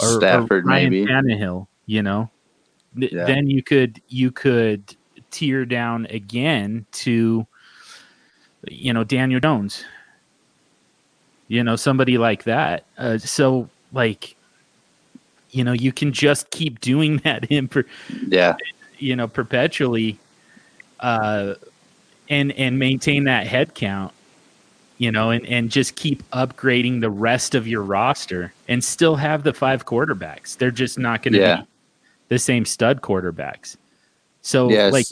or, 0.00 0.08
or 0.08 0.20
Stafford, 0.20 0.66
Ryan 0.66 0.90
maybe. 0.90 1.06
Tannehill. 1.06 1.66
You 1.86 2.02
know, 2.02 2.30
Yeah. 2.94 3.24
then 3.24 3.48
you 3.48 3.62
could 3.62 4.00
you 4.08 4.30
could 4.30 4.96
tear 5.30 5.64
down 5.64 6.06
again 6.06 6.86
to 6.92 7.46
you 8.68 8.92
know 8.92 9.04
Daniel 9.04 9.40
Jones. 9.40 9.84
You 11.48 11.64
know, 11.64 11.74
somebody 11.74 12.16
like 12.16 12.44
that. 12.44 12.84
Uh, 12.96 13.18
so 13.18 13.68
like 13.92 14.36
you 15.50 15.64
know 15.64 15.72
you 15.72 15.92
can 15.92 16.12
just 16.12 16.50
keep 16.50 16.80
doing 16.80 17.18
that 17.24 17.44
in 17.50 17.68
per, 17.68 17.84
Yeah, 18.26 18.56
you 18.98 19.16
know 19.16 19.28
perpetually 19.28 20.18
uh 21.00 21.54
and 22.28 22.52
and 22.52 22.78
maintain 22.78 23.24
that 23.24 23.46
head 23.46 23.74
count 23.74 24.12
you 24.98 25.10
know 25.10 25.30
and 25.30 25.46
and 25.46 25.70
just 25.70 25.96
keep 25.96 26.22
upgrading 26.30 27.00
the 27.00 27.10
rest 27.10 27.54
of 27.54 27.66
your 27.66 27.82
roster 27.82 28.52
and 28.68 28.84
still 28.84 29.16
have 29.16 29.42
the 29.42 29.52
five 29.52 29.86
quarterbacks 29.86 30.56
they're 30.56 30.70
just 30.70 30.98
not 30.98 31.22
going 31.22 31.32
to 31.32 31.40
Yeah. 31.40 31.56
be 31.62 31.66
the 32.28 32.38
same 32.38 32.64
stud 32.64 33.00
quarterbacks 33.00 33.76
so 34.42 34.68
yes. 34.70 34.92
like 34.92 35.06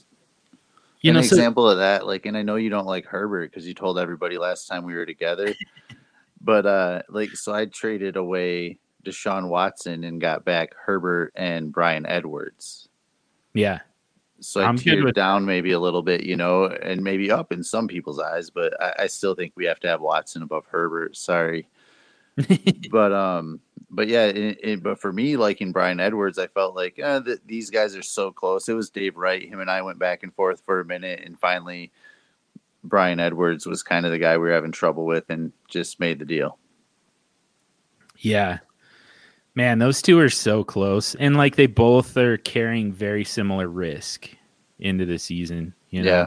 you 1.01 1.11
An 1.11 1.17
know 1.17 1.23
so, 1.23 1.37
example 1.37 1.69
of 1.71 1.79
that, 1.79 2.07
like, 2.09 2.27
and 2.27 2.37
I 2.37 2.43
know 2.43 2.57
you 2.57 2.71
don't 2.71 2.87
like 2.87 3.07
Herbert 3.07 3.51
because 3.53 3.69
you 3.69 3.73
told 3.73 4.01
everybody 4.01 4.37
last 4.37 4.67
time 4.67 4.83
we 4.83 4.95
were 4.95 5.07
together, 5.07 5.55
but 6.41 6.67
uh, 6.67 7.03
like, 7.09 7.31
so 7.37 7.55
I 7.55 7.67
traded 7.67 8.17
away 8.17 8.79
Deshaun 9.09 9.49
Watson 9.49 10.05
and 10.05 10.21
got 10.21 10.45
back 10.45 10.75
Herbert 10.85 11.33
and 11.35 11.73
Bryan 11.73 12.05
Edwards. 12.07 12.89
yeah 13.55 13.81
So 14.41 14.61
I 14.61 14.67
I'm 14.67 14.77
good 14.77 15.03
with- 15.05 15.15
down 15.15 15.45
maybe 15.45 15.73
a 15.73 15.81
little 15.81 16.03
bit, 16.03 16.23
you 16.25 16.37
know, 16.37 16.67
and 16.67 17.03
maybe 17.03 17.31
up 17.31 17.51
in 17.53 17.63
some 17.65 17.89
people's 17.89 18.21
eyes, 18.21 18.51
but 18.51 18.73
I, 18.83 19.05
I 19.05 19.07
still 19.07 19.35
think 19.35 19.53
we 19.57 19.65
have 19.65 19.81
to 19.81 19.89
have 19.89 20.01
Watson 20.01 20.43
above 20.43 20.67
Herbert. 20.67 21.17
Sorry, 21.17 21.69
but 22.91 23.13
um, 23.13 23.61
but 23.91 24.07
yeah, 24.07 24.27
it, 24.27 24.59
it, 24.63 24.83
but 24.83 25.01
for 25.01 25.13
me, 25.13 25.37
liking 25.37 25.73
Bryan 25.73 25.99
Edwards, 25.99 26.39
I 26.39 26.47
felt 26.47 26.77
like 26.77 27.01
uh, 27.03 27.21
th- 27.23 27.41
these 27.47 27.71
guys 27.71 27.97
are 27.97 28.03
so 28.03 28.31
close. 28.31 28.69
It 28.69 28.75
was 28.75 28.91
Dave 28.91 29.17
Wright. 29.17 29.43
Him 29.49 29.59
and 29.61 29.71
I 29.71 29.83
went 29.83 29.99
back 29.99 30.23
and 30.23 30.33
forth 30.35 30.63
for 30.65 30.79
a 30.79 30.85
minute, 30.85 31.21
and 31.25 31.37
finally, 31.41 31.91
Bryan 32.85 33.19
Edwards 33.19 33.67
was 33.67 33.83
kind 33.83 34.07
of 34.07 34.13
the 34.13 34.19
guy 34.19 34.35
we 34.39 34.47
were 34.47 34.53
having 34.55 34.71
trouble 34.73 35.05
with, 35.05 35.25
and 35.31 35.53
just 35.69 35.99
made 35.99 36.21
the 36.21 36.25
deal. 36.25 36.59
Yeah. 38.19 38.59
Man, 39.59 39.81
those 39.81 40.01
two 40.01 40.21
are 40.21 40.31
so 40.31 40.63
close. 40.63 41.17
And 41.17 41.37
like 41.37 41.57
they 41.57 41.67
both 41.67 42.17
are 42.17 42.37
carrying 42.37 42.93
very 42.93 43.25
similar 43.25 43.67
risk 43.67 44.31
into 44.79 45.05
the 45.05 45.19
season. 45.19 45.75
You 45.91 46.05
know? 46.05 46.11
Yeah. 46.11 46.27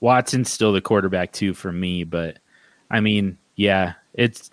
Watson's 0.00 0.50
still 0.50 0.72
the 0.72 0.80
quarterback 0.80 1.30
too 1.30 1.54
for 1.54 1.70
me, 1.70 2.02
but 2.02 2.38
I 2.90 2.98
mean, 2.98 3.38
yeah, 3.54 3.92
it's 4.12 4.50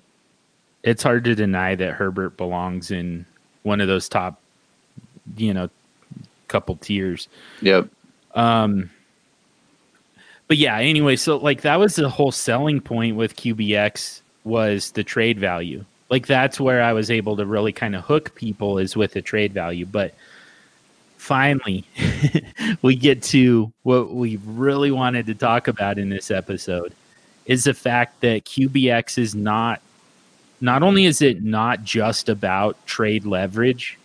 it's 0.84 1.02
hard 1.02 1.24
to 1.24 1.34
deny 1.34 1.74
that 1.74 1.94
Herbert 1.96 2.38
belongs 2.38 2.92
in 2.92 3.26
one 3.64 3.82
of 3.82 3.88
those 3.88 4.08
top, 4.08 4.40
you 5.36 5.52
know, 5.52 5.68
couple 6.50 6.76
tiers. 6.76 7.28
Yep. 7.64 7.88
Um, 8.36 8.92
but 10.48 10.58
yeah, 10.58 10.78
anyway, 10.78 11.16
so 11.16 11.38
like 11.38 11.62
that 11.62 11.80
was 11.80 11.96
the 11.96 12.08
whole 12.08 12.32
selling 12.32 12.82
point 12.82 13.16
with 13.16 13.36
QBX 13.36 14.22
was 14.44 14.92
the 14.92 15.04
trade 15.04 15.40
value. 15.40 15.84
Like 16.14 16.28
that's 16.28 16.60
where 16.60 16.84
I 16.84 16.94
was 16.94 17.10
able 17.10 17.38
to 17.38 17.46
really 17.48 17.74
kind 17.74 17.96
of 17.96 18.04
hook 18.04 18.36
people 18.36 18.78
is 18.78 18.96
with 18.96 19.14
the 19.14 19.22
trade 19.24 19.52
value. 19.52 19.88
But 19.88 20.14
finally, 21.18 21.86
we 22.84 22.96
get 22.96 23.24
to 23.24 23.74
what 23.82 24.14
we 24.14 24.36
really 24.46 24.92
wanted 24.92 25.26
to 25.26 25.34
talk 25.34 25.68
about 25.68 25.98
in 25.98 26.10
this 26.10 26.30
episode 26.30 26.94
is 27.48 27.64
the 27.64 27.74
fact 27.74 28.22
that 28.22 28.46
QBX 28.46 29.18
is 29.18 29.34
not 29.34 29.82
not 30.62 30.84
only 30.84 31.06
is 31.06 31.24
it 31.24 31.42
not 31.42 31.84
just 31.84 32.30
about 32.30 32.78
trade 32.86 33.26
leverage, 33.26 33.98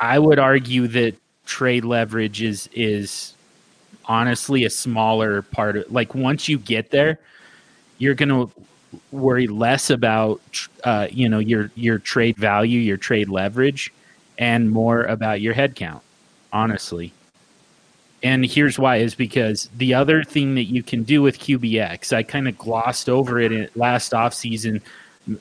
I 0.00 0.18
would 0.18 0.40
argue 0.40 0.88
that 0.88 1.14
trade 1.46 1.84
leverage 1.84 2.42
is 2.42 2.68
is 2.72 3.34
honestly 4.06 4.64
a 4.64 4.70
smaller 4.70 5.42
part 5.42 5.76
of 5.76 5.92
like 5.92 6.12
once 6.16 6.48
you 6.48 6.58
get 6.58 6.90
there, 6.90 7.20
you're 7.98 8.16
to 8.16 8.50
worry 9.12 9.46
less 9.46 9.90
about 9.90 10.40
uh, 10.84 11.08
you 11.10 11.28
know 11.28 11.38
your 11.38 11.70
your 11.74 11.98
trade 11.98 12.36
value, 12.36 12.80
your 12.80 12.96
trade 12.96 13.28
leverage, 13.28 13.92
and 14.38 14.70
more 14.70 15.04
about 15.04 15.40
your 15.40 15.54
head 15.54 15.74
count. 15.74 16.02
Honestly, 16.52 17.12
and 18.22 18.44
here's 18.44 18.78
why: 18.78 18.96
is 18.96 19.14
because 19.14 19.68
the 19.76 19.94
other 19.94 20.24
thing 20.24 20.54
that 20.54 20.64
you 20.64 20.82
can 20.82 21.02
do 21.02 21.22
with 21.22 21.38
QBX, 21.38 22.12
I 22.12 22.22
kind 22.22 22.48
of 22.48 22.56
glossed 22.58 23.08
over 23.08 23.40
it 23.40 23.52
in 23.52 23.68
last 23.74 24.14
off 24.14 24.34
season. 24.34 24.82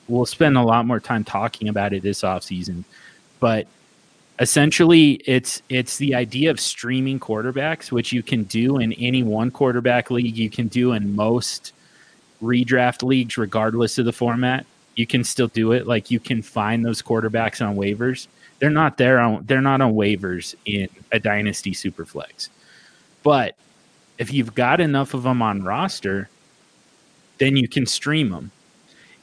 We'll 0.08 0.26
spend 0.26 0.58
a 0.58 0.64
lot 0.64 0.86
more 0.86 1.00
time 1.00 1.24
talking 1.24 1.70
about 1.70 1.94
it 1.94 2.04
this 2.04 2.24
off 2.24 2.44
season, 2.44 2.84
but 3.40 3.68
essentially 4.40 5.14
it's 5.26 5.62
it's 5.70 5.98
the 5.98 6.14
idea 6.14 6.52
of 6.52 6.60
streaming 6.60 7.20
quarterbacks 7.20 7.92
which 7.92 8.12
you 8.12 8.22
can 8.22 8.44
do 8.44 8.78
in 8.78 8.94
any 8.94 9.24
one 9.24 9.50
quarterback 9.50 10.12
league 10.12 10.38
you 10.38 10.50
can 10.50 10.68
do 10.68 10.92
in 10.92 11.16
most 11.16 11.74
redraft 12.42 13.04
leagues 13.04 13.38
regardless 13.38 13.98
of 13.98 14.06
the 14.06 14.14
format 14.14 14.66
you 14.96 15.08
can 15.08 15.24
still 15.24 15.48
do 15.50 15.72
it 15.72 15.88
like 15.88 16.12
you 16.12 16.20
can 16.20 16.42
find 16.42 16.86
those 16.86 17.02
quarterbacks 17.02 17.66
on 17.68 17.76
waivers 17.76 18.28
they're 18.60 18.70
not 18.70 18.98
there 18.98 19.20
on 19.20 19.44
they're 19.48 19.62
not 19.62 19.82
on 19.82 19.94
waivers 19.94 20.56
in 20.66 20.88
a 21.12 21.20
dynasty 21.20 21.72
superflex 21.72 22.50
but 23.24 23.56
if 24.20 24.34
you've 24.34 24.56
got 24.56 24.80
enough 24.82 25.14
of 25.14 25.24
them 25.24 25.42
on 25.42 25.64
roster 25.64 26.30
then 27.40 27.56
you 27.58 27.68
can 27.68 27.86
stream 27.86 28.30
them 28.30 28.52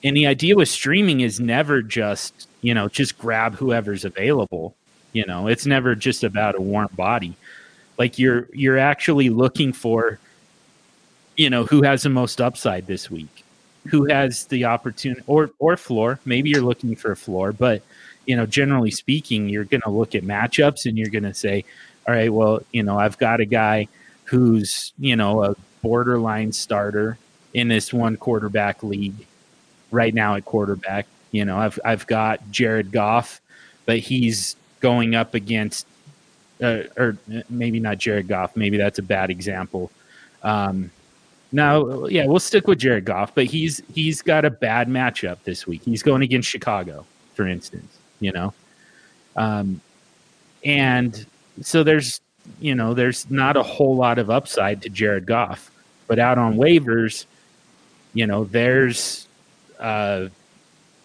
And 0.03 0.17
the 0.17 0.27
idea 0.27 0.57
with 0.57 0.69
streaming 0.69 1.21
is 1.21 1.41
never 1.41 1.83
just, 1.83 2.49
you 2.63 2.75
know, 2.75 2.89
just 2.89 3.19
grab 3.19 3.57
whoever's 3.57 4.05
available. 4.05 4.75
You 5.13 5.27
know, 5.27 5.49
it's 5.49 5.67
never 5.67 5.95
just 5.95 6.25
about 6.25 6.57
a 6.57 6.61
warm 6.63 6.89
body. 6.97 7.37
Like 7.99 8.19
you're 8.19 8.49
you're 8.53 8.79
actually 8.79 9.31
looking 9.31 9.73
for, 9.73 10.21
you 11.37 11.51
know, 11.51 11.65
who 11.65 11.83
has 11.83 12.03
the 12.03 12.11
most 12.11 12.41
upside 12.41 12.87
this 12.87 13.11
week, 13.11 13.45
who 13.89 14.07
has 14.07 14.47
the 14.47 14.65
opportunity 14.65 15.23
or 15.27 15.51
or 15.59 15.77
floor. 15.77 16.21
Maybe 16.25 16.51
you're 16.51 16.63
looking 16.63 16.97
for 16.97 17.13
a 17.13 17.17
floor, 17.17 17.53
but 17.53 17.83
you 18.27 18.37
know, 18.37 18.47
generally 18.47 18.91
speaking, 18.91 19.49
you're 19.49 19.65
going 19.65 19.83
to 19.83 19.91
look 19.91 20.15
at 20.15 20.23
matchups 20.23 20.87
and 20.87 20.97
you're 20.97 21.11
going 21.11 21.25
to 21.25 21.35
say, 21.35 21.65
all 22.09 22.15
right, 22.15 22.33
well, 22.33 22.61
you 22.73 22.83
know, 22.83 22.99
I've 22.99 23.19
got 23.19 23.41
a 23.41 23.45
guy 23.45 23.89
who's 24.25 24.93
you 24.99 25.17
know 25.17 25.45
a 25.45 25.57
borderline 25.83 26.53
starter 26.53 27.19
in 27.53 27.69
this 27.69 27.93
one 27.93 28.17
quarterback 28.17 28.83
league 28.83 29.27
right 29.91 30.15
now 30.15 30.35
at 30.35 30.45
quarterback. 30.45 31.07
You 31.31 31.45
know, 31.45 31.59
I've 31.59 31.79
I've 31.85 32.07
got 32.07 32.51
Jared 32.51 32.93
Goff, 32.93 33.41
but 33.87 33.99
he's 33.99 34.57
going 34.81 35.15
up 35.15 35.35
against, 35.35 35.87
uh, 36.63 36.83
or 36.97 37.17
maybe 37.49 37.81
not 37.81 37.99
Jared 37.99 38.29
Goff. 38.29 38.57
Maybe 38.57 38.77
that's 38.77 38.99
a 38.99 39.03
bad 39.03 39.31
example. 39.31 39.91
Um, 40.43 40.91
now, 41.55 42.07
yeah, 42.07 42.27
we'll 42.27 42.41
stick 42.41 42.67
with 42.67 42.81
Jared 42.81 43.05
Goff, 43.05 43.33
but 43.33 43.45
he's 43.45 43.81
he's 43.95 44.23
got 44.23 44.45
a 44.45 44.51
bad 44.51 44.89
matchup 44.89 45.39
this 45.45 45.69
week. 45.69 45.83
He's 45.85 46.03
going 46.03 46.23
against 46.23 46.49
Chicago, 46.49 47.07
for 47.35 47.47
instance. 47.47 47.97
You 48.19 48.33
know, 48.33 48.55
um, 49.37 49.81
and 50.65 51.25
so 51.63 51.85
there's 51.85 52.21
you 52.61 52.75
know 52.75 52.93
there's 52.93 53.31
not 53.31 53.57
a 53.57 53.63
whole 53.63 53.95
lot 53.95 54.19
of 54.19 54.31
upside 54.31 54.83
to 54.83 54.89
Jared 54.89 55.27
Goff, 55.27 55.71
but 56.09 56.19
out 56.19 56.39
on 56.39 56.57
waivers, 56.57 57.25
you 58.15 58.27
know, 58.27 58.43
there's 58.43 59.29
uh, 59.79 60.27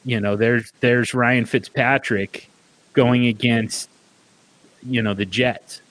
you 0.05 0.19
know, 0.19 0.35
there's 0.35 0.73
there's 0.79 1.13
Ryan 1.13 1.45
Fitzpatrick 1.45 2.49
going 2.93 3.27
against 3.27 3.87
you 4.81 5.03
know 5.03 5.13
the 5.13 5.25
Jets. 5.25 5.81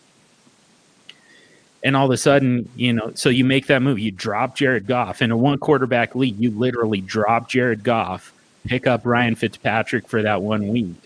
And 1.85 1.97
all 1.97 2.07
of 2.07 2.11
a 2.11 2.17
sudden, 2.17 2.69
you 2.75 2.93
know, 2.93 3.13
so 3.15 3.29
you 3.29 3.45
make 3.45 3.67
that 3.69 3.83
move. 3.83 3.99
You 3.99 4.11
drop 4.11 4.57
Jared 4.57 4.87
Goff 4.87 5.23
in 5.23 5.31
a 5.31 5.37
one 5.37 5.59
quarterback 5.59 6.17
league. 6.17 6.39
You 6.39 6.51
literally 6.51 7.01
drop 7.01 7.49
Jared 7.49 7.85
Goff, 7.85 8.33
pick 8.67 8.87
up 8.87 9.07
Ryan 9.07 9.37
Fitzpatrick 9.37 10.09
for 10.09 10.23
that 10.23 10.43
one 10.43 10.69
week, 10.69 10.97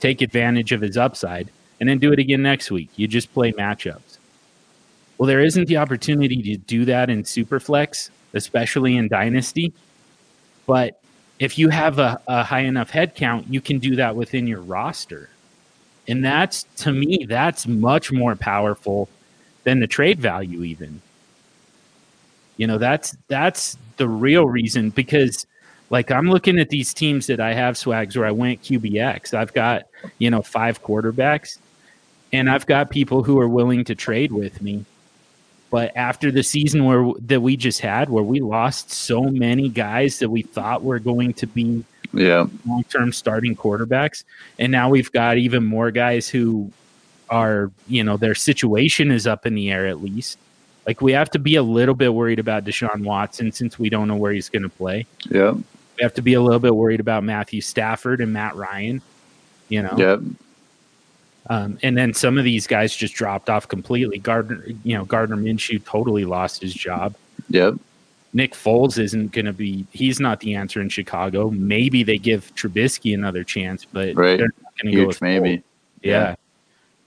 take 0.00 0.20
advantage 0.20 0.72
of 0.72 0.80
his 0.80 0.96
upside, 0.96 1.50
and 1.78 1.88
then 1.88 1.98
do 1.98 2.12
it 2.12 2.18
again 2.18 2.42
next 2.42 2.70
week. 2.70 2.90
You 2.96 3.06
just 3.06 3.32
play 3.32 3.52
matchups. 3.52 4.18
Well, 5.18 5.28
there 5.28 5.40
isn't 5.40 5.68
the 5.68 5.76
opportunity 5.76 6.42
to 6.42 6.56
do 6.56 6.84
that 6.86 7.08
in 7.08 7.22
Superflex, 7.22 8.10
especially 8.34 8.96
in 8.96 9.06
Dynasty. 9.06 9.72
But 10.66 11.00
if 11.38 11.58
you 11.58 11.68
have 11.68 12.00
a, 12.00 12.20
a 12.26 12.42
high 12.42 12.60
enough 12.60 12.90
head 12.90 13.14
count, 13.14 13.46
you 13.48 13.60
can 13.60 13.78
do 13.78 13.94
that 13.96 14.16
within 14.16 14.48
your 14.48 14.62
roster. 14.62 15.28
And 16.08 16.24
that's, 16.24 16.64
to 16.78 16.92
me, 16.92 17.26
that's 17.28 17.68
much 17.68 18.10
more 18.10 18.34
powerful 18.34 19.08
than 19.64 19.80
the 19.80 19.86
trade 19.86 20.18
value, 20.20 20.62
even. 20.62 21.00
You 22.56 22.66
know, 22.66 22.78
that's 22.78 23.16
that's 23.28 23.76
the 23.96 24.08
real 24.08 24.46
reason 24.46 24.90
because 24.90 25.46
like 25.90 26.10
I'm 26.10 26.28
looking 26.28 26.58
at 26.58 26.68
these 26.68 26.94
teams 26.94 27.26
that 27.26 27.40
I 27.40 27.54
have 27.54 27.76
swags 27.76 28.16
where 28.16 28.26
I 28.26 28.30
went 28.30 28.62
QBX. 28.62 29.34
I've 29.34 29.52
got, 29.52 29.84
you 30.18 30.30
know, 30.30 30.42
five 30.42 30.82
quarterbacks 30.82 31.58
and 32.32 32.48
I've 32.48 32.66
got 32.66 32.90
people 32.90 33.22
who 33.22 33.38
are 33.40 33.48
willing 33.48 33.84
to 33.84 33.94
trade 33.94 34.32
with 34.32 34.62
me. 34.62 34.84
But 35.70 35.96
after 35.96 36.30
the 36.30 36.42
season 36.42 36.84
where 36.84 37.12
that 37.26 37.40
we 37.40 37.56
just 37.56 37.80
had, 37.80 38.10
where 38.10 38.22
we 38.22 38.40
lost 38.40 38.90
so 38.90 39.22
many 39.22 39.68
guys 39.70 40.18
that 40.18 40.28
we 40.28 40.42
thought 40.42 40.82
were 40.84 40.98
going 40.98 41.32
to 41.34 41.46
be 41.46 41.82
Yeah. 42.12 42.46
long 42.66 42.84
term 42.84 43.12
starting 43.12 43.56
quarterbacks, 43.56 44.24
and 44.58 44.70
now 44.70 44.90
we've 44.90 45.10
got 45.12 45.38
even 45.38 45.64
more 45.64 45.90
guys 45.90 46.28
who 46.28 46.70
are, 47.32 47.70
you 47.88 48.04
know, 48.04 48.16
their 48.18 48.34
situation 48.34 49.10
is 49.10 49.26
up 49.26 49.46
in 49.46 49.54
the 49.54 49.70
air 49.70 49.86
at 49.86 50.02
least. 50.02 50.38
Like 50.86 51.00
we 51.00 51.12
have 51.12 51.30
to 51.30 51.38
be 51.38 51.56
a 51.56 51.62
little 51.62 51.94
bit 51.94 52.12
worried 52.12 52.38
about 52.38 52.64
Deshaun 52.64 53.04
Watson 53.04 53.50
since 53.52 53.78
we 53.78 53.88
don't 53.88 54.06
know 54.06 54.16
where 54.16 54.32
he's 54.32 54.48
going 54.50 54.64
to 54.64 54.68
play. 54.68 55.06
Yeah, 55.30 55.52
We 55.52 56.02
have 56.02 56.12
to 56.14 56.22
be 56.22 56.34
a 56.34 56.40
little 56.42 56.58
bit 56.60 56.74
worried 56.74 57.00
about 57.00 57.24
Matthew 57.24 57.60
Stafford 57.62 58.20
and 58.20 58.32
Matt 58.32 58.54
Ryan. 58.56 59.00
You 59.68 59.82
know, 59.82 59.94
Yep. 59.96 60.20
um, 61.48 61.78
and 61.82 61.96
then 61.96 62.12
some 62.12 62.36
of 62.36 62.44
these 62.44 62.66
guys 62.66 62.94
just 62.94 63.14
dropped 63.14 63.48
off 63.48 63.66
completely. 63.68 64.18
Gardner, 64.18 64.62
you 64.84 64.96
know, 64.96 65.04
Gardner 65.04 65.36
Minshew 65.36 65.82
totally 65.84 66.24
lost 66.24 66.60
his 66.60 66.74
job. 66.74 67.14
Yep. 67.48 67.76
Nick 68.34 68.52
Foles 68.54 68.98
isn't 68.98 69.32
going 69.32 69.44
to 69.46 69.52
be. 69.52 69.86
He's 69.92 70.18
not 70.20 70.40
the 70.40 70.54
answer 70.54 70.80
in 70.80 70.88
Chicago. 70.88 71.50
Maybe 71.50 72.02
they 72.02 72.18
give 72.18 72.52
Trubisky 72.54 73.14
another 73.14 73.44
chance, 73.44 73.84
but 73.84 74.14
Right. 74.16 74.36
they're 74.38 74.52
not 74.62 74.82
going 74.82 74.94
to 74.94 75.00
go 75.02 75.06
with 75.06 75.22
maybe. 75.22 75.58
Foles. 75.58 75.62
Yeah. 76.02 76.34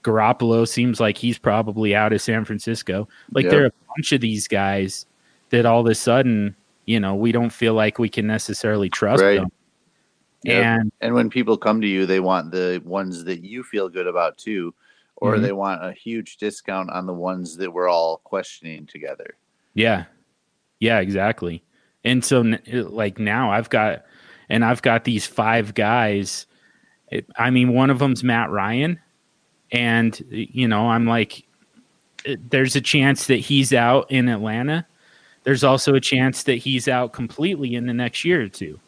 Garoppolo 0.06 0.66
seems 0.68 1.00
like 1.00 1.18
he's 1.18 1.38
probably 1.38 1.94
out 1.94 2.12
of 2.12 2.22
San 2.22 2.44
Francisco. 2.44 3.08
Like 3.32 3.48
there 3.48 3.64
are 3.64 3.66
a 3.66 3.72
bunch 3.96 4.12
of 4.12 4.20
these 4.20 4.46
guys 4.46 5.04
that 5.50 5.66
all 5.66 5.80
of 5.80 5.86
a 5.86 5.94
sudden, 5.94 6.54
you 6.86 7.00
know, 7.00 7.14
we 7.14 7.32
don't 7.32 7.50
feel 7.50 7.74
like 7.74 7.98
we 7.98 8.08
can 8.08 8.26
necessarily 8.26 8.88
trust 8.88 9.22
Right. 9.22 9.40
them. 9.40 9.50
Yep. 10.44 10.64
And 10.64 10.92
And 11.00 11.14
when 11.14 11.28
people 11.28 11.56
come 11.56 11.80
to 11.80 11.86
you, 11.88 12.06
they 12.06 12.20
want 12.20 12.52
the 12.52 12.80
ones 12.84 13.24
that 13.24 13.42
you 13.42 13.62
feel 13.64 13.88
good 13.88 14.06
about 14.06 14.38
too, 14.38 14.72
or 15.16 15.34
Mhm. 15.36 15.42
they 15.42 15.52
want 15.52 15.84
a 15.84 15.92
huge 15.92 16.36
discount 16.36 16.90
on 16.90 17.06
the 17.06 17.12
ones 17.14 17.56
that 17.56 17.72
we're 17.72 17.88
all 17.88 18.18
questioning 18.22 18.86
together. 18.86 19.34
Yeah. 19.74 20.04
Yeah, 20.78 21.00
exactly. 21.00 21.64
And 22.04 22.24
so 22.24 22.44
like 22.70 23.18
now 23.18 23.50
I've 23.50 23.70
got 23.70 24.04
and 24.48 24.64
I've 24.64 24.82
got 24.82 25.02
these 25.02 25.26
five 25.26 25.74
guys. 25.74 26.46
I 27.36 27.50
mean, 27.50 27.72
one 27.72 27.90
of 27.90 27.98
them's 27.98 28.22
Matt 28.22 28.50
Ryan 28.50 29.00
and 29.72 30.20
you 30.30 30.68
know, 30.68 30.88
I'm 30.88 31.06
like 31.06 31.44
there's 32.48 32.76
a 32.76 32.80
chance 32.80 33.26
that 33.26 33.36
he's 33.36 33.72
out 33.72 34.10
in 34.10 34.28
Atlanta. 34.28 34.86
There's 35.44 35.62
also 35.62 35.94
a 35.94 36.00
chance 36.00 36.42
that 36.44 36.56
he's 36.56 36.88
out 36.88 37.12
completely 37.12 37.74
in 37.76 37.86
the 37.86 37.94
next 37.94 38.24
year 38.24 38.42
or 38.42 38.48
two. 38.48 38.80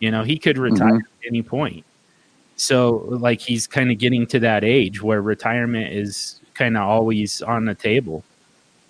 You 0.00 0.10
know, 0.10 0.24
he 0.24 0.38
could 0.38 0.56
mm-hmm. 0.56 0.74
retire 0.74 0.96
at 0.96 1.26
any 1.26 1.42
point. 1.42 1.84
So 2.56 3.04
like 3.08 3.40
he's 3.40 3.66
kind 3.66 3.90
of 3.90 3.98
getting 3.98 4.26
to 4.28 4.40
that 4.40 4.64
age 4.64 5.02
where 5.02 5.22
retirement 5.22 5.92
is 5.92 6.40
kind 6.54 6.76
of 6.76 6.82
always 6.82 7.42
on 7.42 7.64
the 7.64 7.74
table. 7.74 8.24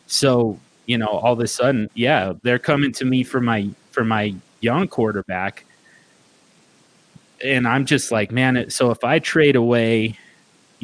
So, 0.06 0.58
you 0.86 0.98
know, 0.98 1.06
all 1.06 1.32
of 1.32 1.40
a 1.40 1.46
sudden, 1.46 1.88
yeah, 1.94 2.34
they're 2.42 2.58
coming 2.58 2.92
to 2.92 3.04
me 3.04 3.22
for 3.22 3.40
my 3.40 3.70
for 3.90 4.04
my 4.04 4.34
young 4.60 4.88
quarterback. 4.88 5.64
And 7.42 7.66
I'm 7.66 7.84
just 7.84 8.10
like, 8.10 8.30
man, 8.30 8.56
it- 8.56 8.72
so 8.72 8.90
if 8.90 9.02
I 9.04 9.18
trade 9.18 9.56
away, 9.56 10.18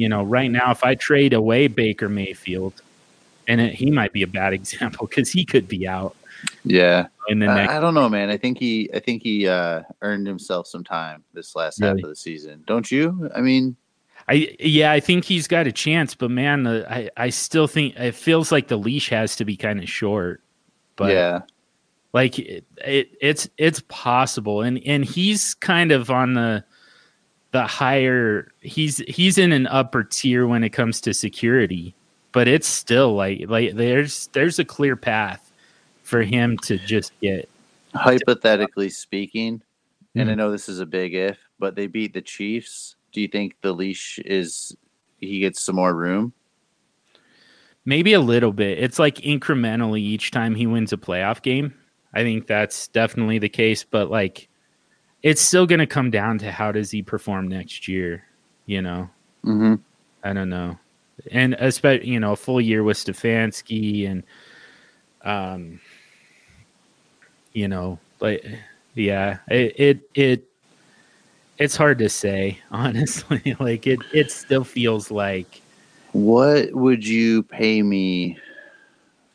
you 0.01 0.09
know, 0.09 0.23
right 0.23 0.49
now 0.51 0.71
if 0.71 0.83
I 0.83 0.95
trade 0.95 1.33
away 1.33 1.67
Baker 1.67 2.09
Mayfield, 2.09 2.81
and 3.47 3.61
it, 3.61 3.73
he 3.75 3.91
might 3.91 4.13
be 4.13 4.23
a 4.23 4.27
bad 4.27 4.53
example 4.59 5.07
cuz 5.07 5.31
he 5.31 5.45
could 5.45 5.67
be 5.67 5.87
out 5.87 6.15
Yeah. 6.63 7.07
in 7.27 7.39
the 7.39 7.45
next 7.47 7.73
I, 7.73 7.77
I 7.77 7.79
don't 7.79 7.93
know, 7.93 8.09
man. 8.09 8.29
I 8.29 8.37
think 8.37 8.57
he 8.57 8.89
I 8.93 8.99
think 8.99 9.21
he 9.23 9.47
uh 9.47 9.83
earned 10.01 10.25
himself 10.27 10.67
some 10.67 10.83
time 10.83 11.23
this 11.33 11.55
last 11.55 11.81
half 11.81 11.97
of 11.97 12.09
the 12.09 12.15
season. 12.15 12.63
Don't 12.65 12.89
you? 12.91 13.29
I 13.35 13.41
mean, 13.41 13.75
I 14.27 14.55
yeah, 14.59 14.91
I 14.91 14.99
think 14.99 15.25
he's 15.25 15.47
got 15.47 15.67
a 15.67 15.71
chance, 15.71 16.15
but 16.15 16.31
man, 16.31 16.63
the, 16.63 16.85
I 16.89 17.09
I 17.17 17.29
still 17.29 17.67
think 17.67 17.95
it 17.97 18.15
feels 18.15 18.51
like 18.51 18.67
the 18.67 18.77
leash 18.77 19.09
has 19.09 19.35
to 19.37 19.45
be 19.45 19.55
kind 19.57 19.79
of 19.81 19.89
short. 19.89 20.41
But 20.95 21.11
yeah. 21.13 21.41
like 22.13 22.37
it, 22.39 22.63
it 22.85 23.09
it's 23.21 23.49
it's 23.57 23.81
possible 23.87 24.61
and 24.61 24.79
and 24.85 25.03
he's 25.05 25.53
kind 25.55 25.91
of 25.91 26.09
on 26.11 26.33
the 26.35 26.63
the 27.51 27.67
higher 27.67 28.51
he's 28.61 28.97
he's 29.07 29.37
in 29.37 29.51
an 29.51 29.67
upper 29.67 30.03
tier 30.03 30.47
when 30.47 30.63
it 30.63 30.69
comes 30.69 31.01
to 31.01 31.13
security 31.13 31.93
but 32.31 32.47
it's 32.47 32.67
still 32.67 33.13
like 33.15 33.43
like 33.49 33.75
there's 33.75 34.27
there's 34.33 34.57
a 34.59 34.65
clear 34.65 34.95
path 34.95 35.51
for 36.03 36.21
him 36.23 36.57
to 36.59 36.77
just 36.79 37.11
get 37.21 37.47
Hypothetically 37.93 38.87
speaking, 38.89 39.61
and 40.15 40.29
I 40.29 40.33
Mhm. 40.33 40.37
know 40.37 40.49
this 40.51 40.69
is 40.69 40.79
a 40.79 40.85
big 40.85 41.13
if, 41.13 41.37
but 41.59 41.75
they 41.75 41.87
beat 41.87 42.13
the 42.13 42.21
Chiefs. 42.21 42.95
Do 43.11 43.19
you 43.19 43.27
think 43.27 43.55
the 43.61 43.73
leash 43.73 44.17
is 44.19 44.73
he 45.19 45.39
gets 45.41 45.59
some 45.61 45.75
more 45.75 45.93
room? 45.93 46.31
maybe 47.83 48.13
a 48.13 48.19
little 48.19 48.53
bit 48.53 48.77
it's 48.77 48.99
like 48.99 49.15
incrementally 49.17 49.99
each 49.99 50.29
time 50.29 50.53
he 50.53 50.67
wins 50.67 50.93
a 50.93 50.97
playoff 50.97 51.41
game 51.41 51.73
i 52.13 52.21
think 52.21 52.45
that's 52.45 52.87
definitely 52.89 53.39
the 53.39 53.49
case 53.49 53.83
but 53.83 54.09
like 54.11 54.47
it's 55.23 55.41
still 55.41 55.65
going 55.65 55.79
to 55.79 55.87
come 55.87 56.09
down 56.09 56.37
to 56.39 56.51
how 56.51 56.71
does 56.71 56.91
he 56.91 57.01
perform 57.01 57.47
next 57.47 57.87
year 57.87 58.23
you 58.65 58.81
know 58.81 59.09
Mm-hmm. 59.45 59.75
I 60.23 60.33
don't 60.33 60.49
know. 60.49 60.77
And 61.31 61.53
especially, 61.55 62.09
you 62.09 62.19
know, 62.19 62.33
a 62.33 62.35
full 62.35 62.61
year 62.61 62.83
with 62.83 62.97
Stefanski 62.97 64.09
and, 64.09 64.23
um, 65.23 65.79
you 67.53 67.67
know, 67.67 67.99
like, 68.19 68.45
yeah, 68.95 69.37
it, 69.49 69.79
it, 69.79 70.09
it, 70.15 70.43
it's 71.57 71.75
hard 71.75 71.99
to 71.99 72.09
say, 72.09 72.59
honestly. 72.71 73.55
like 73.59 73.87
it, 73.87 73.99
it 74.13 74.31
still 74.31 74.63
feels 74.63 75.11
like, 75.11 75.61
What 76.13 76.73
would 76.73 77.05
you 77.05 77.43
pay 77.43 77.81
me 77.83 78.37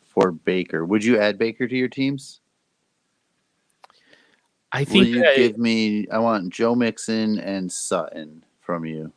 for 0.08 0.32
Baker? 0.32 0.84
Would 0.84 1.04
you 1.04 1.18
add 1.18 1.38
Baker 1.38 1.68
to 1.68 1.76
your 1.76 1.88
teams? 1.88 2.40
I 4.76 4.80
Will 4.80 4.86
think 4.86 5.06
you 5.08 5.20
that, 5.22 5.36
give 5.36 5.56
me? 5.58 6.06
I 6.08 6.18
want 6.18 6.52
Joe 6.52 6.74
Mixon 6.74 7.38
and 7.38 7.72
Sutton 7.72 8.44
from 8.60 8.84
you. 8.84 9.10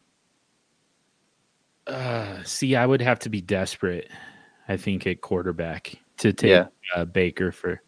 uh, 1.87 2.41
see, 2.43 2.75
I 2.75 2.85
would 2.85 3.01
have 3.01 3.19
to 3.19 3.29
be 3.29 3.41
desperate. 3.41 4.09
I 4.67 4.77
think 4.77 5.05
at 5.07 5.21
quarterback 5.21 5.95
to 6.17 6.31
take 6.31 6.49
Yeah. 6.51 6.67
uh, 6.95 7.03
Baker 7.05 7.51
for 7.51 7.81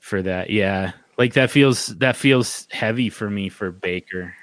for 0.00 0.20
that. 0.22 0.50
Yeah, 0.50 0.92
like 1.16 1.34
that 1.34 1.50
feels 1.50 1.86
that 1.98 2.16
feels 2.16 2.66
heavy 2.70 3.08
for 3.08 3.30
me 3.30 3.48
for 3.48 3.70
Baker. 3.70 4.34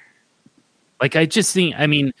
Like 1.00 1.14
I 1.16 1.26
just 1.26 1.52
think, 1.54 1.74
I 1.78 1.86
mean, 1.86 2.12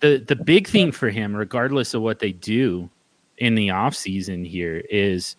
the 0.00 0.18
the 0.26 0.36
big 0.36 0.66
thing 0.68 0.92
for 0.92 1.08
him, 1.08 1.34
regardless 1.34 1.94
of 1.94 2.02
what 2.02 2.18
they 2.18 2.32
do 2.32 2.90
in 3.38 3.54
the 3.54 3.70
off 3.70 3.94
season 3.94 4.44
here, 4.44 4.82
is 4.90 5.36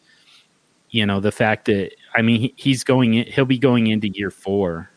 you 0.90 1.06
know 1.06 1.20
the 1.20 1.32
fact 1.32 1.66
that 1.66 1.92
I 2.16 2.22
mean 2.22 2.42
he, 2.42 2.54
he's 2.58 2.84
going 2.84 3.14
in, 3.16 3.26
he'll 3.32 3.46
be 3.46 3.58
going 3.60 3.88
into 3.88 4.08
year 4.10 4.32
four. 4.32 4.90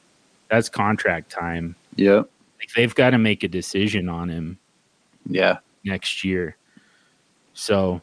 That's 0.49 0.69
contract 0.69 1.31
time. 1.31 1.75
Yeah, 1.97 2.19
Like 2.59 2.71
they've 2.77 2.95
got 2.95 3.11
to 3.11 3.19
make 3.19 3.43
a 3.43 3.49
decision 3.49 4.09
on 4.09 4.29
him 4.29 4.59
Yeah. 5.27 5.59
next 5.85 6.25
year. 6.25 6.57
So, 7.55 8.01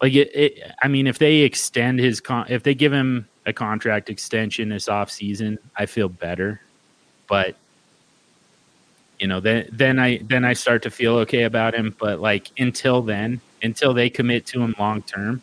like 0.00 0.12
it, 0.14 0.30
it 0.34 0.72
I 0.82 0.88
mean, 0.88 1.06
if 1.06 1.18
they 1.18 1.38
extend 1.38 1.98
his 2.00 2.20
con, 2.20 2.46
if 2.48 2.62
they 2.62 2.74
give 2.74 2.92
him 2.92 3.28
a 3.46 3.52
contract 3.52 4.08
extension 4.10 4.68
this 4.68 4.88
off 4.88 5.10
season, 5.10 5.58
I 5.76 5.86
feel 5.86 6.08
better. 6.08 6.60
But 7.26 7.56
you 9.18 9.26
know, 9.28 9.40
then 9.40 9.68
then 9.72 9.98
I 9.98 10.18
then 10.18 10.44
I 10.44 10.52
start 10.52 10.82
to 10.82 10.90
feel 10.90 11.16
okay 11.18 11.42
about 11.44 11.74
him. 11.74 11.94
But 11.98 12.20
like 12.20 12.50
until 12.58 13.02
then, 13.02 13.40
until 13.62 13.94
they 13.94 14.10
commit 14.10 14.46
to 14.46 14.60
him 14.62 14.74
long 14.78 15.02
term, 15.02 15.42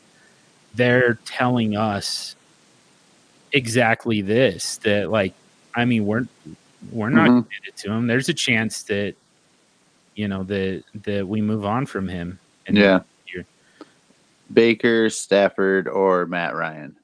they're 0.73 1.15
telling 1.25 1.75
us 1.75 2.35
exactly 3.53 4.21
this 4.21 4.77
that 4.77 5.09
like 5.09 5.33
I 5.75 5.85
mean 5.85 6.05
we're 6.05 6.27
we're 6.91 7.09
not 7.09 7.29
Mhm. 7.29 7.43
committed 7.47 7.77
to 7.77 7.91
him. 7.91 8.07
There's 8.07 8.29
a 8.29 8.33
chance 8.33 8.83
that 8.83 9.15
you 10.15 10.27
know 10.27 10.43
that 10.43 10.83
that 11.03 11.27
we 11.27 11.41
move 11.41 11.65
on 11.65 11.85
from 11.85 12.07
him. 12.07 12.39
And 12.67 12.77
Yeah. 12.77 12.99
Baker, 14.53 15.09
Stafford, 15.09 15.87
or 15.87 16.25
Matt 16.25 16.55
Ryan. 16.55 16.97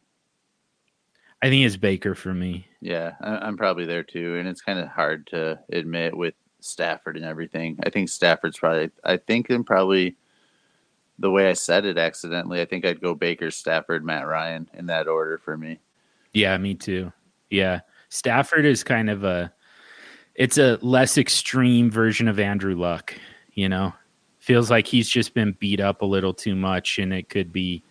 I 1.41 1.49
think 1.49 1.65
it's 1.65 1.77
Baker 1.77 2.13
for 2.13 2.33
me. 2.33 2.67
Yeah, 2.81 3.13
I, 3.21 3.37
I'm 3.37 3.55
probably 3.55 3.85
there 3.85 4.03
too, 4.03 4.35
and 4.35 4.47
it's 4.49 4.59
kind 4.61 4.79
of 4.79 4.89
hard 4.89 5.27
to 5.27 5.57
admit 5.71 6.17
with 6.17 6.33
Stafford 6.59 7.15
and 7.15 7.23
everything. 7.25 7.79
I 7.85 7.89
think 7.89 8.09
Stafford's 8.09 8.57
probably. 8.59 8.89
I 9.03 9.15
think 9.17 9.49
I'm 9.49 9.63
probably 9.63 10.17
the 11.19 11.31
way 11.31 11.49
I 11.49 11.53
said 11.53 11.85
it 11.85 11.97
accidentally. 11.97 12.59
I 12.59 12.65
think 12.65 12.85
I'd 12.85 12.99
go 12.99 13.15
Baker, 13.15 13.49
Stafford, 13.49 14.03
Matt 14.03 14.27
Ryan 14.27 14.69
in 14.73 14.87
that 14.87 15.07
order 15.07 15.37
for 15.37 15.55
me. 15.57 15.79
Yeah, 16.37 16.55
me 16.59 16.75
too. 16.75 17.11
Yeah. 17.49 17.79
Stafford 18.09 18.63
is 18.63 18.83
kind 18.83 19.09
of 19.09 19.23
a 19.23 19.51
it's 20.35 20.59
a 20.59 20.77
less 20.83 21.17
extreme 21.17 21.89
version 21.89 22.27
of 22.27 22.39
Andrew 22.39 22.75
Luck, 22.75 23.15
you 23.55 23.67
know. 23.67 23.91
Feels 24.37 24.69
like 24.69 24.85
he's 24.85 25.09
just 25.09 25.33
been 25.33 25.53
beat 25.59 25.79
up 25.79 26.03
a 26.03 26.05
little 26.05 26.35
too 26.35 26.55
much 26.55 26.99
and 26.99 27.11
it 27.11 27.29
could 27.29 27.51
be 27.51 27.81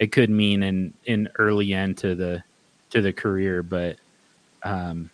it 0.00 0.10
could 0.10 0.30
mean 0.30 0.64
an 0.64 0.94
an 1.06 1.28
early 1.38 1.72
end 1.72 1.96
to 1.98 2.16
the 2.16 2.42
to 2.90 3.00
the 3.00 3.12
career, 3.12 3.62
but 3.62 3.98
um 4.64 5.08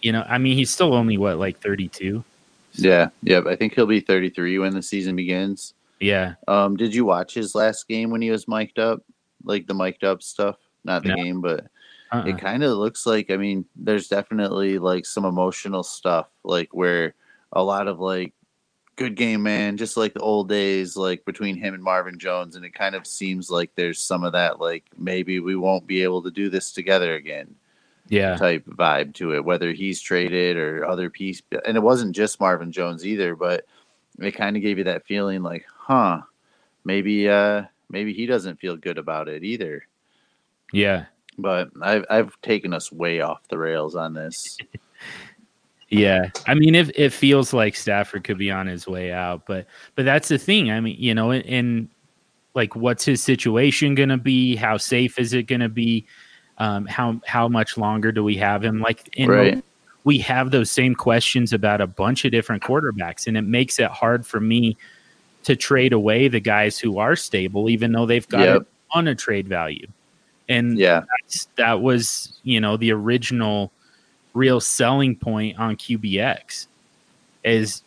you 0.00 0.12
know, 0.12 0.24
I 0.28 0.38
mean 0.38 0.56
he's 0.56 0.70
still 0.70 0.94
only 0.94 1.18
what 1.18 1.38
like 1.38 1.58
32. 1.58 2.22
Yeah, 2.74 3.08
yep. 3.24 3.46
I 3.46 3.56
think 3.56 3.74
he'll 3.74 3.86
be 3.86 3.98
33 3.98 4.60
when 4.60 4.74
the 4.74 4.82
season 4.82 5.16
begins. 5.16 5.74
Yeah. 5.98 6.34
Um, 6.46 6.76
did 6.76 6.94
you 6.94 7.04
watch 7.04 7.34
his 7.34 7.56
last 7.56 7.88
game 7.88 8.10
when 8.10 8.22
he 8.22 8.30
was 8.30 8.46
mic'd 8.46 8.78
up, 8.78 9.02
like 9.42 9.66
the 9.66 9.74
mic'd 9.74 10.04
up 10.04 10.22
stuff? 10.22 10.56
Not 10.84 11.02
the 11.02 11.10
No. 11.10 11.16
game, 11.16 11.40
but 11.40 11.66
Uh-uh. 12.12 12.24
it 12.26 12.38
kind 12.38 12.62
of 12.64 12.78
looks 12.78 13.06
like. 13.06 13.30
I 13.30 13.36
mean, 13.36 13.64
there's 13.76 14.08
definitely 14.08 14.78
like 14.78 15.04
some 15.06 15.24
emotional 15.24 15.82
stuff, 15.82 16.28
like 16.44 16.72
where 16.74 17.14
a 17.52 17.62
lot 17.62 17.88
of 17.88 18.00
like 18.00 18.32
good 18.96 19.14
game, 19.14 19.42
man, 19.42 19.76
just 19.76 19.96
like 19.96 20.12
the 20.14 20.20
old 20.20 20.48
days, 20.48 20.96
like 20.96 21.24
between 21.24 21.56
him 21.56 21.74
and 21.74 21.82
Marvin 21.82 22.18
Jones, 22.18 22.56
and 22.56 22.64
it 22.64 22.74
kind 22.74 22.94
of 22.94 23.06
seems 23.06 23.50
like 23.50 23.70
there's 23.74 24.00
some 24.00 24.24
of 24.24 24.32
that, 24.32 24.60
like 24.60 24.84
maybe 24.96 25.38
we 25.40 25.54
won't 25.56 25.86
be 25.86 26.02
able 26.02 26.22
to 26.22 26.30
do 26.30 26.48
this 26.48 26.72
together 26.72 27.14
again 27.14 27.54
yeah. 28.08 28.36
type 28.36 28.64
vibe 28.66 29.14
to 29.14 29.34
it, 29.34 29.44
whether 29.44 29.72
he's 29.72 30.00
traded 30.00 30.56
or 30.56 30.84
other 30.86 31.10
piece. 31.10 31.42
And 31.64 31.76
it 31.76 31.80
wasn't 31.82 32.16
just 32.16 32.40
Marvin 32.40 32.72
Jones 32.72 33.06
either, 33.06 33.36
but 33.36 33.66
it 34.18 34.32
kind 34.32 34.56
of 34.56 34.62
gave 34.62 34.78
you 34.78 34.84
that 34.84 35.06
feeling 35.06 35.42
like, 35.42 35.64
huh, 35.76 36.22
maybe 36.84 37.28
uh 37.28 37.64
maybe 37.90 38.12
he 38.12 38.26
doesn't 38.26 38.58
feel 38.60 38.76
good 38.76 38.98
about 38.98 39.28
it 39.28 39.44
either. 39.44 39.86
Yeah. 40.72 41.06
But 41.38 41.70
I've 41.82 42.04
I've 42.10 42.40
taken 42.42 42.72
us 42.74 42.90
way 42.90 43.20
off 43.20 43.46
the 43.48 43.58
rails 43.58 43.94
on 43.94 44.14
this. 44.14 44.58
Yeah, 45.90 46.28
I 46.46 46.52
mean, 46.52 46.74
it 46.74 46.94
it 46.98 47.14
feels 47.14 47.54
like 47.54 47.74
Stafford 47.74 48.22
could 48.24 48.36
be 48.36 48.50
on 48.50 48.66
his 48.66 48.86
way 48.86 49.10
out, 49.10 49.46
but 49.46 49.66
but 49.94 50.04
that's 50.04 50.28
the 50.28 50.36
thing. 50.36 50.70
I 50.70 50.80
mean, 50.80 50.96
you 50.98 51.14
know, 51.14 51.30
and, 51.30 51.46
and 51.46 51.88
like, 52.52 52.76
what's 52.76 53.06
his 53.06 53.22
situation 53.22 53.94
going 53.94 54.10
to 54.10 54.18
be? 54.18 54.54
How 54.54 54.76
safe 54.76 55.18
is 55.18 55.32
it 55.32 55.44
going 55.44 55.62
to 55.62 55.70
be? 55.70 56.04
Um, 56.58 56.84
how 56.84 57.18
how 57.26 57.48
much 57.48 57.78
longer 57.78 58.12
do 58.12 58.22
we 58.22 58.36
have 58.36 58.62
him? 58.62 58.80
Like, 58.82 59.08
in 59.16 59.30
Right. 59.30 59.64
we 60.04 60.18
have 60.18 60.50
those 60.50 60.70
same 60.70 60.94
questions 60.94 61.54
about 61.54 61.80
a 61.80 61.86
bunch 61.86 62.26
of 62.26 62.32
different 62.32 62.62
quarterbacks, 62.62 63.26
and 63.26 63.34
it 63.38 63.42
makes 63.42 63.78
it 63.78 63.90
hard 63.90 64.26
for 64.26 64.40
me 64.40 64.76
to 65.44 65.56
trade 65.56 65.94
away 65.94 66.28
the 66.28 66.40
guys 66.40 66.78
who 66.78 66.98
are 66.98 67.16
stable, 67.16 67.70
even 67.70 67.92
though 67.92 68.04
they've 68.04 68.28
got 68.28 68.40
Yep. 68.40 68.60
a 68.62 68.92
ton 68.92 69.08
of 69.08 69.16
trade 69.16 69.48
value. 69.48 69.86
And 70.48 70.78
Yeah. 70.78 71.02
that 71.56 71.80
was 71.80 72.38
you 72.42 72.60
know 72.60 72.76
the 72.76 72.92
original 72.92 73.72
real 74.34 74.60
selling 74.60 75.16
point 75.16 75.58
on 75.58 75.76
QBX 75.76 76.66
is 77.44 77.82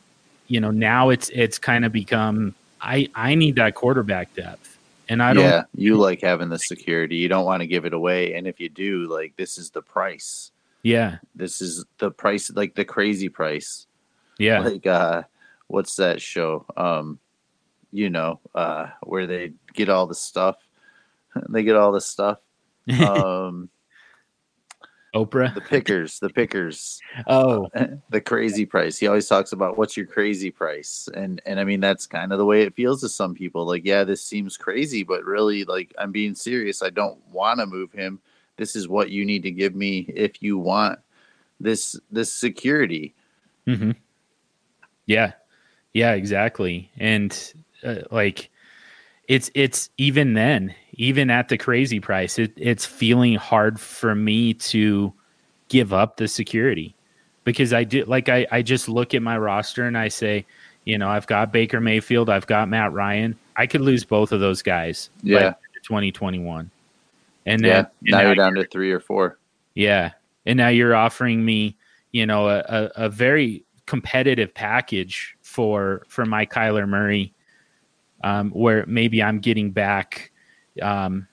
you 0.47 0.59
know 0.59 0.71
now 0.71 1.09
it's 1.09 1.29
it's 1.29 1.57
kind 1.57 1.85
of 1.85 1.91
become 1.91 2.53
I 2.81 3.07
I 3.15 3.35
need 3.35 3.55
that 3.55 3.75
quarterback 3.75 4.33
depth 4.33 4.77
and 5.09 5.21
I 5.23 5.33
don't 5.33 5.43
yeah. 5.45 5.63
You 5.75 5.97
like 5.97 6.21
having 6.21 6.49
the 6.49 6.59
security. 6.59 7.15
You 7.17 7.27
don't 7.29 7.45
want 7.45 7.61
to 7.61 7.67
give 7.67 7.85
it 7.85 7.93
away. 7.93 8.33
And 8.33 8.47
if 8.47 8.59
you 8.59 8.69
do, 8.69 9.07
like 9.07 9.35
this 9.37 9.57
is 9.57 9.69
the 9.71 9.81
price. 9.81 10.51
yeah 10.83 11.17
This 11.35 11.61
is 11.61 11.85
the 11.99 12.11
price 12.11 12.51
like 12.51 12.75
the 12.75 12.85
crazy 12.85 13.29
price. 13.29 13.87
yeah 14.39 14.59
like 14.59 14.85
uh 14.87 15.23
what's 15.67 15.95
that 15.95 16.21
show 16.21 16.65
um 16.77 17.17
you 17.91 18.09
know 18.09 18.39
uh 18.55 18.87
where 19.03 19.27
they 19.27 19.53
get 19.73 19.89
all 19.89 20.07
the 20.07 20.15
stuff 20.15 20.57
they 21.49 21.63
get 21.63 21.75
all 21.75 21.91
the 21.91 22.01
stuff 22.01 22.39
um 23.05 23.69
Oprah? 25.13 25.53
the 25.53 25.61
pickers 25.61 26.19
the 26.19 26.29
pickers. 26.29 26.99
Oh. 27.27 27.67
The 28.09 28.21
crazy 28.21 28.65
price. 28.65 28.97
He 28.97 29.07
always 29.07 29.27
talks 29.27 29.51
about 29.53 29.77
what's 29.77 29.95
your 29.95 30.05
crazy 30.05 30.51
price. 30.51 31.07
And 31.13 31.41
and 31.45 31.59
i 31.59 31.63
mean 31.63 31.79
that's 31.79 32.05
kind 32.07 32.31
of 32.31 32.37
the 32.37 32.45
way 32.45 32.63
it 32.63 32.75
feels 32.75 33.01
to 33.01 33.09
some 33.09 33.33
people. 33.33 33.65
Like 33.65 33.85
yeah 33.85 34.03
this 34.03 34.23
seems 34.23 34.57
crazy 34.57 35.03
but 35.03 35.23
really 35.25 35.63
like 35.65 35.93
i'm 35.97 36.11
being 36.11 36.35
serious. 36.35 36.81
I 36.81 36.89
don't 36.89 37.19
want 37.31 37.59
to 37.59 37.65
move 37.65 37.91
him. 37.91 38.19
This 38.57 38.75
is 38.75 38.87
what 38.87 39.09
you 39.09 39.25
need 39.25 39.43
to 39.43 39.51
give 39.51 39.75
me 39.75 40.05
if 40.13 40.41
you 40.41 40.57
want 40.57 40.99
this 41.59 41.99
this 42.11 42.33
security. 42.33 43.13
Hmm 43.65 43.91
yeah. 45.05 45.33
Yeah 45.93 46.13
exactly. 46.13 46.89
And 46.97 47.53
uh, 47.83 48.03
like 48.11 48.49
it's 49.31 49.49
it's 49.55 49.89
even 49.97 50.33
then 50.33 50.75
even 50.95 51.29
at 51.29 51.47
the 51.47 51.57
crazy 51.57 52.01
price 52.01 52.37
it, 52.37 52.51
it's 52.57 52.85
feeling 52.85 53.35
hard 53.35 53.79
for 53.79 54.13
me 54.13 54.53
to 54.53 55.13
give 55.69 55.93
up 55.93 56.17
the 56.17 56.27
security. 56.27 56.93
Because 57.45 57.71
i 57.73 57.83
do 57.85 58.03
like 58.05 58.27
I, 58.27 58.45
I 58.51 58.61
just 58.61 58.89
look 58.89 59.13
at 59.15 59.21
my 59.21 59.37
roster 59.37 59.85
and 59.85 59.97
i 59.97 60.09
say 60.09 60.45
you 60.85 60.97
know 60.97 61.09
i've 61.09 61.27
got 61.27 61.51
baker 61.51 61.79
mayfield 61.79 62.29
i've 62.29 62.45
got 62.45 62.67
matt 62.69 62.91
ryan. 62.93 63.35
I 63.55 63.67
could 63.67 63.81
lose 63.81 64.03
both 64.03 64.31
of 64.31 64.39
those 64.41 64.61
guys 64.61 65.09
Yeah. 65.23 65.37
end 65.37 65.47
of 65.47 65.83
2021 65.83 66.69
and 67.45 67.63
then 67.63 67.69
yeah 67.69 67.77
and 67.79 67.87
now 68.11 68.21
you're 68.21 68.35
down 68.35 68.53
to 68.55 68.65
three 68.65 68.91
or 68.91 68.99
four. 68.99 69.37
Yeah. 69.75 70.11
And 70.45 70.57
now 70.57 70.67
you're 70.67 70.95
offering 70.95 71.45
me, 71.45 71.77
you 72.11 72.25
know, 72.25 72.49
a, 72.49 72.59
a, 72.67 73.05
a 73.05 73.09
very 73.09 73.63
competitive 73.85 74.53
package 74.53 75.35
for 75.41 76.03
for 76.07 76.25
my 76.25 76.45
Kyler 76.45 76.87
Murray, 76.87 77.33
um, 78.23 78.51
where 78.51 78.85
maybe 78.87 79.21
I'm 79.21 79.39
getting 79.39 79.71
back 79.71 80.31
um, 80.81 81.27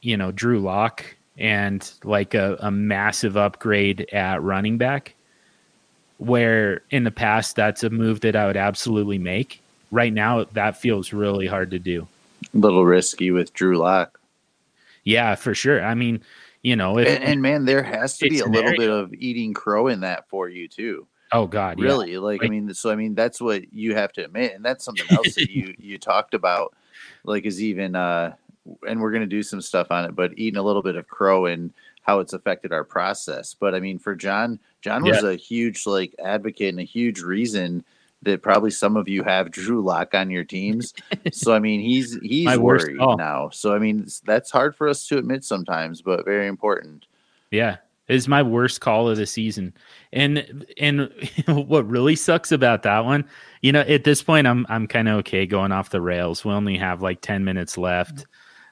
you 0.00 0.16
know, 0.16 0.32
Drew 0.32 0.60
Lock 0.60 1.04
and 1.38 1.90
like 2.04 2.34
a, 2.34 2.56
a 2.60 2.70
massive 2.70 3.36
upgrade 3.36 4.08
at 4.12 4.42
running 4.42 4.78
back. 4.78 5.14
Where 6.18 6.82
in 6.90 7.04
the 7.04 7.10
past 7.10 7.56
that's 7.56 7.82
a 7.82 7.88
move 7.88 8.20
that 8.20 8.36
I 8.36 8.46
would 8.46 8.56
absolutely 8.56 9.18
make. 9.18 9.62
Right 9.90 10.12
now 10.12 10.44
that 10.52 10.76
feels 10.76 11.12
really 11.12 11.46
hard 11.46 11.70
to 11.70 11.78
do. 11.78 12.06
a 12.54 12.58
little 12.58 12.84
risky 12.84 13.30
with 13.30 13.54
Drew 13.54 13.78
Lock. 13.78 14.20
Yeah, 15.02 15.34
for 15.34 15.54
sure. 15.54 15.82
I 15.82 15.94
mean, 15.94 16.22
you 16.62 16.76
know, 16.76 16.98
if 16.98 17.08
And, 17.08 17.24
and 17.24 17.42
man, 17.42 17.64
there 17.64 17.82
has 17.82 18.18
to 18.18 18.28
be 18.28 18.40
a 18.40 18.46
little 18.46 18.76
bit 18.76 18.90
of 18.90 19.14
eating 19.14 19.54
crow 19.54 19.86
in 19.86 20.00
that 20.00 20.28
for 20.28 20.48
you 20.48 20.68
too. 20.68 21.06
Oh 21.32 21.46
god, 21.46 21.78
yeah. 21.78 21.84
Really, 21.84 22.18
like 22.18 22.44
I 22.44 22.48
mean, 22.48 22.72
so 22.74 22.90
I 22.90 22.96
mean, 22.96 23.14
that's 23.14 23.40
what 23.40 23.72
you 23.72 23.94
have 23.94 24.12
to 24.14 24.24
admit, 24.24 24.54
and 24.54 24.64
that's 24.64 24.84
something 24.84 25.06
else 25.10 25.34
that 25.34 25.50
you 25.54 25.74
you 25.78 25.98
talked 25.98 26.34
about. 26.34 26.74
Like, 27.24 27.44
is 27.44 27.62
even 27.62 27.94
uh 27.94 28.34
and 28.86 29.00
we're 29.00 29.10
going 29.10 29.22
to 29.22 29.26
do 29.26 29.42
some 29.42 29.60
stuff 29.60 29.90
on 29.90 30.04
it, 30.04 30.14
but 30.14 30.32
eating 30.36 30.58
a 30.58 30.62
little 30.62 30.82
bit 30.82 30.96
of 30.96 31.08
crow 31.08 31.46
and 31.46 31.72
how 32.02 32.20
it's 32.20 32.32
affected 32.32 32.72
our 32.72 32.84
process. 32.84 33.54
But 33.54 33.74
I 33.74 33.80
mean, 33.80 33.98
for 33.98 34.14
John, 34.14 34.58
John 34.82 35.04
was 35.04 35.22
a 35.22 35.36
huge 35.36 35.86
like 35.86 36.14
advocate 36.22 36.70
and 36.70 36.80
a 36.80 36.84
huge 36.84 37.20
reason 37.20 37.84
that 38.22 38.42
probably 38.42 38.70
some 38.70 38.96
of 38.96 39.08
you 39.08 39.22
have 39.22 39.50
Drew 39.50 39.82
Lock 39.82 40.14
on 40.14 40.30
your 40.30 40.44
teams. 40.44 40.92
so 41.32 41.54
I 41.54 41.58
mean, 41.58 41.80
he's 41.80 42.18
he's 42.22 42.46
My 42.46 42.56
worried 42.56 42.96
now. 42.96 43.50
So 43.50 43.74
I 43.74 43.78
mean, 43.78 44.06
that's 44.24 44.50
hard 44.50 44.76
for 44.76 44.88
us 44.88 45.06
to 45.08 45.18
admit 45.18 45.44
sometimes, 45.44 46.02
but 46.02 46.24
very 46.24 46.46
important. 46.46 47.06
Yeah, 47.50 47.76
it's 48.10 48.28
my 48.28 48.42
worst 48.42 48.80
call 48.80 49.08
of 49.08 49.16
the 49.16 49.26
season. 49.26 49.74
And 50.12 50.66
and 50.78 51.10
what 51.48 51.88
really 51.88 52.16
sucks 52.16 52.52
about 52.52 52.82
that 52.82 53.04
one, 53.04 53.28
you 53.62 53.72
know, 53.72 53.80
at 53.80 54.04
this 54.04 54.22
point 54.22 54.46
I'm 54.46 54.66
I'm 54.68 54.86
kind 54.86 55.08
of 55.08 55.18
okay 55.18 55.46
going 55.46 55.72
off 55.72 55.90
the 55.90 56.00
rails. 56.02 56.44
We 56.44 56.52
only 56.52 56.76
have 56.78 57.02
like 57.02 57.20
10 57.22 57.44
minutes 57.44 57.78
left. 57.78 58.26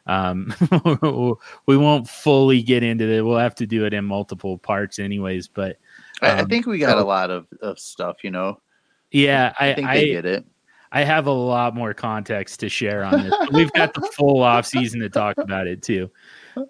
Um 0.06 0.54
we 1.66 1.76
won't 1.76 2.08
fully 2.08 2.62
get 2.62 2.82
into 2.82 3.04
it. 3.10 3.22
We'll 3.22 3.38
have 3.38 3.54
to 3.56 3.66
do 3.66 3.84
it 3.86 3.94
in 3.94 4.04
multiple 4.04 4.58
parts 4.58 4.98
anyways, 4.98 5.48
but 5.48 5.78
I, 6.22 6.32
I 6.32 6.42
Um, 6.42 6.48
think 6.48 6.66
we 6.66 6.78
got 6.78 6.98
a 6.98 7.04
lot 7.04 7.30
of, 7.30 7.46
of 7.62 7.78
stuff, 7.78 8.24
you 8.24 8.30
know. 8.30 8.60
yeah, 9.10 9.52
I 9.58 9.72
I 9.72 9.74
think 9.74 9.88
I, 9.88 9.94
they 9.94 10.06
get 10.06 10.26
it. 10.26 10.46
I 10.90 11.04
have 11.04 11.26
a 11.26 11.32
lot 11.32 11.74
more 11.74 11.92
context 11.94 12.60
to 12.60 12.68
share 12.68 13.04
on 13.04 13.22
this. 13.22 13.36
We've 13.52 13.72
got 13.72 13.92
the 13.94 14.02
full 14.16 14.42
off 14.42 14.66
season 14.66 15.00
to 15.00 15.10
talk 15.10 15.36
about 15.38 15.66
it 15.66 15.82
too. 15.82 16.10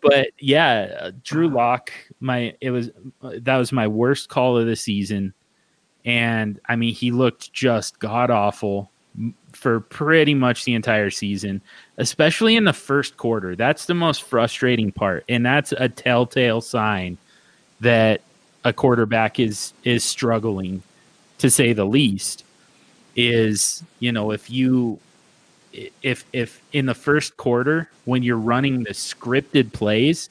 But 0.02 0.28
yeah, 0.38 1.10
Drew 1.24 1.48
Lock, 1.48 1.92
my 2.20 2.54
it 2.60 2.70
was 2.70 2.90
that 3.22 3.56
was 3.56 3.72
my 3.72 3.86
worst 3.86 4.28
call 4.28 4.56
of 4.56 4.66
the 4.66 4.76
season, 4.76 5.34
and 6.04 6.60
I 6.68 6.76
mean 6.76 6.94
he 6.94 7.10
looked 7.10 7.52
just 7.52 7.98
god 7.98 8.30
awful 8.30 8.90
for 9.52 9.80
pretty 9.80 10.34
much 10.34 10.64
the 10.64 10.74
entire 10.74 11.10
season, 11.10 11.60
especially 11.96 12.56
in 12.56 12.64
the 12.64 12.72
first 12.72 13.16
quarter. 13.16 13.56
That's 13.56 13.86
the 13.86 13.94
most 13.94 14.22
frustrating 14.22 14.92
part, 14.92 15.24
and 15.28 15.44
that's 15.44 15.72
a 15.72 15.88
telltale 15.88 16.60
sign 16.60 17.18
that 17.80 18.20
a 18.64 18.72
quarterback 18.72 19.40
is 19.40 19.72
is 19.84 20.04
struggling, 20.04 20.82
to 21.38 21.50
say 21.50 21.72
the 21.72 21.86
least 21.86 22.44
is 23.16 23.82
you 23.98 24.12
know 24.12 24.30
if 24.30 24.50
you 24.50 24.98
if 26.02 26.24
if 26.32 26.62
in 26.72 26.86
the 26.86 26.94
first 26.94 27.36
quarter 27.36 27.90
when 28.04 28.22
you're 28.22 28.36
running 28.36 28.84
the 28.84 28.90
scripted 28.90 29.72
plays 29.72 30.30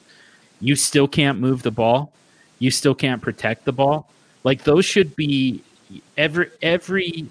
you 0.60 0.76
still 0.76 1.08
can't 1.08 1.38
move 1.38 1.62
the 1.62 1.70
ball. 1.70 2.12
You 2.58 2.70
still 2.70 2.94
can't 2.94 3.22
protect 3.22 3.64
the 3.64 3.72
ball. 3.72 4.08
Like 4.44 4.64
those 4.64 4.84
should 4.84 5.14
be 5.14 5.62
every 6.16 6.50
every 6.60 7.26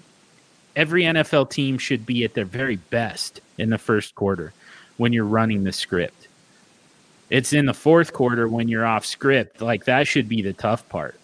every 0.74 1.02
NFL 1.02 1.50
team 1.50 1.78
should 1.78 2.06
be 2.06 2.24
at 2.24 2.34
their 2.34 2.44
very 2.44 2.76
best 2.76 3.40
in 3.58 3.70
the 3.70 3.78
first 3.78 4.14
quarter 4.14 4.52
when 4.96 5.12
you're 5.12 5.24
running 5.24 5.64
the 5.64 5.72
script. 5.72 6.28
It's 7.30 7.52
in 7.52 7.66
the 7.66 7.74
fourth 7.74 8.12
quarter 8.14 8.48
when 8.48 8.68
you're 8.68 8.86
off 8.86 9.04
script. 9.04 9.60
Like 9.60 9.84
that 9.84 10.06
should 10.06 10.28
be 10.28 10.40
the 10.40 10.54
tough 10.54 10.88
part 10.88 11.18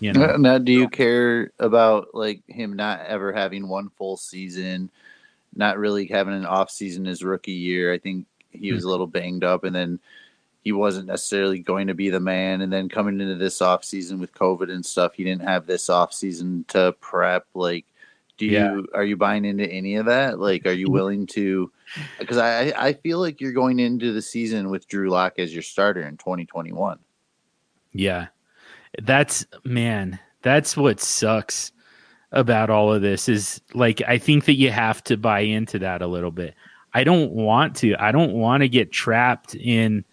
you 0.00 0.12
know? 0.12 0.26
Now, 0.26 0.36
now, 0.36 0.58
do 0.58 0.72
you 0.72 0.88
care 0.88 1.50
about 1.58 2.08
like 2.14 2.42
him 2.46 2.74
not 2.74 3.00
ever 3.06 3.32
having 3.32 3.68
one 3.68 3.88
full 3.90 4.16
season, 4.16 4.90
not 5.56 5.78
really 5.78 6.06
having 6.06 6.34
an 6.34 6.46
off 6.46 6.70
season 6.70 7.04
his 7.04 7.24
rookie 7.24 7.52
year? 7.52 7.92
I 7.92 7.98
think 7.98 8.26
he 8.50 8.72
was 8.72 8.84
a 8.84 8.86
hmm. 8.86 8.90
little 8.92 9.06
banged 9.06 9.44
up, 9.44 9.64
and 9.64 9.74
then 9.74 10.00
he 10.66 10.72
wasn't 10.72 11.06
necessarily 11.06 11.60
going 11.60 11.86
to 11.86 11.94
be 11.94 12.10
the 12.10 12.20
man. 12.20 12.60
And 12.60 12.72
then 12.72 12.88
coming 12.88 13.20
into 13.20 13.36
this 13.36 13.62
off 13.62 13.84
season 13.84 14.18
with 14.18 14.34
COVID 14.34 14.70
and 14.70 14.84
stuff, 14.84 15.14
he 15.14 15.22
didn't 15.22 15.46
have 15.46 15.66
this 15.66 15.88
off 15.88 16.12
season 16.12 16.64
to 16.68 16.92
prep. 17.00 17.46
Like, 17.54 17.86
do 18.36 18.46
you 18.46 18.52
Yeah. 18.52 18.80
are 18.92 19.04
you 19.04 19.16
buying 19.16 19.44
into 19.44 19.64
any 19.64 19.94
of 19.94 20.06
that? 20.06 20.40
Like, 20.40 20.66
are 20.66 20.72
you 20.72 20.86
mm-hmm. 20.86 20.94
willing 20.94 21.26
to? 21.28 21.70
Because 22.18 22.38
I 22.38 22.72
I 22.76 22.92
feel 22.94 23.20
like 23.20 23.40
you're 23.40 23.52
going 23.52 23.78
into 23.78 24.12
the 24.12 24.20
season 24.20 24.68
with 24.68 24.88
Drew 24.88 25.08
Lock 25.08 25.38
as 25.38 25.54
your 25.54 25.62
starter 25.62 26.02
in 26.02 26.16
2021. 26.16 26.98
Yeah. 27.92 28.26
That's 29.00 29.46
man, 29.64 30.18
that's 30.42 30.76
what 30.76 31.00
sucks 31.00 31.72
about 32.32 32.70
all 32.70 32.92
of 32.92 33.02
this 33.02 33.28
is 33.28 33.60
like 33.74 34.02
I 34.06 34.18
think 34.18 34.44
that 34.46 34.54
you 34.54 34.70
have 34.70 35.02
to 35.04 35.16
buy 35.16 35.40
into 35.40 35.78
that 35.80 36.02
a 36.02 36.06
little 36.06 36.30
bit. 36.30 36.54
I 36.94 37.04
don't 37.04 37.32
want 37.32 37.76
to. 37.76 37.94
I 37.98 38.12
don't 38.12 38.32
want 38.32 38.62
to 38.62 38.68
get 38.68 38.90
trapped 38.92 39.54
in 39.54 40.04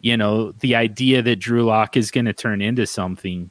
you 0.00 0.16
know 0.16 0.52
the 0.52 0.74
idea 0.74 1.22
that 1.22 1.36
Drew 1.36 1.64
Lock 1.64 1.96
is 1.96 2.10
going 2.10 2.26
to 2.26 2.32
turn 2.32 2.62
into 2.62 2.86
something. 2.86 3.50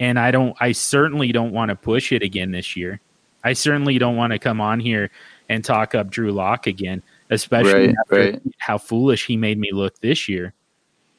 And 0.00 0.18
I 0.18 0.30
don't 0.30 0.56
I 0.60 0.72
certainly 0.72 1.32
don't 1.32 1.52
want 1.52 1.70
to 1.70 1.76
push 1.76 2.12
it 2.12 2.22
again 2.22 2.50
this 2.50 2.76
year. 2.76 3.00
I 3.42 3.52
certainly 3.52 3.98
don't 3.98 4.16
want 4.16 4.32
to 4.32 4.38
come 4.38 4.60
on 4.60 4.80
here 4.80 5.10
and 5.48 5.62
talk 5.62 5.94
up 5.94 6.10
Drew 6.10 6.32
Lock 6.32 6.66
again, 6.66 7.02
especially 7.30 7.88
Right, 7.88 7.96
after 8.00 8.16
right. 8.16 8.42
how 8.58 8.78
foolish 8.78 9.26
he 9.26 9.36
made 9.36 9.58
me 9.58 9.70
look 9.72 9.98
this 10.00 10.28
year. 10.28 10.54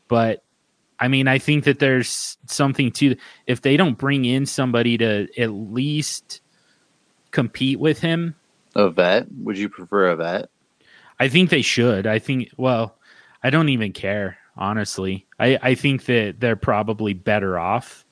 But 0.08 0.44
I 1.00 1.08
mean, 1.08 1.28
I 1.28 1.40
think 1.40 1.66
that 1.66 1.80
there's 1.80 2.38
something 2.48 2.92
to 2.94 3.16
if 3.48 3.62
they 3.62 3.78
don't 3.78 3.98
bring 3.98 4.26
in 4.26 4.46
somebody 4.46 4.98
to 4.98 5.28
at 5.38 5.52
least 5.52 6.42
compete 7.32 7.80
with 7.80 8.00
him. 8.00 8.36
A 8.76 8.90
vet? 8.90 9.28
Would 9.40 9.58
you 9.58 9.70
prefer 9.70 10.08
a 10.08 10.16
vet? 10.16 10.50
I 11.20 11.28
think 11.28 11.50
they 11.50 11.62
should. 11.62 12.08
I 12.08 12.20
think. 12.20 12.50
Well, 12.58 12.96
I 13.44 13.50
don't 13.50 13.70
even 13.70 13.94
care 13.94 14.38
honestly. 14.58 15.26
I 15.40 15.58
I 15.62 15.76
think 15.76 16.06
that 16.06 16.40
they're 16.40 16.56
probably 16.56 17.14
better 17.14 17.60
off 17.60 18.06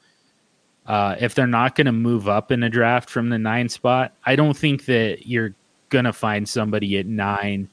uh, 0.86 1.16
if 1.20 1.36
they're 1.36 1.48
not 1.48 1.76
going 1.76 1.86
to 1.86 1.92
move 1.94 2.28
up 2.28 2.52
in 2.52 2.64
a 2.64 2.70
draft 2.70 3.10
from 3.10 3.30
the 3.30 3.38
nine 3.38 3.70
spot. 3.70 4.14
I 4.26 4.36
don't 4.36 4.58
think 4.58 4.86
that 4.86 5.28
you're 5.28 5.56
going 5.90 6.06
to 6.06 6.14
find 6.14 6.48
somebody 6.48 6.98
at 6.98 7.06
nine 7.06 7.70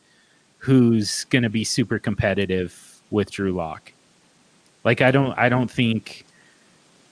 who's 0.58 1.24
going 1.24 1.42
to 1.42 1.50
be 1.50 1.64
super 1.64 1.98
competitive 1.98 3.02
with 3.10 3.30
Drew 3.30 3.52
Lock. 3.52 3.92
Like 4.84 5.00
I 5.00 5.10
don't 5.10 5.36
I 5.38 5.48
don't 5.48 5.70
think. 5.70 6.24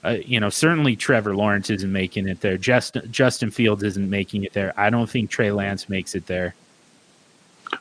Uh, 0.01 0.15
you 0.25 0.39
know, 0.39 0.49
certainly 0.49 0.95
Trevor 0.95 1.35
Lawrence 1.35 1.69
isn't 1.69 1.91
making 1.91 2.29
it 2.29 2.39
there. 2.39 2.57
Justin 2.57 3.11
Justin 3.11 3.51
Fields 3.51 3.83
isn't 3.83 4.09
making 4.09 4.45
it 4.45 4.53
there. 4.53 4.73
I 4.77 4.89
don't 4.89 5.09
think 5.09 5.29
Trey 5.29 5.51
Lance 5.51 5.89
makes 5.89 6.15
it 6.15 6.25
there. 6.25 6.55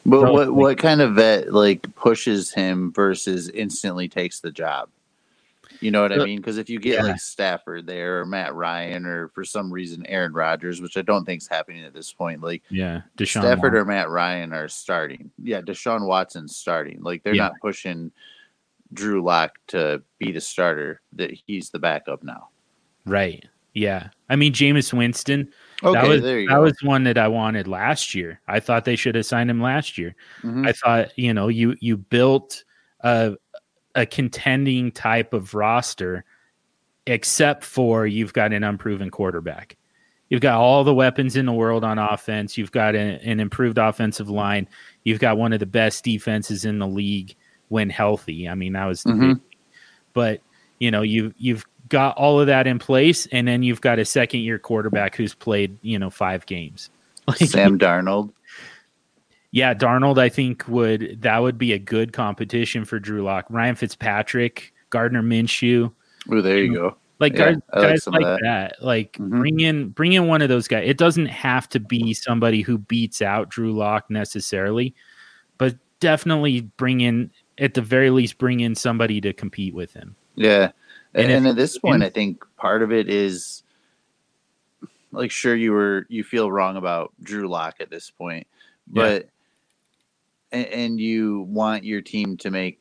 But 0.04 0.22
No, 0.22 0.32
what 0.32 0.52
what 0.52 0.78
kind 0.78 1.00
of 1.00 1.14
vet 1.14 1.52
like 1.52 1.86
pushes 1.94 2.52
him 2.52 2.92
versus 2.92 3.48
instantly 3.50 4.08
takes 4.08 4.40
the 4.40 4.50
job? 4.50 4.88
You 5.80 5.92
know 5.92 6.02
what 6.02 6.10
I 6.12 6.16
Uh, 6.16 6.24
mean? 6.24 6.38
Because 6.38 6.58
if 6.58 6.68
you 6.68 6.80
get 6.80 6.94
yeah. 6.94 7.02
like 7.04 7.20
Stafford 7.20 7.86
there 7.86 8.20
or 8.20 8.26
Matt 8.26 8.52
Ryan 8.52 9.06
or 9.06 9.28
for 9.28 9.44
some 9.44 9.72
reason 9.72 10.04
Aaron 10.06 10.32
Rodgers, 10.32 10.80
which 10.80 10.96
I 10.96 11.02
don't 11.02 11.24
think 11.24 11.40
is 11.40 11.46
happening 11.46 11.84
at 11.84 11.94
this 11.94 12.12
point, 12.12 12.42
like 12.42 12.62
Yeah, 12.68 13.02
Deshaun 13.16 13.42
Stafford 13.42 13.74
Watson. 13.74 13.76
or 13.76 13.84
Matt 13.84 14.10
Ryan 14.10 14.52
are 14.52 14.66
starting. 14.66 15.30
Yeah, 15.40 15.60
Deshaun 15.60 16.04
Watson's 16.04 16.56
starting. 16.56 17.00
Like 17.00 17.22
they're 17.22 17.34
Yeah. 17.36 17.44
not 17.44 17.60
pushing 17.62 18.10
Drew 18.92 19.22
Lock 19.22 19.58
to 19.68 20.02
be 20.18 20.32
the 20.32 20.40
starter. 20.40 21.00
That 21.14 21.30
he's 21.46 21.70
the 21.70 21.78
backup 21.78 22.22
now. 22.22 22.48
Right. 23.04 23.44
Yeah. 23.74 24.08
I 24.28 24.36
mean, 24.36 24.52
Jameis 24.52 24.92
Winston. 24.92 25.50
Okay, 25.82 26.00
that 26.00 26.08
was 26.08 26.22
there 26.22 26.40
you 26.40 26.48
that 26.48 26.56
go. 26.56 26.62
was 26.62 26.76
one 26.82 27.04
that 27.04 27.16
I 27.18 27.28
wanted 27.28 27.68
last 27.68 28.14
year. 28.14 28.40
I 28.48 28.60
thought 28.60 28.84
they 28.84 28.96
should 28.96 29.14
have 29.14 29.26
signed 29.26 29.50
him 29.50 29.60
last 29.60 29.96
year. 29.96 30.16
Mhm. 30.42 30.66
I 30.66 30.72
thought 30.72 31.16
you 31.16 31.32
know 31.32 31.48
you 31.48 31.76
you 31.80 31.96
built 31.96 32.64
a 33.00 33.36
a 33.94 34.04
contending 34.04 34.90
type 34.90 35.32
of 35.32 35.54
roster, 35.54 36.24
except 37.06 37.64
for 37.64 38.06
you've 38.06 38.32
got 38.32 38.52
an 38.52 38.64
unproven 38.64 39.10
quarterback. 39.10 39.76
You've 40.30 40.40
got 40.42 40.58
all 40.58 40.84
the 40.84 40.94
weapons 40.94 41.36
in 41.36 41.46
the 41.46 41.52
world 41.52 41.84
on 41.84 41.98
offense. 41.98 42.58
You've 42.58 42.72
got 42.72 42.94
a, 42.94 42.98
an 42.98 43.40
improved 43.40 43.78
offensive 43.78 44.28
line. 44.28 44.68
You've 45.04 45.20
got 45.20 45.38
one 45.38 45.52
of 45.52 45.60
the 45.60 45.66
best 45.66 46.04
defenses 46.04 46.64
in 46.64 46.78
the 46.78 46.86
league 46.86 47.34
when 47.68 47.90
healthy. 47.90 48.48
I 48.48 48.54
mean, 48.54 48.72
that 48.74 48.84
was 48.86 49.04
Mhm. 49.04 49.40
but 50.14 50.40
you 50.78 50.90
know 50.90 51.02
you 51.02 51.32
you've 51.38 51.64
got 51.88 52.16
all 52.16 52.38
of 52.40 52.46
that 52.46 52.66
in 52.66 52.78
place 52.78 53.26
and 53.32 53.48
then 53.48 53.62
you've 53.62 53.80
got 53.80 53.98
a 53.98 54.04
second 54.04 54.40
year 54.40 54.58
quarterback 54.58 55.16
who's 55.16 55.34
played 55.34 55.76
you 55.82 55.98
know 55.98 56.10
five 56.10 56.44
games 56.46 56.90
like 57.26 57.38
Sam 57.38 57.78
Darnold. 57.78 58.30
yeah 59.50 59.72
darnold 59.74 60.18
i 60.18 60.28
think 60.28 60.64
would 60.68 61.18
that 61.22 61.38
would 61.38 61.56
be 61.58 61.72
a 61.72 61.78
good 61.78 62.12
competition 62.12 62.84
for 62.84 62.98
drew 62.98 63.22
lock 63.22 63.46
ryan 63.48 63.74
fitzpatrick 63.74 64.72
gardner 64.90 65.22
minshew 65.22 65.90
Oh, 66.30 66.42
there 66.42 66.58
you 66.58 66.74
go. 66.74 66.96
like 67.20 67.32
Yeah, 67.32 67.52
guys, 67.52 67.56
like 67.72 67.82
guys 67.82 68.06
like 68.08 68.22
that. 68.22 68.38
that, 68.42 68.84
like 68.84 69.12
Mhm. 69.14 69.30
bring 69.30 69.60
in 69.60 69.88
bring 69.88 70.12
in 70.12 70.26
one 70.26 70.42
of 70.42 70.48
those 70.50 70.68
guys 70.68 70.84
it 70.86 70.98
doesn't 70.98 71.26
have 71.26 71.68
to 71.70 71.80
be 71.80 72.12
somebody 72.12 72.60
who 72.60 72.76
beats 72.78 73.22
out 73.22 73.48
drew 73.48 73.72
lock 73.72 74.10
necessarily 74.10 74.94
but 75.56 75.74
definitely 76.00 76.60
bring 76.76 77.00
in 77.00 77.30
at 77.58 77.74
the 77.74 77.82
very 77.82 78.10
least 78.10 78.38
bring 78.38 78.60
in 78.60 78.74
somebody 78.74 79.20
to 79.20 79.32
compete 79.32 79.74
with 79.74 79.92
him 79.94 80.14
Yeah. 80.36 80.70
And 81.14 81.30
And, 81.32 81.46
if- 81.46 81.50
at 81.50 81.56
this 81.56 81.78
point, 81.78 81.96
and- 81.96 82.04
I 82.04 82.10
think 82.10 82.44
part 82.56 82.82
of 82.82 82.92
it 82.92 83.08
is 83.08 83.62
like, 85.10 85.30
sure, 85.30 85.54
you 85.56 85.72
were, 85.72 86.06
you 86.08 86.22
feel 86.22 86.52
wrong 86.52 86.76
about 86.76 87.12
Drew 87.22 87.48
Lock 87.48 87.76
at 87.80 87.90
this 87.90 88.10
point, 88.10 88.46
Yeah. 88.92 89.02
but, 89.02 89.28
and, 90.52 90.66
and 90.66 91.00
you 91.00 91.40
want 91.48 91.84
your 91.84 92.02
team 92.02 92.36
to 92.38 92.50
make 92.50 92.80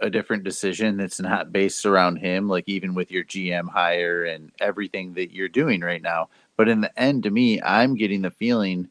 a 0.00 0.10
different 0.10 0.44
decision 0.44 0.96
that's 0.96 1.20
not 1.20 1.52
based 1.52 1.86
around 1.86 2.16
him, 2.16 2.48
like 2.48 2.64
even 2.68 2.92
with 2.94 3.10
your 3.10 3.24
GM 3.24 3.68
hire 3.68 4.24
and 4.24 4.50
everything 4.60 5.14
that 5.14 5.32
you're 5.32 5.48
doing 5.48 5.80
right 5.80 6.02
now. 6.02 6.28
But 6.56 6.68
in 6.68 6.80
the 6.82 6.98
end, 7.00 7.22
to 7.22 7.30
me, 7.30 7.60
I'm 7.62 7.94
getting 7.94 8.22
the 8.22 8.30
feeling 8.30 8.88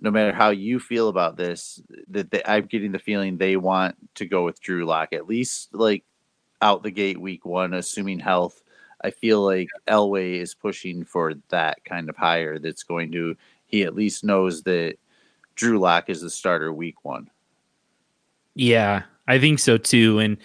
no 0.00 0.10
matter 0.10 0.32
how 0.32 0.50
you 0.50 0.78
feel 0.78 1.08
about 1.08 1.36
this, 1.36 1.82
that 2.08 2.30
they, 2.30 2.42
I'm 2.44 2.66
getting 2.66 2.92
the 2.92 2.98
feeling 2.98 3.36
they 3.36 3.56
want 3.56 3.96
to 4.16 4.26
go 4.26 4.44
with 4.44 4.60
Drew 4.60 4.84
Lock 4.84 5.12
at 5.12 5.26
least 5.26 5.74
like 5.74 6.04
out 6.60 6.82
the 6.82 6.90
gate 6.90 7.20
week 7.20 7.44
one, 7.44 7.74
assuming 7.74 8.18
health. 8.18 8.62
I 9.02 9.10
feel 9.10 9.42
like 9.44 9.68
Elway 9.86 10.40
is 10.40 10.54
pushing 10.54 11.04
for 11.04 11.34
that 11.50 11.84
kind 11.84 12.08
of 12.08 12.16
hire. 12.16 12.58
That's 12.58 12.82
going 12.82 13.12
to 13.12 13.36
he 13.68 13.84
at 13.84 13.94
least 13.94 14.24
knows 14.24 14.62
that 14.64 14.96
Drew 15.54 15.78
Lock 15.78 16.08
is 16.08 16.22
the 16.22 16.30
starter 16.30 16.72
week 16.72 17.04
one. 17.04 17.30
Yeah, 18.54 19.02
I 19.28 19.38
think 19.38 19.60
so 19.60 19.78
too. 19.78 20.18
And 20.18 20.38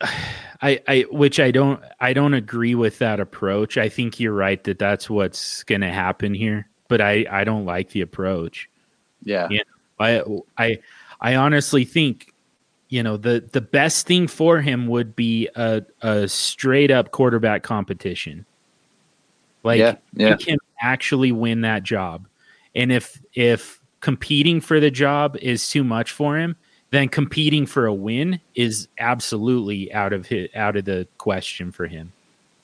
I, 0.62 0.80
I, 0.86 1.06
which 1.10 1.40
I 1.40 1.50
don't, 1.50 1.82
I 2.00 2.12
don't 2.12 2.34
agree 2.34 2.74
with 2.74 2.98
that 2.98 3.18
approach. 3.18 3.78
I 3.78 3.88
think 3.88 4.20
you're 4.20 4.34
right 4.34 4.62
that 4.64 4.78
that's 4.78 5.08
what's 5.08 5.62
going 5.64 5.80
to 5.80 5.90
happen 5.90 6.34
here, 6.34 6.68
but 6.90 7.00
I, 7.00 7.24
I 7.30 7.44
don't 7.44 7.64
like 7.64 7.90
the 7.90 8.00
approach. 8.00 8.68
Yeah. 9.22 9.46
Yeah. 9.48 9.62
I, 10.00 10.22
I, 10.58 10.78
I 11.20 11.36
honestly 11.36 11.84
think, 11.84 12.34
you 12.88 13.02
know, 13.04 13.16
the, 13.16 13.48
the 13.52 13.60
best 13.60 14.08
thing 14.08 14.26
for 14.26 14.60
him 14.60 14.88
would 14.88 15.14
be 15.14 15.48
a, 15.54 15.82
a 16.02 16.26
straight 16.26 16.90
up 16.90 17.12
quarterback 17.12 17.62
competition. 17.62 18.44
Like, 19.62 19.78
Yeah, 19.78 19.96
yeah. 20.14 20.36
he 20.36 20.44
can 20.44 20.58
actually 20.80 21.30
win 21.30 21.60
that 21.60 21.84
job. 21.84 22.26
And 22.74 22.90
if, 22.90 23.22
if 23.34 23.80
competing 24.00 24.60
for 24.60 24.80
the 24.80 24.90
job 24.90 25.36
is 25.36 25.68
too 25.70 25.84
much 25.84 26.10
for 26.10 26.36
him, 26.36 26.56
then 26.90 27.08
competing 27.08 27.66
for 27.66 27.86
a 27.86 27.94
win 27.94 28.40
is 28.56 28.88
absolutely 28.98 29.92
out 29.92 30.12
of 30.12 30.26
his, 30.26 30.48
out 30.56 30.74
of 30.74 30.86
the 30.86 31.06
question 31.18 31.70
for 31.70 31.86
him. 31.86 32.12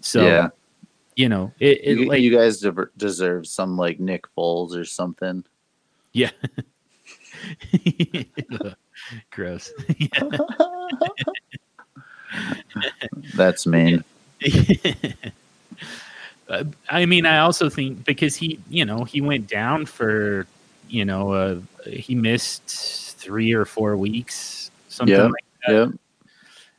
So, 0.00 0.26
yeah. 0.26 0.48
You 1.16 1.28
know, 1.28 1.52
it, 1.58 1.80
it 1.82 1.98
You, 1.98 2.08
like 2.08 2.20
you 2.20 2.36
guys 2.36 2.62
deserve 2.96 3.46
some 3.46 3.76
like 3.76 3.98
Nick 3.98 4.24
Foles 4.36 4.76
or 4.76 4.84
something. 4.84 5.42
yeah. 6.12 6.30
Gross. 9.30 9.72
That's 13.34 13.66
mean. 13.66 14.04
Uh, 16.48 16.62
I 16.88 17.06
mean, 17.06 17.26
I 17.26 17.40
also 17.40 17.68
think 17.68 18.04
because 18.04 18.36
he, 18.36 18.60
you 18.70 18.84
know, 18.84 19.02
he 19.02 19.20
went 19.20 19.48
down 19.48 19.84
for, 19.84 20.46
you 20.88 21.04
know, 21.04 21.32
uh, 21.32 21.56
he 21.90 22.14
missed 22.14 23.16
three 23.18 23.52
or 23.52 23.64
four 23.64 23.96
weeks, 23.96 24.70
something 24.88 25.16
Yeah. 25.16 25.24
like 25.24 25.44
that. 25.66 25.72
Yep. 25.72 25.88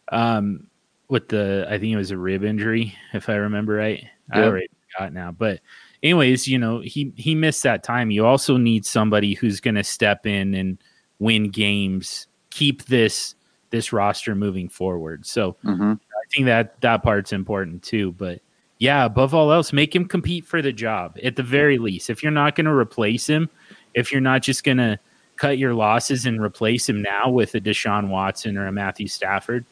Um, 0.08 0.68
with 1.10 1.28
the, 1.28 1.68
I 1.70 1.78
think 1.80 1.92
it 1.92 1.98
was 1.98 2.12
a 2.12 2.18
rib 2.18 2.46
injury, 2.46 2.96
if 3.12 3.28
I 3.28 3.36
remember 3.36 3.74
right. 3.74 4.06
I 4.32 4.40
Yeah. 4.40 4.46
already 4.46 4.68
forgot 4.94 5.14
now, 5.14 5.32
but 5.32 5.60
anyways, 6.04 6.48
you 6.48 6.58
know, 6.58 6.80
he 6.80 7.14
he 7.16 7.36
missed 7.36 7.64
that 7.64 7.84
time. 7.84 8.12
You 8.12 8.26
also 8.26 8.58
need 8.58 8.86
somebody 8.86 9.34
who's 9.34 9.60
going 9.60 9.76
to 9.76 9.84
step 9.84 10.26
in 10.26 10.54
and 10.54 10.78
win 11.20 11.50
games, 11.50 12.28
keep 12.50 12.86
this 12.86 13.36
this 13.70 13.92
roster 13.92 14.36
moving 14.36 14.70
forward. 14.70 15.26
So 15.26 15.56
hmm 15.64 15.94
I 15.94 16.30
think 16.34 16.46
that 16.46 16.80
that 16.82 17.04
part's 17.04 17.32
important 17.34 17.84
too. 17.84 18.12
But 18.14 18.42
yeah, 18.80 19.06
above 19.06 19.34
all 19.34 19.52
else, 19.52 19.74
make 19.74 19.96
him 19.96 20.06
compete 20.06 20.46
for 20.46 20.62
the 20.62 20.72
job 20.72 21.18
at 21.24 21.36
the 21.36 21.44
very 21.44 21.78
least. 21.78 22.10
If 22.10 22.22
you're 22.22 22.32
not 22.32 22.56
going 22.56 22.66
to 22.66 22.74
replace 22.74 23.28
him, 23.28 23.50
if 23.94 24.12
you're 24.12 24.22
not 24.22 24.42
just 24.42 24.64
going 24.64 24.78
to 24.78 25.00
cut 25.38 25.58
your 25.58 25.74
losses 25.74 26.26
and 26.26 26.42
replace 26.42 26.88
him 26.90 27.02
now 27.02 27.30
with 27.30 27.56
a 27.56 27.62
Deshaun 27.62 28.10
Watson 28.10 28.58
or 28.58 28.68
a 28.68 28.72
Matthew 28.72 29.08
Stafford, 29.08 29.66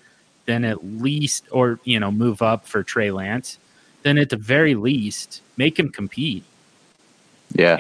then 0.46 0.64
at 0.64 0.84
least, 0.84 1.46
or 1.52 1.80
you 1.84 2.00
know, 2.00 2.12
move 2.12 2.42
up 2.42 2.66
for 2.68 2.84
Trey 2.84 3.12
Lance, 3.12 3.60
then 4.06 4.18
at 4.20 4.30
the 4.30 4.38
very 4.38 4.76
least, 4.76 5.42
make 5.58 5.78
him 5.80 5.90
compete. 5.90 6.44
Yeah. 7.54 7.78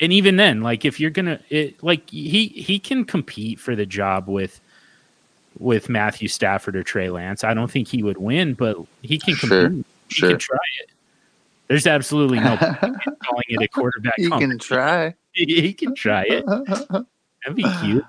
And 0.00 0.12
even 0.12 0.36
then, 0.36 0.62
like 0.62 0.84
if 0.84 0.98
you're 1.00 1.10
gonna, 1.10 1.40
it, 1.50 1.82
like 1.82 2.08
he 2.10 2.46
he 2.48 2.78
can 2.78 3.04
compete 3.04 3.58
for 3.58 3.74
the 3.76 3.84
job 3.86 4.28
with 4.28 4.60
with 5.58 5.88
Matthew 5.88 6.28
Stafford 6.28 6.76
or 6.76 6.82
Trey 6.82 7.10
Lance. 7.10 7.44
I 7.44 7.54
don't 7.54 7.70
think 7.70 7.88
he 7.88 8.02
would 8.02 8.18
win, 8.18 8.54
but 8.54 8.76
he 9.02 9.18
can 9.18 9.34
Sure. 9.36 9.68
compete. 9.68 9.86
He 10.08 10.14
Sure. 10.14 10.28
can 10.30 10.38
try 10.38 10.58
it. 10.82 10.90
There's 11.68 11.86
absolutely 11.86 12.40
no 12.40 12.56
calling 12.58 13.44
it 13.48 13.62
a 13.62 13.68
quarterback. 13.68 14.14
he 14.16 14.28
can 14.28 14.58
try. 14.58 15.14
he 15.32 15.72
can 15.72 15.94
try 15.94 16.24
it. 16.28 16.44
That'd 16.90 17.54
be 17.56 17.64
cute. 17.80 18.04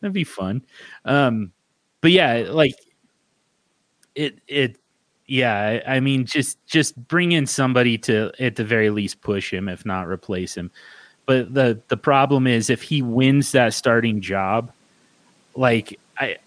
That'd 0.00 0.12
be 0.12 0.24
fun. 0.24 0.62
Um, 1.04 1.52
but 2.00 2.10
yeah, 2.12 2.44
like 2.50 2.74
it, 4.14 4.38
it, 4.46 4.76
yeah. 5.28 5.80
I 5.86 6.00
mean, 6.00 6.26
just 6.26 6.58
just 6.66 6.96
bring 7.08 7.32
in 7.32 7.46
somebody 7.46 7.98
to 7.98 8.32
at 8.40 8.56
the 8.56 8.64
very 8.64 8.90
least 8.90 9.20
push 9.20 9.52
him, 9.52 9.68
if 9.68 9.86
not 9.86 10.08
replace 10.08 10.56
him. 10.56 10.70
But 11.26 11.54
the 11.54 11.80
the 11.88 11.96
problem 11.96 12.46
is 12.46 12.70
if 12.70 12.82
he 12.82 13.02
wins 13.02 13.52
that 13.52 13.74
starting 13.74 14.20
job, 14.20 14.72
like 15.54 16.00
I, 16.18 16.38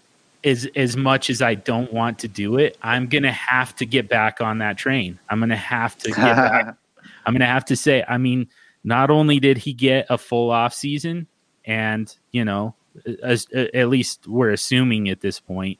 as 0.44 0.68
as 0.76 0.96
much 0.96 1.30
as 1.30 1.40
I 1.40 1.54
don't 1.54 1.92
want 1.92 2.18
to 2.18 2.28
do 2.28 2.58
it, 2.58 2.76
I'm 2.82 3.06
gonna 3.06 3.32
have 3.32 3.74
to 3.76 3.86
get 3.86 4.10
back 4.10 4.42
on 4.42 4.58
that 4.58 4.76
train. 4.76 5.18
I'm 5.30 5.40
gonna 5.40 5.56
have 5.56 5.96
to 5.98 6.10
get 6.10 6.36
back 6.36 6.76
I'm 7.24 7.32
going 7.32 7.40
to 7.40 7.46
have 7.46 7.64
to 7.66 7.76
say, 7.76 8.04
I 8.06 8.18
mean, 8.18 8.48
not 8.84 9.10
only 9.10 9.40
did 9.40 9.58
he 9.58 9.72
get 9.72 10.06
a 10.10 10.18
full 10.18 10.50
off 10.50 10.74
season, 10.74 11.26
and 11.64 12.14
you 12.32 12.44
know, 12.44 12.74
as, 13.22 13.46
at 13.52 13.88
least 13.88 14.26
we're 14.26 14.50
assuming 14.50 15.08
at 15.08 15.20
this 15.20 15.38
point, 15.38 15.78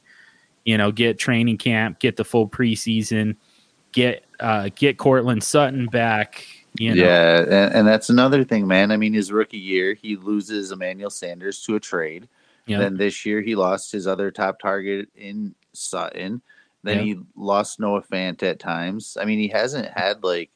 you 0.65 0.77
know, 0.77 0.91
get 0.91 1.17
training 1.19 1.57
camp, 1.57 1.99
get 1.99 2.15
the 2.15 2.23
full 2.25 2.47
preseason, 2.47 3.35
get 3.91 4.23
uh, 4.39 4.69
get 4.75 4.97
Courtland 4.97 5.43
Sutton 5.43 5.87
back. 5.87 6.45
You 6.79 6.95
know, 6.95 7.03
Yeah, 7.03 7.39
and, 7.41 7.75
and 7.75 7.87
that's 7.87 8.09
another 8.09 8.43
thing, 8.43 8.65
man. 8.67 8.91
I 8.91 8.97
mean, 8.97 9.13
his 9.13 9.31
rookie 9.31 9.57
year, 9.59 9.93
he 9.93 10.15
loses 10.15 10.71
Emmanuel 10.71 11.11
Sanders 11.11 11.61
to 11.63 11.75
a 11.75 11.79
trade. 11.79 12.27
know, 12.67 12.79
Then 12.79 12.97
this 12.97 13.25
year, 13.27 13.41
he 13.41 13.53
lost 13.55 13.91
his 13.91 14.07
other 14.07 14.31
top 14.31 14.59
target 14.59 15.07
in 15.15 15.53
Sutton. 15.73 16.41
Then 16.81 16.97
Yeah. 16.97 17.03
he 17.13 17.19
lost 17.35 17.79
Noah 17.79 18.01
Fant 18.01 18.41
at 18.41 18.59
times. 18.59 19.17
I 19.21 19.25
mean, 19.25 19.37
he 19.39 19.47
hasn't 19.49 19.87
had 19.95 20.23
like 20.23 20.49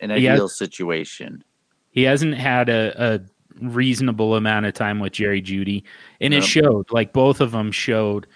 an 0.00 0.10
He 0.10 0.24
has- 0.26 0.34
ideal 0.34 0.48
situation. 0.48 1.42
he 1.90 2.02
hasn't 2.02 2.34
had 2.34 2.68
a, 2.68 2.92
a 3.14 3.20
reasonable 3.64 4.34
amount 4.34 4.66
of 4.66 4.74
time 4.74 4.98
with 5.00 5.12
Jerry 5.14 5.40
Jeudy, 5.40 5.84
and 6.20 6.34
it 6.34 6.38
Yep. 6.42 6.44
showed. 6.64 6.92
Like 6.92 7.12
both 7.12 7.40
of 7.40 7.52
them 7.52 7.72
showed 7.72 8.26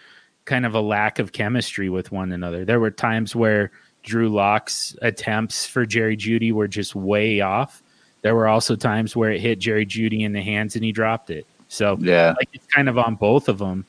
kind 0.48 0.66
of 0.66 0.74
a 0.74 0.80
lack 0.80 1.18
of 1.20 1.32
chemistry 1.32 1.88
with 1.90 2.10
one 2.10 2.32
another. 2.32 2.64
There 2.64 2.80
were 2.80 2.90
times 2.90 3.36
where 3.36 3.70
Drew 4.02 4.28
Lock's 4.30 4.96
attempts 5.02 5.66
for 5.66 5.86
Jerry 5.86 6.16
Jeudy 6.16 6.50
were 6.52 6.66
just 6.66 6.94
way 6.96 7.40
off. 7.40 7.82
There 8.22 8.34
were 8.34 8.48
also 8.48 8.74
times 8.74 9.14
where 9.14 9.30
it 9.30 9.40
hit 9.40 9.58
Jerry 9.60 9.86
Jeudy 9.86 10.22
in 10.22 10.32
the 10.32 10.42
hands 10.42 10.74
and 10.74 10.84
he 10.84 10.90
dropped 10.90 11.30
it. 11.30 11.46
So 11.68 11.98
Yeah, 12.00 12.34
like 12.38 12.48
it's 12.54 12.66
kind 12.66 12.88
of 12.88 12.98
on 12.98 13.14
both 13.14 13.48
of 13.48 13.58
them 13.58 13.84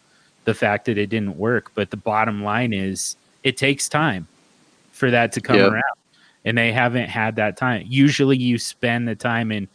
the 0.45 0.53
fact 0.53 0.86
that 0.86 0.97
it 0.97 1.07
didn't 1.07 1.38
work 1.38 1.72
but 1.76 1.91
the 1.91 1.97
bottom 1.97 2.43
line 2.43 2.74
is 2.74 3.16
it 3.43 3.55
takes 3.55 3.88
time 3.88 4.28
for 4.91 5.12
that 5.12 5.32
to 5.34 5.41
come 5.41 5.57
Yep. 5.57 5.72
around 5.72 5.97
and 6.43 6.57
they 6.57 6.72
haven't 6.72 7.07
had 7.07 7.36
that 7.36 7.55
time 7.55 7.84
usually 7.88 8.38
you 8.38 8.57
spend 8.57 9.07
the 9.07 9.16
time 9.16 9.51
in 9.51 9.68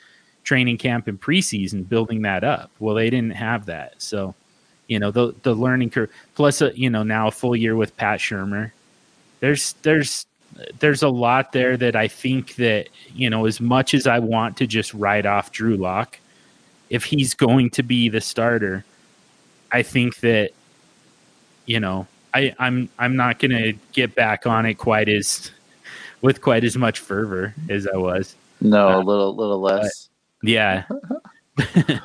training 0.42 0.76
camp 0.78 1.06
and 1.06 1.20
preseason 1.20 1.88
building 1.88 2.22
that 2.22 2.42
up 2.42 2.70
well 2.80 2.94
they 2.94 3.08
didn't 3.08 3.36
have 3.36 3.66
that 3.66 3.94
so 3.98 4.34
you 4.88 4.98
know 4.98 5.10
the 5.10 5.34
the 5.42 5.54
learning 5.54 5.90
curve 5.90 6.10
plus 6.34 6.60
uh, 6.62 6.70
you 6.74 6.90
know 6.90 7.02
now 7.02 7.28
a 7.28 7.30
full 7.30 7.56
year 7.56 7.76
with 7.76 7.96
Pat 7.96 8.20
Shurmur. 8.20 8.70
There's 9.40 9.74
there's 9.82 10.26
there's 10.78 11.02
a 11.02 11.08
lot 11.08 11.52
there 11.52 11.76
that 11.76 11.96
I 11.96 12.08
think 12.08 12.56
that 12.56 12.88
you 13.14 13.28
know 13.30 13.46
as 13.46 13.60
much 13.60 13.94
as 13.94 14.06
I 14.06 14.18
want 14.18 14.56
to 14.58 14.66
just 14.66 14.94
write 14.94 15.26
off 15.26 15.50
Drew 15.52 15.76
Lock 15.76 16.18
if 16.90 17.04
he's 17.04 17.34
going 17.34 17.70
to 17.70 17.82
be 17.82 18.08
the 18.08 18.20
starter 18.20 18.84
I 19.72 19.82
think 19.82 20.20
that 20.20 20.50
you 21.66 21.80
know 21.80 22.06
I 22.32 22.54
I'm 22.58 22.88
I'm 22.98 23.16
not 23.16 23.38
going 23.40 23.50
to 23.50 23.72
get 23.92 24.14
back 24.14 24.46
on 24.46 24.66
it 24.66 24.74
quite 24.74 25.08
as 25.08 25.50
with 26.20 26.40
quite 26.40 26.62
as 26.64 26.76
much 26.76 27.00
fervor 27.00 27.54
as 27.68 27.86
I 27.86 27.96
was. 27.96 28.36
No, 28.60 28.88
Uh, 28.88 28.96
a 28.96 29.02
little, 29.02 29.34
little 29.34 29.60
less. 29.60 30.08
yeah. 30.42 30.84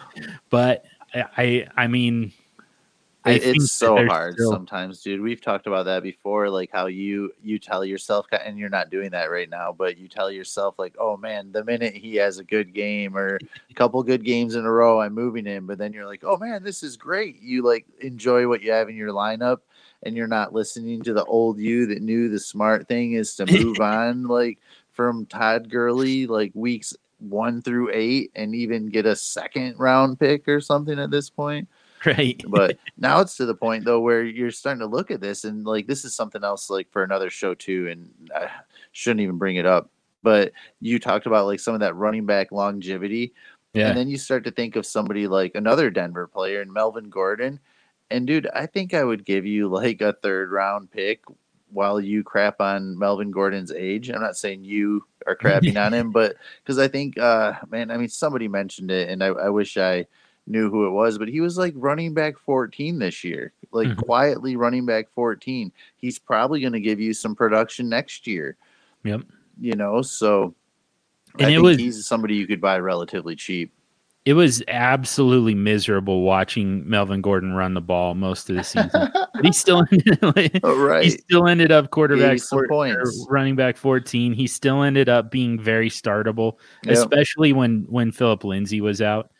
But 0.50 0.86
I, 1.14 1.68
I 1.78 1.88
mean 1.88 2.32
I 3.26 3.32
It- 3.34 3.42
think 3.44 3.58
that 3.58 3.64
it's 3.64 3.72
so 3.74 4.06
hard 4.08 4.36
still- 4.36 4.52
sometimes, 4.52 5.02
dude. 5.02 5.20
We've 5.20 5.42
talked 5.42 5.68
about 5.68 5.84
that 5.86 6.04
before, 6.04 6.50
like 6.50 6.70
how 6.72 6.86
you 6.88 7.34
you 7.44 7.60
tell 7.60 7.84
yourself, 7.84 8.28
and 8.32 8.58
you're 8.58 8.70
not 8.70 8.90
doing 8.90 9.10
that 9.12 9.30
right 9.30 9.50
now, 9.50 9.74
but 9.78 9.98
you 9.98 10.08
tell 10.08 10.32
yourself, 10.32 10.80
like, 10.80 10.96
oh 10.98 11.18
man, 11.18 11.52
the 11.52 11.64
minute 11.66 11.94
he 11.96 12.16
has 12.16 12.38
a 12.40 12.44
good 12.46 12.74
game 12.74 13.18
or 13.18 13.36
a 13.70 13.74
couple 13.76 14.02
good 14.04 14.24
games 14.24 14.56
in 14.56 14.66
a 14.66 14.72
row, 14.72 15.02
I'm 15.02 15.14
moving 15.14 15.46
him. 15.46 15.68
But 15.68 15.78
then 15.80 15.92
you're 15.92 16.06
like, 16.06 16.24
oh 16.24 16.38
man, 16.38 16.64
this 16.64 16.82
is 16.82 16.96
great. 16.96 17.42
You 17.42 17.62
like 17.62 17.86
enjoy 18.00 18.48
what 18.48 18.62
you 18.62 18.72
have 18.72 18.88
in 18.88 18.96
your 18.96 19.12
lineup, 19.12 19.58
and 20.04 20.16
you're 20.16 20.28
not 20.28 20.54
listening 20.54 21.02
to 21.04 21.14
the 21.14 21.26
old 21.26 21.60
you 21.60 21.88
that 21.88 22.02
knew 22.02 22.30
the 22.30 22.40
smart 22.40 22.88
thing 22.88 23.14
is 23.14 23.36
to 23.36 23.46
move 23.46 23.80
on, 23.82 24.24
like 24.28 24.60
from 24.94 25.26
Todd 25.26 25.70
Gurley, 25.70 26.26
like 26.26 26.52
weeks 26.56 26.96
one 27.20 27.62
through 27.62 27.92
eight, 27.94 28.32
and 28.34 28.56
even 28.56 28.88
get 28.88 29.06
a 29.06 29.14
second 29.16 29.78
round 29.78 30.22
pick 30.22 30.48
or 30.48 30.62
something 30.62 30.98
at 31.00 31.12
this 31.12 31.30
point 31.30 31.68
right 32.06 32.44
but 32.48 32.78
now 32.98 33.20
it's 33.20 33.36
to 33.36 33.46
the 33.46 33.56
point 33.56 33.84
though 33.86 34.00
where 34.00 34.24
you're 34.24 34.52
starting 34.52 34.80
to 34.80 34.86
look 34.86 35.12
at 35.12 35.22
this 35.22 35.44
and 35.44 35.66
like 35.66 35.88
this 35.88 36.06
is 36.06 36.16
something 36.16 36.44
else 36.44 36.70
like 36.70 36.90
for 36.92 37.04
another 37.04 37.30
show 37.30 37.54
too 37.54 37.88
and 37.90 38.10
i 38.36 38.50
shouldn't 38.92 39.22
even 39.22 39.38
bring 39.38 39.58
it 39.58 39.66
up 39.66 39.90
but 40.24 40.52
you 40.82 41.00
talked 41.00 41.26
about 41.26 41.46
like 41.46 41.60
some 41.60 41.74
of 41.74 41.80
that 41.80 41.96
running 41.96 42.26
back 42.26 42.52
longevity 42.52 43.34
Yeah. 43.74 43.90
And 43.90 43.98
then 43.98 44.10
you 44.10 44.18
start 44.18 44.44
to 44.46 44.52
think 44.52 44.76
of 44.76 44.86
somebody 44.86 45.28
like 45.28 45.54
another 45.56 45.90
Denver 45.92 46.28
player 46.28 46.62
and 46.62 46.74
Melvin 46.74 47.10
Gordon. 47.10 47.60
And 48.10 48.26
dude, 48.26 48.48
I 48.54 48.66
think 48.66 48.94
I 48.94 49.04
would 49.04 49.26
give 49.26 49.46
you 49.46 49.68
like 49.82 50.02
a 50.02 50.14
third 50.14 50.52
round 50.52 50.92
pick 50.92 51.24
while 51.72 52.02
you 52.02 52.24
crap 52.24 52.62
on 52.62 52.98
Melvin 52.98 53.30
Gordon's 53.30 53.72
age. 53.72 54.10
I'm 54.10 54.22
not 54.22 54.38
saying 54.38 54.64
you 54.64 55.06
are 55.28 55.36
crapping 55.36 55.78
on 55.86 55.94
him, 55.94 56.12
but 56.12 56.36
because 56.64 56.80
I 56.80 56.88
think, 56.88 57.20
uh, 57.20 57.54
man, 57.70 57.92
I 57.92 57.98
mean, 57.98 58.10
somebody 58.10 58.48
mentioned 58.48 58.90
it, 58.90 59.10
and 59.10 59.24
I, 59.24 59.28
I 59.28 59.50
wish 59.50 59.78
I 59.78 60.08
knew 60.50 60.70
who 60.70 60.88
it 60.88 60.92
was, 60.92 61.18
but 61.18 61.28
he 61.30 61.40
was 61.42 61.58
like 61.58 61.74
running 61.78 62.14
back 62.14 62.38
14 62.38 63.00
this 63.00 63.24
year, 63.24 63.54
like 63.72 63.88
Mhm. 63.88 63.98
quietly 63.98 64.56
running 64.56 64.86
back 64.86 65.08
14. 65.14 65.72
He's 65.98 66.18
probably 66.20 66.60
going 66.60 66.74
to 66.74 66.80
give 66.82 67.00
you 67.00 67.14
some 67.14 67.36
production 67.36 67.88
next 67.88 68.26
year, 68.28 68.58
Yep. 69.04 69.22
you 69.62 69.76
know. 69.76 70.02
So, 70.02 70.56
And 71.38 71.48
I 71.48 71.50
it 71.52 71.54
think 71.54 71.64
was- 71.64 71.78
he's 71.78 72.06
somebody 72.08 72.36
you 72.36 72.48
could 72.48 72.60
buy 72.62 72.80
relatively 72.80 73.36
cheap. 73.36 73.72
It 74.26 74.34
was 74.34 74.62
absolutely 74.68 75.56
miserable 75.56 76.22
watching 76.22 76.88
Melvin 76.88 77.22
Gordon 77.22 77.54
run 77.54 77.74
the 77.74 77.82
ball 77.82 78.14
most 78.16 78.50
of 78.50 78.58
the 78.58 78.64
season. 78.64 78.90
but 78.94 79.46
he 79.46 79.52
still 79.52 79.86
ended, 79.92 80.20
Oh, 80.64 80.78
right. 80.78 81.04
he 81.06 81.10
still 81.12 81.48
ended 81.48 81.72
up 81.72 81.90
quarterback 81.92 82.40
four- 82.42 82.68
points. 82.68 83.26
running 83.30 83.56
back 83.56 83.78
14. 83.78 84.34
He 84.34 84.46
still 84.46 84.84
ended 84.84 85.08
up 85.10 85.32
being 85.32 85.60
very 85.60 85.90
startable, 85.90 86.58
Yep. 86.84 86.96
especially 86.98 87.54
when 87.54 87.86
when 87.88 88.12
Phillip 88.12 88.44
Lindsay 88.44 88.82
was 88.82 89.02
out. 89.02 89.32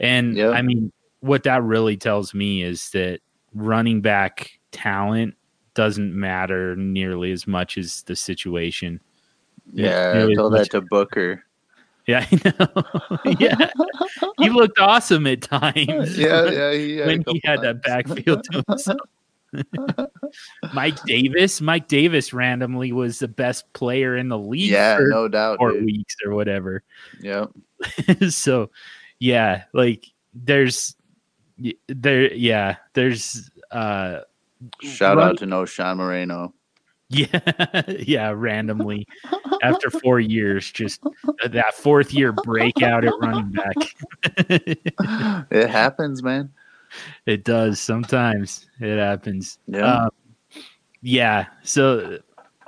And 0.00 0.36
Yep. 0.36 0.54
I 0.54 0.62
mean, 0.62 0.92
what 1.20 1.42
that 1.44 1.62
really 1.62 1.96
tells 1.96 2.34
me 2.34 2.62
is 2.62 2.90
that 2.90 3.20
running 3.54 4.00
back 4.00 4.50
talent 4.72 5.34
doesn't 5.74 6.18
matter 6.18 6.76
nearly 6.76 7.32
as 7.32 7.46
much 7.46 7.78
as 7.78 8.02
the 8.02 8.16
situation. 8.16 9.00
Yeah, 9.72 10.26
tell 10.34 10.50
that 10.50 10.70
to 10.70 10.80
Booker. 10.80 11.44
Yeah, 12.06 12.26
I 12.30 12.38
know. 12.44 13.32
yeah, 13.38 13.70
he 14.36 14.50
looked 14.50 14.78
awesome 14.78 15.26
at 15.26 15.40
times. 15.40 16.18
Yeah, 16.18 16.50
yeah. 16.50 16.72
He 16.72 16.96
had 16.98 17.06
when 17.06 17.24
he 17.28 17.40
had 17.42 17.62
that 17.62 17.82
backfield 17.82 18.44
to 18.44 18.62
himself. 18.68 19.00
Mike 20.74 21.02
Davis, 21.04 21.62
Mike 21.62 21.88
Davis 21.88 22.34
randomly 22.34 22.92
was 22.92 23.20
the 23.20 23.28
best 23.28 23.72
player 23.72 24.18
in 24.18 24.28
the 24.28 24.38
league 24.38 24.70
yeah, 24.70 24.96
for 24.96 25.06
no 25.06 25.28
doubt. 25.28 25.56
four 25.56 25.72
dude. 25.72 25.86
weeks 25.86 26.14
or 26.26 26.34
whatever. 26.34 26.82
Yeah. 27.22 27.46
so, 28.28 28.70
yeah, 29.18 29.64
like 29.72 30.06
there's 30.34 30.96
there, 31.88 32.32
yeah, 32.34 32.76
there's 32.94 33.50
uh, 33.70 34.20
Shout 34.80 35.18
out 35.18 35.38
to 35.38 35.46
Knowshon 35.46 35.96
Moreno. 35.96 36.54
yeah, 37.10 37.82
yeah, 37.86 38.30
randomly 38.30 39.06
after 39.62 39.90
four 39.90 40.18
years, 40.18 40.72
just 40.72 41.02
that 41.44 41.74
fourth 41.74 42.12
year 42.12 42.32
breakout 42.32 43.04
at 43.04 43.12
running 43.20 43.52
back. 43.52 43.76
it 45.50 45.70
happens, 45.70 46.22
man. 46.22 46.50
It 47.26 47.44
does 47.44 47.78
sometimes. 47.78 48.66
It 48.80 48.98
happens. 48.98 49.58
Yeah. 49.66 50.04
Um, 50.04 50.10
yeah. 51.02 51.46
So, 51.62 52.18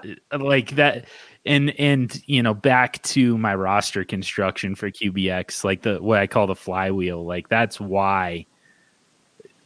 uh, 0.05 0.39
like 0.39 0.73
that, 0.73 1.07
and 1.47 1.79
and 1.79 2.23
you 2.27 2.43
know, 2.43 2.55
back 2.55 3.03
to 3.05 3.39
my 3.39 3.55
roster 3.55 4.05
construction 4.05 4.75
for 4.75 4.91
QBX, 4.91 5.65
like 5.65 5.83
the 5.83 6.03
what 6.03 6.19
I 6.19 6.27
call 6.27 6.47
the 6.47 6.57
flywheel. 6.57 7.25
Like 7.25 7.49
that's 7.49 7.81
why, 7.81 8.47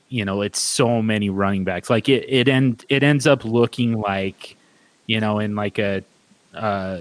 you 0.09 0.25
know, 0.25 0.43
it's 0.43 0.61
so 0.61 1.03
many 1.03 1.31
running 1.31 1.65
backs. 1.65 1.91
Like 1.91 2.09
it 2.09 2.27
it 2.29 2.49
end 2.49 2.85
it 2.89 3.03
ends 3.03 3.27
up 3.27 3.45
looking 3.45 4.01
like, 4.01 4.57
you 5.07 5.21
know, 5.21 5.39
in 5.39 5.57
like 5.57 5.79
a, 5.79 6.03
uh, 6.55 7.01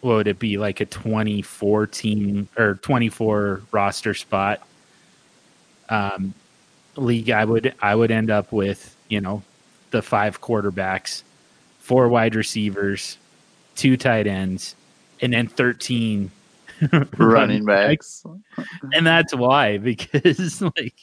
what 0.00 0.14
would 0.14 0.28
it 0.28 0.38
be 0.38 0.58
like 0.58 0.80
a 0.80 0.86
2014 0.86 2.48
or 2.56 2.74
24 2.76 3.62
roster 3.72 4.14
spot 4.14 4.62
um, 5.88 6.34
league, 6.96 7.30
I 7.30 7.44
would 7.44 7.74
I 7.80 7.94
would 7.94 8.10
end 8.10 8.30
up 8.30 8.52
with 8.52 8.96
you 9.08 9.20
know 9.20 9.42
the 9.90 10.02
five 10.02 10.40
quarterbacks, 10.40 11.22
four 11.78 12.08
wide 12.08 12.34
receivers, 12.34 13.16
two 13.78 13.96
tight 13.96 14.26
ends, 14.26 14.74
and 15.22 15.32
then 15.32 15.46
thirteen 15.48 16.30
Running 17.16 17.64
backs. 17.64 18.24
and 18.92 19.06
that's 19.06 19.34
why 19.34 19.78
because 19.90 20.60
like 20.62 20.94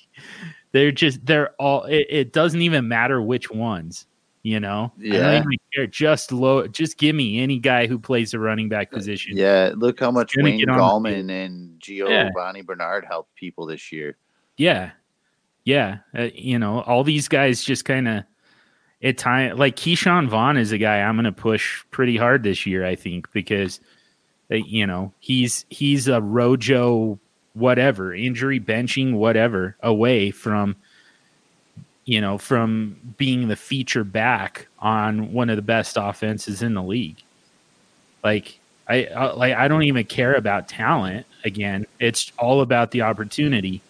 they're 0.71 0.91
just 0.91 1.25
they're 1.25 1.49
all 1.59 1.83
it, 1.85 2.05
it 2.09 2.33
doesn't 2.33 2.61
even 2.61 2.87
matter 2.87 3.21
which 3.21 3.49
ones 3.51 4.05
you 4.43 4.59
know 4.59 4.91
I 4.99 5.03
Yeah. 5.03 5.21
don't 5.21 5.33
even 5.37 5.49
care 5.73 5.87
just 5.87 6.31
low 6.31 6.67
just 6.67 6.97
give 6.97 7.15
me 7.15 7.39
any 7.41 7.59
guy 7.59 7.87
who 7.87 7.97
plays 7.99 8.31
the 8.31 8.39
running 8.39 8.69
back 8.69 8.91
position 8.91 9.35
Yeah, 9.35 9.71
look 9.75 9.99
how 9.99 10.11
much 10.11 10.33
Wayne 10.37 10.59
get 10.59 10.69
on 10.69 10.77
the 10.77 10.83
Gallman 11.09 11.29
and 11.45 11.81
Yeah. 11.85 12.29
Giovani 12.29 12.61
Bernard 12.65 13.03
helped 13.05 13.35
people 13.35 13.65
this 13.65 13.91
year. 13.91 14.15
Yeah, 14.57 14.91
yeah. 15.65 15.97
Uh, 16.17 16.29
you 16.33 16.57
know, 16.59 16.81
all 16.81 17.03
these 17.03 17.27
guys 17.27 17.63
just 17.63 17.83
kind 17.85 18.07
of 18.07 18.23
at 19.05 19.19
time 19.19 19.55
like 19.57 19.75
Ke'Shawn 19.75 20.27
Vaughn 20.27 20.57
is 20.57 20.71
a 20.71 20.77
guy 20.79 20.99
I'm 21.01 21.15
going 21.15 21.25
to 21.25 21.31
push 21.31 21.83
pretty 21.91 22.17
hard 22.17 22.43
this 22.43 22.65
year. 22.65 22.83
I 22.83 22.95
think 22.95 23.31
because 23.31 23.79
uh, 24.51 24.55
you 24.55 24.87
know 24.87 25.13
he's 25.19 25.65
he's 25.69 26.07
a 26.07 26.19
Rojo 26.19 27.19
whatever 27.53 28.13
injury 28.13 28.59
benching 28.59 29.13
whatever 29.13 29.77
away 29.81 30.31
from 30.31 30.75
you 32.05 32.19
know 32.19 32.39
from 32.39 32.97
being 33.17 33.47
the 33.47 33.55
feature 33.55 34.03
back 34.03 34.67
on 34.79 35.31
one 35.31 35.49
of 35.49 35.55
the 35.55 35.61
best 35.61 35.97
offenses 35.97 36.63
in 36.63 36.73
the 36.73 36.83
league. 36.83 37.21
Like 38.23 38.59
I, 38.87 39.05
I 39.05 39.33
like 39.33 39.53
I 39.53 39.67
don't 39.67 39.83
even 39.83 40.05
care 40.05 40.33
about 40.33 40.67
talent 40.67 41.27
again. 41.43 41.85
It's 41.99 42.31
all 42.39 42.61
about 42.61 42.89
the 42.89 43.03
opportunity 43.03 43.81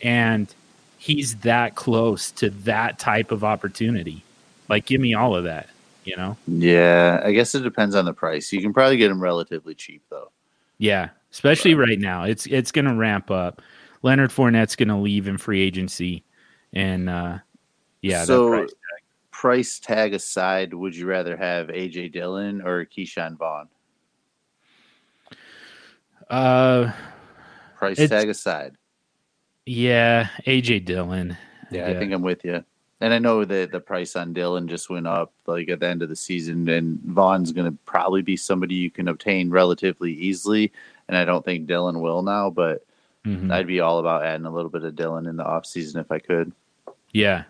and 0.00 0.52
he's 0.98 1.36
that 1.38 1.74
close 1.74 2.30
to 2.30 2.50
that 2.50 3.00
type 3.00 3.32
of 3.32 3.42
opportunity. 3.42 4.22
Like, 4.68 4.86
give 4.86 5.00
me 5.00 5.14
all 5.14 5.34
of 5.34 5.44
that, 5.44 5.68
you 6.04 6.16
know? 6.16 6.36
Yeah, 6.46 7.20
I 7.24 7.32
guess 7.32 7.54
it 7.54 7.60
depends 7.62 7.94
on 7.94 8.04
the 8.04 8.12
price. 8.14 8.52
You 8.52 8.60
can 8.62 8.72
probably 8.72 8.96
get 8.96 9.08
them 9.08 9.20
relatively 9.22 9.74
cheap 9.74 10.02
though. 10.08 10.30
Yeah, 10.78 11.10
especially 11.30 11.74
right 11.74 11.98
now. 11.98 12.24
It's 12.24 12.46
it's 12.46 12.72
going 12.72 12.86
to 12.86 12.94
ramp 12.94 13.30
up. 13.30 13.60
Leonard 14.02 14.30
Fournette's 14.30 14.74
going 14.76 14.88
to 14.88 14.96
leave 14.96 15.28
in 15.28 15.38
free 15.38 15.60
agency, 15.62 16.24
and 16.72 17.08
uh, 17.10 17.38
yeah, 18.00 18.24
So- 18.24 18.48
price. 18.50 18.70
Price 19.30 19.78
tag 19.80 20.14
aside, 20.14 20.72
would 20.72 20.94
you 20.94 21.04
rather 21.06 21.36
have 21.36 21.66
AJ 21.66 22.12
Dillon 22.12 22.62
or 22.62 22.84
Ke'Shawn 22.84 23.36
Vaughn? 23.36 23.66
Uh, 26.30 26.92
Price 27.76 27.96
tag 28.08 28.28
aside. 28.28 28.76
yeah, 29.66 30.28
AJ 30.46 30.84
Dillon. 30.84 31.36
Yeah, 31.72 31.88
I 31.88 31.94
think 31.94 32.12
I'm 32.12 32.22
with 32.22 32.44
you. 32.44 32.64
And 33.02 33.12
I 33.12 33.18
know 33.18 33.44
that 33.44 33.72
the 33.72 33.80
price 33.80 34.14
on 34.14 34.32
Dillon 34.32 34.68
just 34.68 34.88
went 34.88 35.08
up 35.08 35.32
like 35.46 35.68
at 35.68 35.80
the 35.80 35.88
end 35.88 36.02
of 36.02 36.08
the 36.08 36.16
season, 36.16 36.68
and 36.68 37.00
Vaughn's 37.00 37.50
going 37.50 37.70
to 37.70 37.76
probably 37.84 38.22
be 38.22 38.36
somebody 38.36 38.76
you 38.76 38.90
can 38.92 39.08
obtain 39.08 39.50
relatively 39.50 40.12
easily. 40.12 40.72
And 41.08 41.16
I 41.16 41.24
don't 41.24 41.44
think 41.44 41.66
Dillon 41.66 42.00
will 42.00 42.22
now, 42.22 42.48
but 42.48 42.86
Mhm. 43.26 43.52
I'd 43.52 43.66
be 43.66 43.80
all 43.80 43.98
about 43.98 44.24
adding 44.24 44.46
a 44.46 44.52
little 44.54 44.70
bit 44.70 44.84
of 44.84 44.96
Dillon 44.96 45.26
in 45.26 45.36
the 45.36 45.44
offseason 45.44 46.00
if 46.00 46.10
I 46.10 46.18
could. 46.18 46.52
Yeah. 47.12 47.44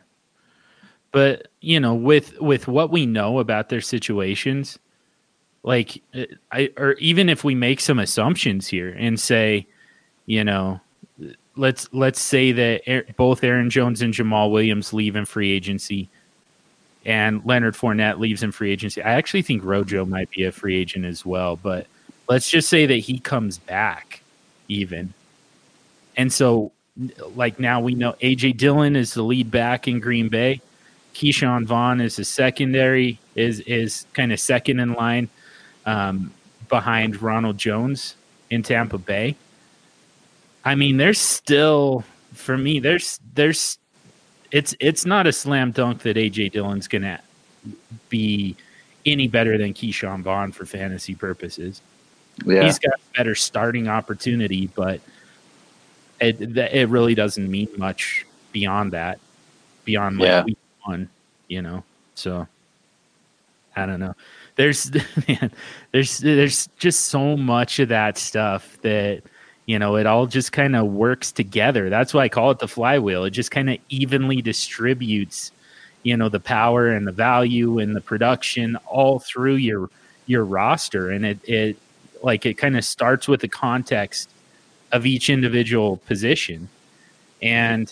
But, 1.12 1.48
you 1.60 1.78
know, 1.78 1.94
with 1.94 2.40
with 2.40 2.66
what 2.66 2.90
we 2.90 3.04
know 3.04 3.38
about 3.38 3.68
their 3.68 3.80
situations, 3.82 4.78
like 5.62 6.02
uh, 6.14 6.24
I 6.50 6.70
or 6.78 6.92
even 6.94 7.28
if 7.28 7.44
we 7.44 7.54
make 7.54 7.80
some 7.80 7.98
assumptions 7.98 8.68
here 8.68 8.96
and 8.98 9.20
say, 9.20 9.66
you 10.24 10.44
know, 10.44 10.80
let's 11.56 11.88
let's 11.92 12.20
say 12.20 12.52
that 12.52 13.16
both 13.16 13.44
Aaron 13.44 13.70
Jones 13.70 14.02
and 14.02 14.14
Jamaal 14.14 14.50
Williams 14.50 14.92
leave 14.92 15.16
in 15.16 15.24
free 15.24 15.52
agency 15.52 16.08
and 17.04 17.44
Leonard 17.44 17.74
Fournette 17.74 18.18
leaves 18.18 18.42
in 18.42 18.52
free 18.52 18.70
agency. 18.70 19.02
I 19.02 19.12
actually 19.12 19.42
think 19.42 19.64
Rojo 19.64 20.04
might 20.04 20.30
be 20.30 20.44
a 20.44 20.52
free 20.52 20.76
agent 20.76 21.04
as 21.04 21.26
well, 21.26 21.56
but 21.56 21.86
let's 22.28 22.48
just 22.48 22.68
say 22.68 22.86
that 22.86 22.96
he 22.96 23.18
comes 23.18 23.58
back 23.58 24.22
even. 24.68 25.12
And 26.16 26.32
so 26.32 26.72
like 27.34 27.58
now 27.58 27.80
we 27.80 27.94
know 27.94 28.12
AJ 28.20 28.56
Dillon 28.56 28.96
is 28.96 29.14
the 29.14 29.22
lead 29.22 29.50
back 29.50 29.88
in 29.88 30.00
Green 30.00 30.28
Bay. 30.28 30.60
Ke'Shawn 31.14 31.66
Vaughn 31.66 32.00
is 32.00 32.16
the 32.16 32.24
secondary, 32.24 33.18
is 33.34 33.60
is 33.60 34.06
kind 34.14 34.32
of 34.32 34.40
second 34.40 34.80
in 34.80 34.94
line 34.94 35.28
um, 35.84 36.32
behind 36.68 37.20
Ronald 37.20 37.58
Jones 37.58 38.14
in 38.50 38.62
Tampa 38.62 38.98
Bay. 38.98 39.36
I 40.64 40.74
mean, 40.74 40.96
there's 40.96 41.18
still 41.20 42.04
for 42.34 42.56
me, 42.56 42.78
there's 42.80 43.20
there's 43.34 43.78
it's 44.50 44.74
it's 44.80 45.04
not 45.06 45.26
a 45.26 45.32
slam 45.32 45.70
dunk 45.72 46.02
that 46.02 46.16
AJ 46.16 46.52
Dillon's 46.52 46.88
gonna 46.88 47.20
be 48.08 48.56
any 49.06 49.26
better 49.28 49.58
than 49.58 49.74
Ke'Shawn 49.74 50.22
Vaughn 50.22 50.52
for 50.52 50.64
fantasy 50.66 51.14
purposes 51.14 51.80
Yeah. 52.46 52.62
he's 52.62 52.78
got 52.78 52.92
a 52.94 53.16
better 53.18 53.34
starting 53.34 53.88
opportunity, 53.88 54.68
but 54.74 55.00
it 56.20 56.40
it 56.56 56.88
really 56.88 57.14
doesn't 57.14 57.50
mean 57.50 57.68
much 57.76 58.24
beyond 58.52 58.92
that, 58.92 59.18
beyond 59.84 60.18
like 60.18 60.26
Yeah. 60.28 60.44
week 60.44 60.58
one, 60.84 61.08
you 61.48 61.62
know. 61.62 61.82
So 62.14 62.46
I 63.74 63.86
don't 63.86 64.00
know. 64.00 64.14
There's 64.56 64.90
man, 65.28 65.50
there's 65.92 66.18
there's 66.18 66.68
just 66.78 67.06
so 67.06 67.36
much 67.36 67.78
of 67.80 67.88
that 67.88 68.18
stuff 68.18 68.78
that 68.82 69.22
you 69.72 69.78
know, 69.78 69.96
it 69.96 70.04
all 70.04 70.26
just 70.26 70.52
kind 70.52 70.76
of 70.76 70.88
works 70.88 71.32
together. 71.32 71.88
That's 71.88 72.12
why 72.12 72.24
I 72.24 72.28
call 72.28 72.50
it 72.50 72.58
the 72.58 72.68
flywheel. 72.68 73.24
It 73.24 73.30
just 73.30 73.50
kind 73.50 73.70
of 73.70 73.78
evenly 73.88 74.42
distributes, 74.42 75.50
you 76.02 76.14
know, 76.14 76.28
the 76.28 76.40
power 76.40 76.90
and 76.90 77.06
the 77.06 77.12
value 77.12 77.78
and 77.78 77.96
the 77.96 78.02
production 78.02 78.76
all 78.84 79.18
through 79.18 79.54
your 79.54 79.88
your 80.26 80.44
roster. 80.44 81.08
And 81.08 81.24
it 81.24 81.38
it 81.48 81.78
like 82.22 82.44
it 82.44 82.58
kind 82.58 82.76
of 82.76 82.84
starts 82.84 83.26
with 83.26 83.40
the 83.40 83.48
context 83.48 84.28
of 84.92 85.06
each 85.06 85.30
individual 85.30 85.96
position. 85.96 86.68
And, 87.40 87.90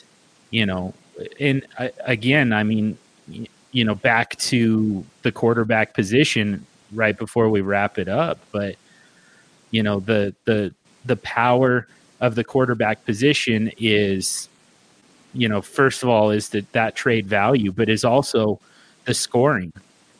you 0.50 0.66
know, 0.66 0.92
and 1.40 1.64
I, 1.78 1.92
again, 2.04 2.52
I 2.52 2.62
mean, 2.62 2.98
you 3.72 3.84
know, 3.86 3.94
back 3.94 4.36
to 4.50 5.02
the 5.22 5.32
quarterback 5.32 5.94
position 5.94 6.66
right 6.92 7.16
before 7.16 7.48
we 7.48 7.62
wrap 7.62 7.98
it 7.98 8.08
up, 8.08 8.38
but 8.52 8.76
you 9.70 9.82
know, 9.82 10.00
the 10.00 10.34
the 10.44 10.74
the 11.04 11.16
power 11.16 11.86
of 12.20 12.34
the 12.34 12.44
quarterback 12.44 13.04
position 13.04 13.70
is 13.78 14.48
you 15.32 15.48
know, 15.48 15.62
first 15.62 16.02
of 16.02 16.08
all 16.08 16.32
is 16.32 16.48
that 16.48 16.70
that 16.72 16.96
trade 16.96 17.24
value, 17.24 17.70
but 17.70 17.88
is 17.88 18.04
also 18.04 18.58
the 19.04 19.14
scoring. 19.14 19.72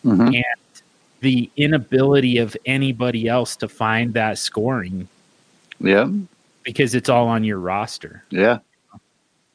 Mhm. 0.05 0.37
And 0.37 0.83
the 1.21 1.51
inability 1.57 2.39
of 2.39 2.57
anybody 2.65 3.27
else 3.27 3.57
to 3.57 3.69
find 3.69 4.15
that 4.15 4.39
scoring 4.39 5.09
Yeah. 5.81 6.09
because 6.63 6.95
it's 6.95 7.09
all 7.09 7.27
on 7.27 7.43
your 7.43 7.59
roster. 7.59 8.23
Yeah. 8.31 8.61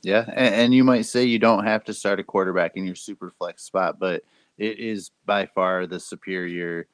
Yeah. 0.03 0.26
And, 0.27 0.56
and 0.56 0.73
you 0.76 0.84
might 0.84 1.03
say 1.03 1.23
you 1.23 1.39
don't 1.39 1.64
have 1.64 1.85
to 1.85 1.93
start 1.93 2.19
a 2.19 2.23
quarterback 2.23 2.76
in 2.76 2.85
your 2.85 2.95
super 2.95 3.31
flex 3.39 3.64
spot, 3.64 3.97
but 3.97 4.23
it 4.57 4.77
is 4.77 5.11
by 5.26 5.45
far 5.45 5.88
the 5.88 5.99
superior 5.99 6.85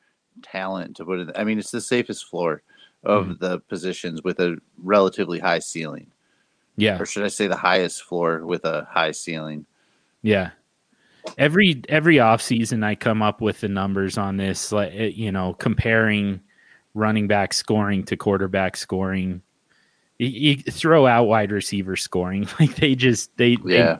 talent 0.43 0.95
to 0.97 1.05
put 1.05 1.19
it. 1.19 1.29
I 1.35 1.43
mean, 1.43 1.57
it's 1.59 1.71
the 1.71 1.81
safest 1.81 2.25
floor 2.25 2.61
of 3.03 3.39
the 3.39 3.59
positions 3.61 4.23
with 4.23 4.39
a 4.39 4.57
relatively 4.83 5.39
high 5.39 5.59
ceiling. 5.59 6.07
Yeah. 6.77 6.99
Or 6.99 7.05
should 7.05 7.23
I 7.23 7.27
say 7.29 7.47
the 7.47 7.55
highest 7.55 8.03
floor 8.03 8.45
with 8.45 8.63
a 8.65 8.87
high 8.89 9.11
ceiling? 9.11 9.65
Yeah. 10.21 10.51
Every 11.37 11.81
every 11.89 12.15
offseason 12.15 12.83
I 12.83 12.95
come 12.95 13.21
up 13.21 13.41
with 13.41 13.61
the 13.61 13.67
numbers 13.67 14.17
on 14.17 14.37
this 14.37 14.71
like 14.71 14.91
eh, 14.93 15.11
you 15.13 15.31
know 15.31 15.53
comparing 15.53 16.39
running 16.93 17.27
back 17.27 17.53
scoring 17.53 18.03
to 18.05 18.17
quarterback 18.17 18.75
scoring. 18.75 19.41
You, 20.17 20.27
you 20.27 20.57
throw 20.57 21.05
out 21.07 21.25
wide 21.25 21.51
receiver 21.51 21.95
scoring 21.95 22.47
like 22.59 22.75
they 22.75 22.95
just 22.95 23.35
they 23.37 23.57
Yeah. 23.65 23.99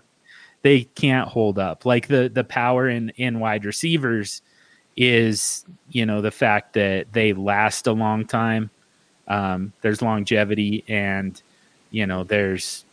they, 0.64 0.80
they 0.80 0.84
can't 0.96 1.28
hold 1.28 1.60
up. 1.60 1.86
Like 1.86 2.08
the 2.08 2.30
the 2.34 2.44
power 2.44 2.90
in 2.90 3.10
in 3.18 3.40
wide 3.40 3.66
receivers 3.66 4.42
is 4.98 5.64
you 5.90 6.06
know 6.06 6.22
the 6.22 6.32
fact 6.32 6.74
that 6.74 7.14
they 7.14 7.34
last 7.34 7.86
a 7.88 7.94
long 7.94 8.26
time. 8.26 8.70
Um, 9.28 9.74
there's 9.82 10.02
longevity 10.02 10.84
and 10.88 11.42
you 11.92 12.06
know 12.06 12.24
there's 12.24 12.84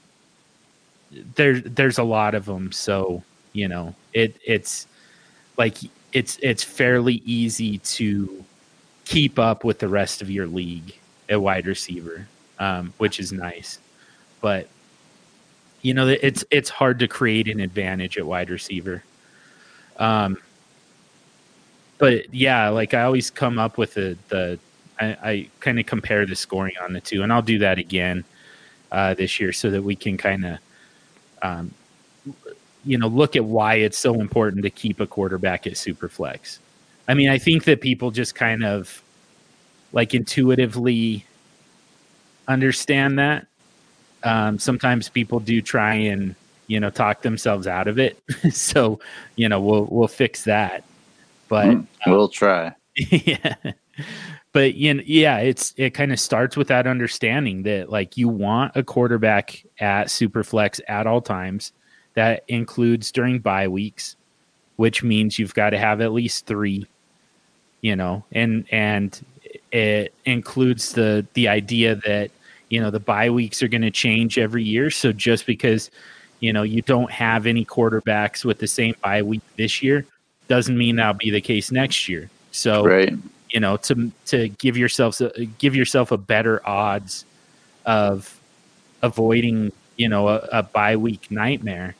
there 1.34 1.60
there's 1.60 1.98
a 1.98 2.04
lot 2.04 2.34
of 2.34 2.44
them 2.44 2.70
so 2.70 3.22
you 3.54 3.66
know 3.66 3.94
it 4.12 4.36
it's 4.44 4.86
like 5.56 5.78
it's 6.12 6.38
it's 6.42 6.62
fairly 6.62 7.22
easy 7.24 7.78
to 7.78 8.44
keep 9.04 9.38
up 9.38 9.64
with 9.64 9.78
the 9.78 9.88
rest 9.88 10.20
of 10.22 10.30
your 10.30 10.46
league 10.46 10.94
at 11.28 11.40
wide 11.40 11.66
receiver 11.66 12.28
um, 12.58 12.92
which 12.98 13.20
is 13.20 13.32
nice. 13.32 13.78
But 14.40 14.68
you 15.82 15.94
know 15.94 16.08
it's 16.08 16.44
it's 16.50 16.68
hard 16.68 16.98
to 16.98 17.08
create 17.08 17.48
an 17.48 17.60
advantage 17.60 18.18
at 18.18 18.26
wide 18.26 18.50
receiver. 18.50 19.02
Um 19.98 20.38
but 21.98 22.32
yeah 22.32 22.68
like 22.68 22.94
i 22.94 23.02
always 23.02 23.28
come 23.28 23.58
up 23.58 23.76
with 23.76 23.94
the 23.94 24.16
the 24.28 24.56
i, 25.00 25.16
I 25.22 25.48
kind 25.60 25.78
of 25.78 25.86
compare 25.86 26.26
the 26.26 26.36
scoring 26.36 26.74
on 26.82 26.92
the 26.92 27.00
two 27.00 27.22
and 27.22 27.32
i'll 27.32 27.42
do 27.42 27.58
that 27.58 27.78
again 27.78 28.24
uh, 28.90 29.14
this 29.14 29.38
year 29.38 29.52
so 29.52 29.70
that 29.70 29.82
we 29.82 29.94
can 29.94 30.16
kind 30.16 30.46
of 30.46 30.58
um, 31.42 31.70
you 32.84 32.96
know 32.98 33.06
look 33.06 33.36
at 33.36 33.44
why 33.44 33.74
it's 33.74 33.98
so 33.98 34.20
important 34.20 34.62
to 34.62 34.70
keep 34.70 35.00
a 35.00 35.06
quarterback 35.06 35.66
at 35.66 35.74
superflex. 35.74 36.58
I 37.06 37.14
mean 37.14 37.28
i 37.28 37.38
think 37.38 37.64
that 37.64 37.80
people 37.80 38.10
just 38.10 38.34
kind 38.34 38.64
of 38.64 39.02
like 39.92 40.14
intuitively 40.14 41.24
understand 42.46 43.18
that. 43.18 43.46
Um, 44.22 44.58
sometimes 44.58 45.08
people 45.08 45.38
do 45.38 45.62
try 45.62 45.94
and 45.94 46.34
you 46.66 46.80
know 46.80 46.90
talk 46.90 47.22
themselves 47.22 47.66
out 47.66 47.88
of 47.88 47.98
it. 47.98 48.18
So 48.50 49.00
you 49.36 49.48
know 49.48 49.60
we'll 49.60 49.84
we'll 49.90 50.08
fix 50.08 50.44
that. 50.44 50.84
But 51.48 51.66
Mm, 51.66 51.86
we'll 52.06 52.28
try. 52.28 52.74
yeah 52.96 53.54
but 54.58 54.74
you 54.74 54.92
know, 54.92 55.02
yeah 55.06 55.38
it's 55.38 55.72
it 55.76 55.90
kind 55.94 56.12
of 56.12 56.18
starts 56.18 56.56
with 56.56 56.66
that 56.66 56.88
understanding 56.88 57.62
that 57.62 57.90
like 57.90 58.16
you 58.16 58.26
want 58.26 58.74
a 58.74 58.82
quarterback 58.82 59.64
at 59.78 60.08
superflex 60.08 60.80
at 60.88 61.06
all 61.06 61.20
times. 61.20 61.70
That 62.14 62.42
includes 62.48 63.12
during 63.12 63.38
bye 63.38 63.68
weeks 63.68 64.16
which 64.74 65.04
means 65.04 65.38
you've 65.38 65.54
got 65.54 65.70
to 65.70 65.78
have 65.78 66.00
at 66.00 66.12
least 66.12 66.46
three 66.46 66.88
you 67.82 67.94
know 67.94 68.24
and 68.32 68.66
and 68.72 69.24
it 69.70 70.12
includes 70.24 70.92
the 70.92 71.24
the 71.34 71.46
idea 71.46 71.94
that 71.94 72.32
you 72.68 72.80
know 72.80 72.90
the 72.90 72.98
bye 72.98 73.30
weeks 73.30 73.62
are 73.62 73.68
going 73.68 73.82
to 73.82 73.92
change 73.92 74.38
every 74.38 74.64
year. 74.64 74.90
So 74.90 75.12
just 75.12 75.46
because 75.46 75.88
you 76.40 76.52
know 76.52 76.64
you 76.64 76.82
don't 76.82 77.12
have 77.12 77.46
any 77.46 77.64
quarterbacks 77.64 78.44
with 78.44 78.58
the 78.58 78.66
same 78.66 78.96
bye 79.04 79.22
week 79.22 79.42
this 79.56 79.84
year 79.84 80.04
doesn't 80.48 80.76
mean 80.76 80.96
that'll 80.96 81.14
be 81.14 81.30
the 81.30 81.40
case 81.40 81.70
next 81.70 82.08
year. 82.08 82.28
So 82.50 82.84
Right. 82.84 83.14
You 83.50 83.60
know 83.60 83.76
to 83.76 84.10
to 84.26 84.48
give 84.48 84.76
yourself 84.76 85.20
give 85.58 85.74
yourself 85.74 86.12
a 86.12 86.16
better 86.18 86.60
odds 86.68 87.24
of 87.86 88.38
avoiding 89.02 89.72
you 89.96 90.08
know 90.08 90.28
a, 90.28 90.36
a 90.52 90.62
bye 90.62 90.96
week 90.96 91.30
nightmare 91.30 91.94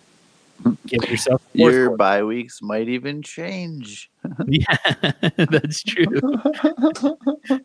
give 0.86 1.08
yourself 1.08 1.40
Your 1.54 1.96
bye 1.96 2.22
weeks 2.22 2.60
might 2.62 2.88
even 2.88 3.22
change. 3.22 4.10
yeah 4.46 4.76
that's 5.36 5.82
true 5.82 6.20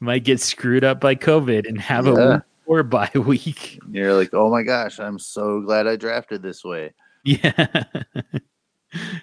might 0.00 0.24
get 0.24 0.40
screwed 0.40 0.84
up 0.84 1.00
by 1.00 1.14
covid 1.14 1.68
and 1.68 1.80
have 1.80 2.06
a 2.06 2.10
Yeah. 2.14 2.34
week 2.34 2.42
or 2.66 2.82
bye 2.82 3.10
week 3.14 3.78
You're 3.90 4.14
like, 4.14 4.30
oh 4.32 4.50
my 4.50 4.62
gosh, 4.62 5.00
I'm 5.00 5.18
so 5.18 5.60
glad 5.60 5.86
I 5.88 5.96
drafted 5.96 6.42
this 6.42 6.64
way. 6.64 6.92
yeah 7.24 7.84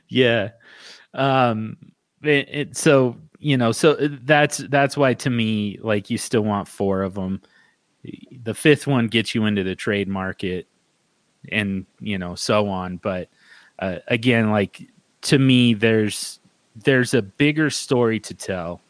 yeah 0.09 0.49
um 1.13 1.77
it, 2.21 2.47
it 2.51 2.77
so 2.77 3.15
you 3.39 3.57
know 3.57 3.71
so 3.71 3.93
uh, 3.93 4.07
that's 4.23 4.57
that's 4.57 4.97
why 4.97 5.13
to 5.13 5.29
me 5.29 5.77
like 5.81 6.09
you 6.09 6.17
still 6.17 6.41
want 6.41 6.67
four 6.67 7.03
of 7.03 7.13
them 7.13 7.41
the 8.43 8.53
fifth 8.53 8.87
one 8.87 9.07
gets 9.07 9.35
you 9.35 9.45
into 9.45 9.63
the 9.63 9.75
trade 9.75 10.07
market 10.07 10.67
and 11.51 11.85
you 11.99 12.17
know 12.17 12.35
so 12.35 12.67
on 12.67 12.97
but 12.97 13.29
uh, 13.79 13.97
again 14.07 14.51
like 14.51 14.87
to 15.21 15.37
me 15.39 15.73
there's 15.73 16.39
there's 16.75 17.13
a 17.13 17.21
bigger 17.21 17.69
story 17.69 18.19
to 18.19 18.33
tell 18.33 18.81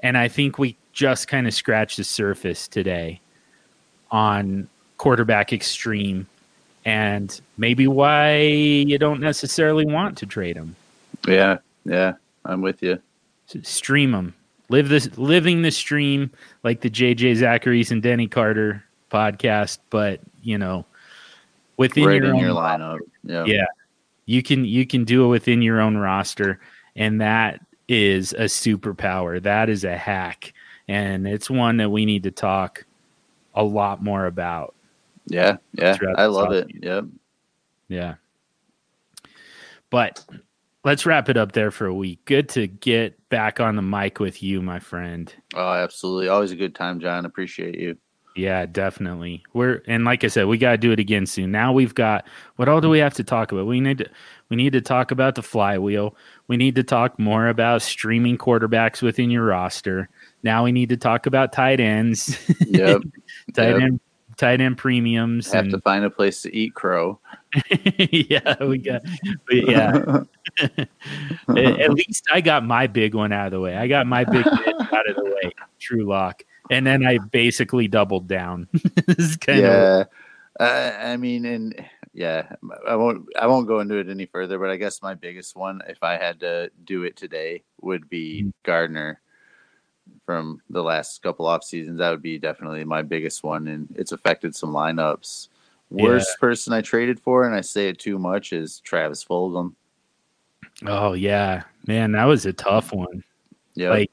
and 0.00 0.16
i 0.16 0.28
think 0.28 0.58
we 0.58 0.76
just 0.92 1.28
kind 1.28 1.46
of 1.46 1.54
scratched 1.54 1.96
the 1.96 2.04
surface 2.04 2.68
today 2.68 3.20
on 4.10 4.68
quarterback 4.98 5.52
extreme 5.52 6.26
and 6.84 7.40
maybe 7.58 7.86
why 7.86 8.38
you 8.38 8.98
don't 8.98 9.20
necessarily 9.20 9.86
want 9.86 10.16
to 10.18 10.26
trade 10.26 10.56
him 10.56 10.74
Yeah. 11.26 11.58
Yeah. 11.84 12.14
I'm 12.44 12.60
with 12.60 12.82
you. 12.82 13.00
Stream 13.62 14.12
them 14.12 14.34
live 14.68 14.88
this 14.88 15.16
living 15.18 15.62
the 15.62 15.70
stream 15.70 16.30
like 16.62 16.80
the 16.80 16.90
jj 16.90 17.36
Zachariason 17.36 17.92
and 17.92 18.02
denny 18.02 18.26
carter 18.26 18.82
podcast 19.10 19.78
but 19.90 20.20
you 20.42 20.56
know 20.56 20.84
within 21.76 22.04
right 22.04 22.22
your 22.22 22.34
your 22.34 22.54
lineup. 22.54 22.98
Yeah. 23.22 23.44
yeah 23.44 23.66
you 24.26 24.42
can 24.42 24.64
you 24.64 24.86
can 24.86 25.04
do 25.04 25.24
it 25.26 25.28
within 25.28 25.62
your 25.62 25.80
own 25.80 25.96
roster 25.96 26.58
and 26.96 27.20
that 27.20 27.60
is 27.88 28.32
a 28.32 28.44
superpower 28.44 29.42
that 29.42 29.68
is 29.68 29.84
a 29.84 29.96
hack 29.96 30.52
and 30.88 31.28
it's 31.28 31.50
one 31.50 31.76
that 31.76 31.90
we 31.90 32.04
need 32.06 32.22
to 32.22 32.30
talk 32.30 32.84
a 33.54 33.62
lot 33.62 34.02
more 34.02 34.26
about 34.26 34.74
Yeah. 35.26 35.56
Yeah. 35.72 35.96
I 36.16 36.26
love 36.26 36.52
it. 36.52 36.68
Yep. 36.82 37.04
Yeah. 37.88 38.14
But 39.90 40.24
let's 40.84 41.06
wrap 41.06 41.28
it 41.28 41.36
up 41.36 41.52
there 41.52 41.70
for 41.70 41.86
a 41.86 41.94
week. 41.94 42.24
Good 42.24 42.48
to 42.50 42.66
get 42.66 43.28
back 43.28 43.60
on 43.60 43.76
the 43.76 43.82
mic 43.82 44.20
with 44.20 44.42
you, 44.42 44.62
my 44.62 44.78
friend. 44.78 45.32
Oh, 45.54 45.72
absolutely. 45.72 46.28
Always 46.28 46.52
a 46.52 46.56
good 46.56 46.74
time, 46.74 47.00
John. 47.00 47.24
Appreciate 47.24 47.78
you. 47.78 47.96
Yeah, 48.36 48.66
definitely. 48.66 49.44
We're 49.52 49.80
and 49.86 50.04
like 50.04 50.24
I 50.24 50.26
said, 50.26 50.46
we 50.46 50.58
got 50.58 50.72
to 50.72 50.76
do 50.78 50.90
it 50.90 50.98
again 50.98 51.24
soon. 51.24 51.52
Now 51.52 51.72
we've 51.72 51.94
got 51.94 52.26
what 52.56 52.68
all 52.68 52.80
do 52.80 52.90
we 52.90 52.98
have 52.98 53.14
to 53.14 53.22
talk 53.24 53.52
about? 53.52 53.66
We 53.66 53.80
need 53.80 53.98
to 53.98 54.10
we 54.48 54.56
need 54.56 54.72
to 54.72 54.80
talk 54.80 55.12
about 55.12 55.36
the 55.36 55.42
flywheel. 55.42 56.16
We 56.48 56.56
need 56.56 56.74
to 56.74 56.82
talk 56.82 57.16
more 57.16 57.46
about 57.46 57.80
streaming 57.82 58.36
quarterbacks 58.36 59.02
within 59.02 59.30
your 59.30 59.44
roster. 59.44 60.08
Now 60.42 60.64
we 60.64 60.72
need 60.72 60.88
to 60.88 60.96
talk 60.96 61.26
about 61.26 61.52
tight 61.52 61.78
ends, 61.78 62.36
Yep. 62.66 63.02
tight 63.54 63.68
Yep. 63.74 63.80
end 63.82 64.00
tight 64.44 64.60
end 64.60 64.76
premiums 64.76 65.50
Have 65.52 65.64
and 65.64 65.72
to 65.72 65.80
find 65.80 66.04
a 66.04 66.10
place 66.10 66.42
to 66.42 66.54
eat 66.54 66.74
crow. 66.74 67.18
yeah, 68.10 68.62
we 68.62 68.78
got 68.78 69.02
but 69.46 69.56
yeah. 69.68 70.22
at, 71.48 71.90
least 71.94 72.26
I 72.32 72.40
got 72.40 72.64
my 72.64 72.86
big 72.86 73.14
one 73.14 73.32
out 73.32 73.46
of 73.46 73.52
the 73.52 73.60
way. 73.60 73.76
I 73.76 73.86
got 73.86 74.06
my 74.06 74.24
big 74.24 74.44
bit 74.44 74.74
out 74.92 75.08
of 75.08 75.16
the 75.16 75.24
way. 75.24 75.52
Drew 75.78 76.06
Lock. 76.06 76.42
and 76.70 76.86
then 76.86 77.06
I 77.06 77.18
basically 77.18 77.88
doubled 77.88 78.28
down. 78.28 78.68
Kind 79.40 79.58
of 79.60 79.64
yeah. 79.64 80.04
Uh, 80.60 80.92
I 81.00 81.16
mean, 81.16 81.46
and 81.46 81.84
yeah, 82.12 82.54
I 82.86 82.94
won't. 82.96 83.26
I 83.36 83.46
won't 83.46 83.66
go 83.66 83.80
into 83.80 83.96
it 83.96 84.08
any 84.08 84.26
further. 84.26 84.58
But 84.58 84.70
I 84.70 84.76
guess 84.76 85.02
my 85.02 85.14
biggest 85.14 85.56
one, 85.56 85.80
if 85.88 86.02
I 86.02 86.16
had 86.16 86.38
to 86.40 86.70
do 86.84 87.02
it 87.02 87.16
today, 87.16 87.64
would 87.80 88.08
be 88.08 88.44
Mhm. 88.44 88.52
Gardner 88.62 89.20
from 90.24 90.60
the 90.70 90.82
last 90.82 91.22
couple 91.22 91.46
off 91.46 91.64
seasons. 91.64 91.98
That 91.98 92.10
would 92.10 92.22
be 92.22 92.38
definitely 92.38 92.84
my 92.84 93.02
biggest 93.02 93.42
one, 93.42 93.68
and 93.68 93.88
it's 93.96 94.12
affected 94.12 94.54
some 94.56 94.72
lineups. 94.72 95.48
Worst 95.90 96.38
person 96.40 96.72
I 96.72 96.80
traded 96.80 97.20
for, 97.20 97.46
and 97.46 97.54
I 97.54 97.60
say 97.60 97.88
it 97.88 97.98
too 97.98 98.18
much, 98.18 98.52
is 98.52 98.80
Travis 98.80 99.24
Fulgham. 99.24 99.74
Oh 100.86 101.12
yeah, 101.12 101.64
man, 101.86 102.12
that 102.12 102.24
was 102.24 102.46
a 102.46 102.52
tough 102.52 102.92
one. 102.92 103.22
Yeah, 103.74 103.90
Like 103.90 104.10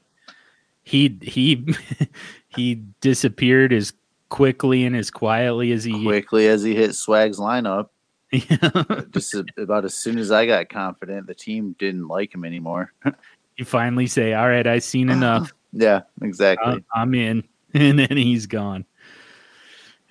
he 0.84 1.18
he 1.22 1.66
he 2.48 2.76
disappeared 3.00 3.72
as 3.72 3.92
quickly 4.28 4.84
and 4.84 4.96
as 4.96 5.10
quietly 5.10 5.72
as 5.72 5.84
he 5.84 6.04
quickly 6.04 6.46
as 6.48 6.62
he 6.62 6.74
hit 6.74 6.94
Swag's 6.94 7.38
lineup, 7.38 7.88
Yeah. 8.30 9.02
just 9.10 9.34
about 9.56 9.84
as 9.84 9.94
soon 9.94 10.18
as 10.18 10.30
I 10.30 10.46
got 10.46 10.68
confident, 10.68 11.26
the 11.26 11.34
team 11.34 11.74
didn't 11.78 12.06
like 12.06 12.34
him 12.34 12.44
anymore. 12.44 12.92
you 13.56 13.64
finally 13.64 14.06
say, 14.06 14.34
"All 14.34 14.48
right, 14.48 14.66
I've 14.66 14.84
seen 14.84 15.10
enough. 15.10 15.52
Yeah, 15.72 16.02
exactly. 16.20 16.72
I'm, 16.72 16.84
I'm 16.94 17.14
in," 17.14 17.44
and 17.74 17.98
then 17.98 18.16
he's 18.16 18.46
gone. 18.46 18.84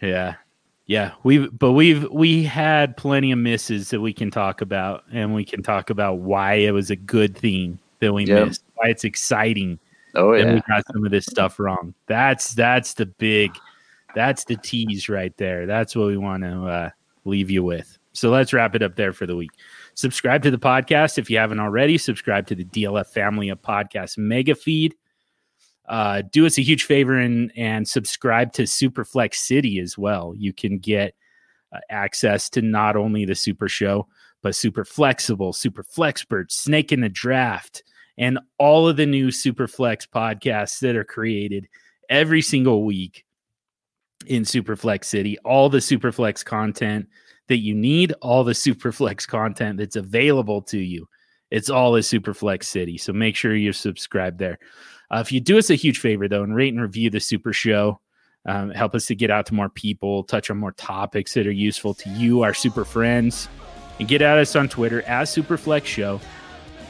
Yeah, 0.02 0.36
yeah. 0.86 1.12
We've 1.24 1.50
but 1.58 1.74
we've 1.74 2.10
we 2.12 2.44
had 2.44 2.98
plenty 2.98 3.32
of 3.32 3.40
misses 3.40 3.90
that 3.90 4.02
we 4.02 4.14
can 4.14 4.32
talk 4.32 4.62
about, 4.62 5.04
and 5.12 5.34
we 5.34 5.46
can 5.46 5.64
talk 5.64 5.90
about 5.90 6.20
why 6.20 6.56
it 6.56 6.72
was 6.72 6.90
a 6.90 6.96
good 6.96 7.38
thing 7.38 7.80
that 8.00 8.14
we 8.14 8.26
Yep. 8.26 8.48
missed, 8.48 8.64
why 8.76 8.90
it's 8.90 9.04
exciting 9.04 9.80
oh 10.16 10.34
and 10.34 10.50
yeah, 10.50 10.54
we 10.56 10.62
got 10.68 10.84
some 10.92 11.06
of 11.06 11.12
this 11.12 11.26
stuff 11.26 11.60
wrong. 11.60 11.94
That's 12.08 12.54
that's 12.54 12.94
the 12.94 13.06
big, 13.06 13.52
that's 14.16 14.46
the 14.46 14.58
tease 14.58 15.10
right 15.10 15.36
there. 15.38 15.66
That's 15.66 15.96
what 15.96 16.08
we 16.08 16.18
want 16.18 16.44
to 16.44 16.66
uh, 16.66 16.90
leave 17.26 17.50
you 17.50 17.64
with. 17.64 17.98
So 18.14 18.30
let's 18.30 18.52
wrap 18.52 18.76
it 18.76 18.82
up 18.82 18.96
there 18.96 19.14
for 19.14 19.26
the 19.26 19.36
week. 19.36 19.52
Subscribe 19.94 20.44
to 20.44 20.52
the 20.52 20.58
podcast 20.58 21.18
if 21.18 21.30
you 21.30 21.38
haven't 21.38 21.60
already. 21.60 21.98
Subscribe 21.98 22.48
to 22.48 22.56
the 22.56 22.66
DLF 22.66 23.08
Family 23.08 23.50
of 23.50 23.62
podcasts 23.62 24.18
mega 24.18 24.56
feed. 24.56 24.96
Uh, 25.88 26.22
do 26.32 26.46
us 26.46 26.58
a 26.58 26.62
huge 26.62 26.86
favor 26.86 27.18
and 27.18 27.52
and 27.56 27.88
subscribe 27.88 28.54
to 28.54 28.64
Superflex 28.64 29.36
City 29.36 29.80
as 29.80 29.98
well. 29.98 30.34
You 30.38 30.54
can 30.54 30.78
get 30.78 31.16
uh, 31.74 31.80
access 31.90 32.50
to 32.52 32.62
not 32.62 32.96
only 32.96 33.26
the 33.26 33.36
Super 33.36 33.68
Show 33.68 34.08
but 34.42 34.56
Super 34.56 34.84
Flexible, 34.84 35.54
Super 35.54 35.84
Flexpert, 35.84 36.52
Snake 36.52 36.92
in 36.92 37.02
the 37.02 37.10
Draft, 37.10 37.84
and 38.18 38.40
all 38.58 38.88
of 38.88 38.98
the 38.98 39.06
new 39.06 39.28
Superflex 39.28 40.08
podcasts 40.08 40.80
that 40.80 40.96
are 40.96 41.04
created 41.04 41.68
every 42.10 42.42
single 42.42 42.84
week 42.84 43.26
in 44.28 44.44
Superflex 44.44 45.06
City. 45.06 45.38
All 45.40 45.70
the 45.70 45.80
Superflex 45.80 46.44
content 46.44 47.08
that 47.48 47.60
you 47.60 47.74
need, 47.76 48.14
all 48.22 48.44
the 48.44 48.54
Superflex 48.54 49.28
content 49.28 49.78
that's 49.78 49.96
available 49.96 50.62
to 50.64 50.80
you. 50.80 51.08
It's 51.50 51.70
all 51.70 51.98
at 51.98 52.04
Superflex 52.04 52.64
City. 52.64 52.98
So 52.98 53.12
make 53.12 53.36
sure 53.36 53.56
you're 53.56 53.74
subscribed 53.74 54.40
there. 54.40 54.58
Uh, 55.12 55.20
if 55.20 55.32
you 55.32 55.42
do 55.42 55.58
us 55.58 55.70
a 55.70 55.76
huge 55.76 56.00
favor, 56.00 56.28
though, 56.28 56.44
and 56.44 56.56
rate 56.56 56.74
and 56.74 56.82
review 56.82 57.10
the 57.10 57.20
Super 57.20 57.52
Show, 57.52 58.00
um, 58.46 58.72
help 58.72 58.96
us 58.96 59.06
to 59.08 59.16
get 59.16 59.30
out 59.30 59.46
to 59.48 59.54
more 59.54 59.70
people, 59.70 60.24
touch 60.24 60.50
on 60.50 60.58
more 60.58 60.72
topics 60.72 61.34
that 61.34 61.46
are 61.46 61.52
useful 61.52 61.94
to 61.96 62.10
you, 62.12 62.44
our 62.44 62.54
super 62.54 62.86
friends, 62.86 63.50
and 64.00 64.08
get 64.08 64.22
at 64.22 64.38
us 64.38 64.56
on 64.56 64.70
Twitter 64.70 65.02
at 65.04 65.28
Superflex 65.28 65.86
Show. 65.86 66.22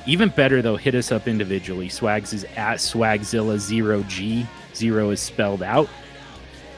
Even 0.06 0.30
better 0.30 0.62
though, 0.62 0.78
hit 0.78 0.96
us 0.96 1.12
up 1.12 1.28
individually. 1.28 1.90
Swags 1.90 2.32
is 2.32 2.44
at 2.56 2.78
Swagzilla 2.78 3.58
zero 3.58 4.04
G. 4.04 4.46
Zero 4.76 5.10
is 5.10 5.20
spelled 5.20 5.64
out. 5.64 5.90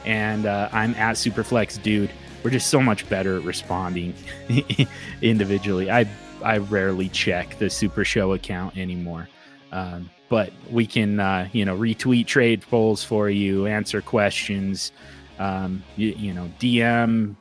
And 0.04 0.46
uh, 0.46 0.68
I'm 0.72 0.94
at 0.94 1.16
Superflex 1.16 1.82
Dude. 1.82 2.10
We're 2.42 2.50
just 2.50 2.68
so 2.68 2.80
much 2.80 3.08
better 3.08 3.36
at 3.38 3.44
responding 3.44 4.14
individually. 5.22 5.90
I 5.90 6.06
I 6.42 6.58
rarely 6.58 7.08
check 7.08 7.58
the 7.58 7.70
Super 7.70 8.04
Show 8.04 8.32
account 8.34 8.76
anymore. 8.76 9.28
Um, 9.74 10.08
but 10.28 10.52
we 10.70 10.86
can 10.86 11.20
uh, 11.20 11.48
you 11.52 11.64
know 11.64 11.76
retweet 11.76 12.26
trade 12.26 12.62
polls 12.62 13.04
for 13.04 13.28
you, 13.28 13.66
answer 13.66 14.00
questions, 14.00 14.92
um, 15.38 15.82
you, 15.96 16.10
you 16.16 16.32
know 16.32 16.50
DM, 16.60 17.34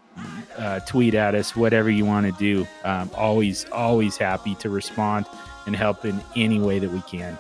uh, 0.58 0.80
tweet 0.82 1.14
at 1.14 1.36
us, 1.36 1.56
whatever 1.56 1.90
you 1.90 2.06
want 2.06 2.26
to 2.26 2.32
do. 2.34 2.68
Um, 2.84 3.10
always 3.16 3.66
always 3.72 4.18
happy 4.18 4.56
to 4.56 4.70
respond 4.70 5.28
and 5.66 5.76
help 5.76 6.06
in 6.06 6.20
any 6.36 6.60
way 6.60 6.80
that 6.80 6.90
we 6.90 7.02
can. 7.02 7.38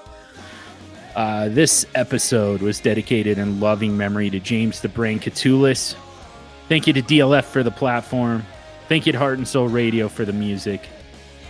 Uh, 1.15 1.49
this 1.49 1.85
episode 1.95 2.61
was 2.61 2.79
dedicated 2.79 3.37
in 3.37 3.59
loving 3.59 3.97
memory 3.97 4.29
to 4.29 4.39
James 4.39 4.79
the 4.79 4.89
Brain 4.89 5.19
Koutoulas. 5.19 5.95
Thank 6.69 6.87
you 6.87 6.93
to 6.93 7.01
DLF 7.01 7.43
for 7.43 7.63
the 7.63 7.71
platform. 7.71 8.45
Thank 8.87 9.05
you 9.05 9.11
to 9.11 9.17
Heart 9.17 9.39
and 9.39 9.47
Soul 9.47 9.67
Radio 9.67 10.07
for 10.07 10.23
the 10.23 10.33
music. 10.33 10.87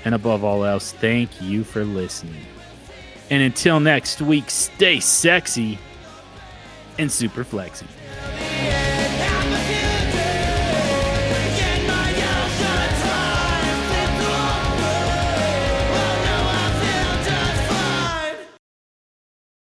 And 0.06 0.16
above 0.16 0.44
all 0.44 0.66
else, 0.66 0.92
thank 0.94 1.42
you 1.42 1.64
for 1.64 1.86
listening. 1.86 2.53
And 3.30 3.42
until 3.42 3.80
next 3.80 4.22
week, 4.22 4.50
stay 4.50 5.00
sexy 5.00 5.80
and 7.00 7.12
super 7.12 7.44
flexy. 7.44 7.88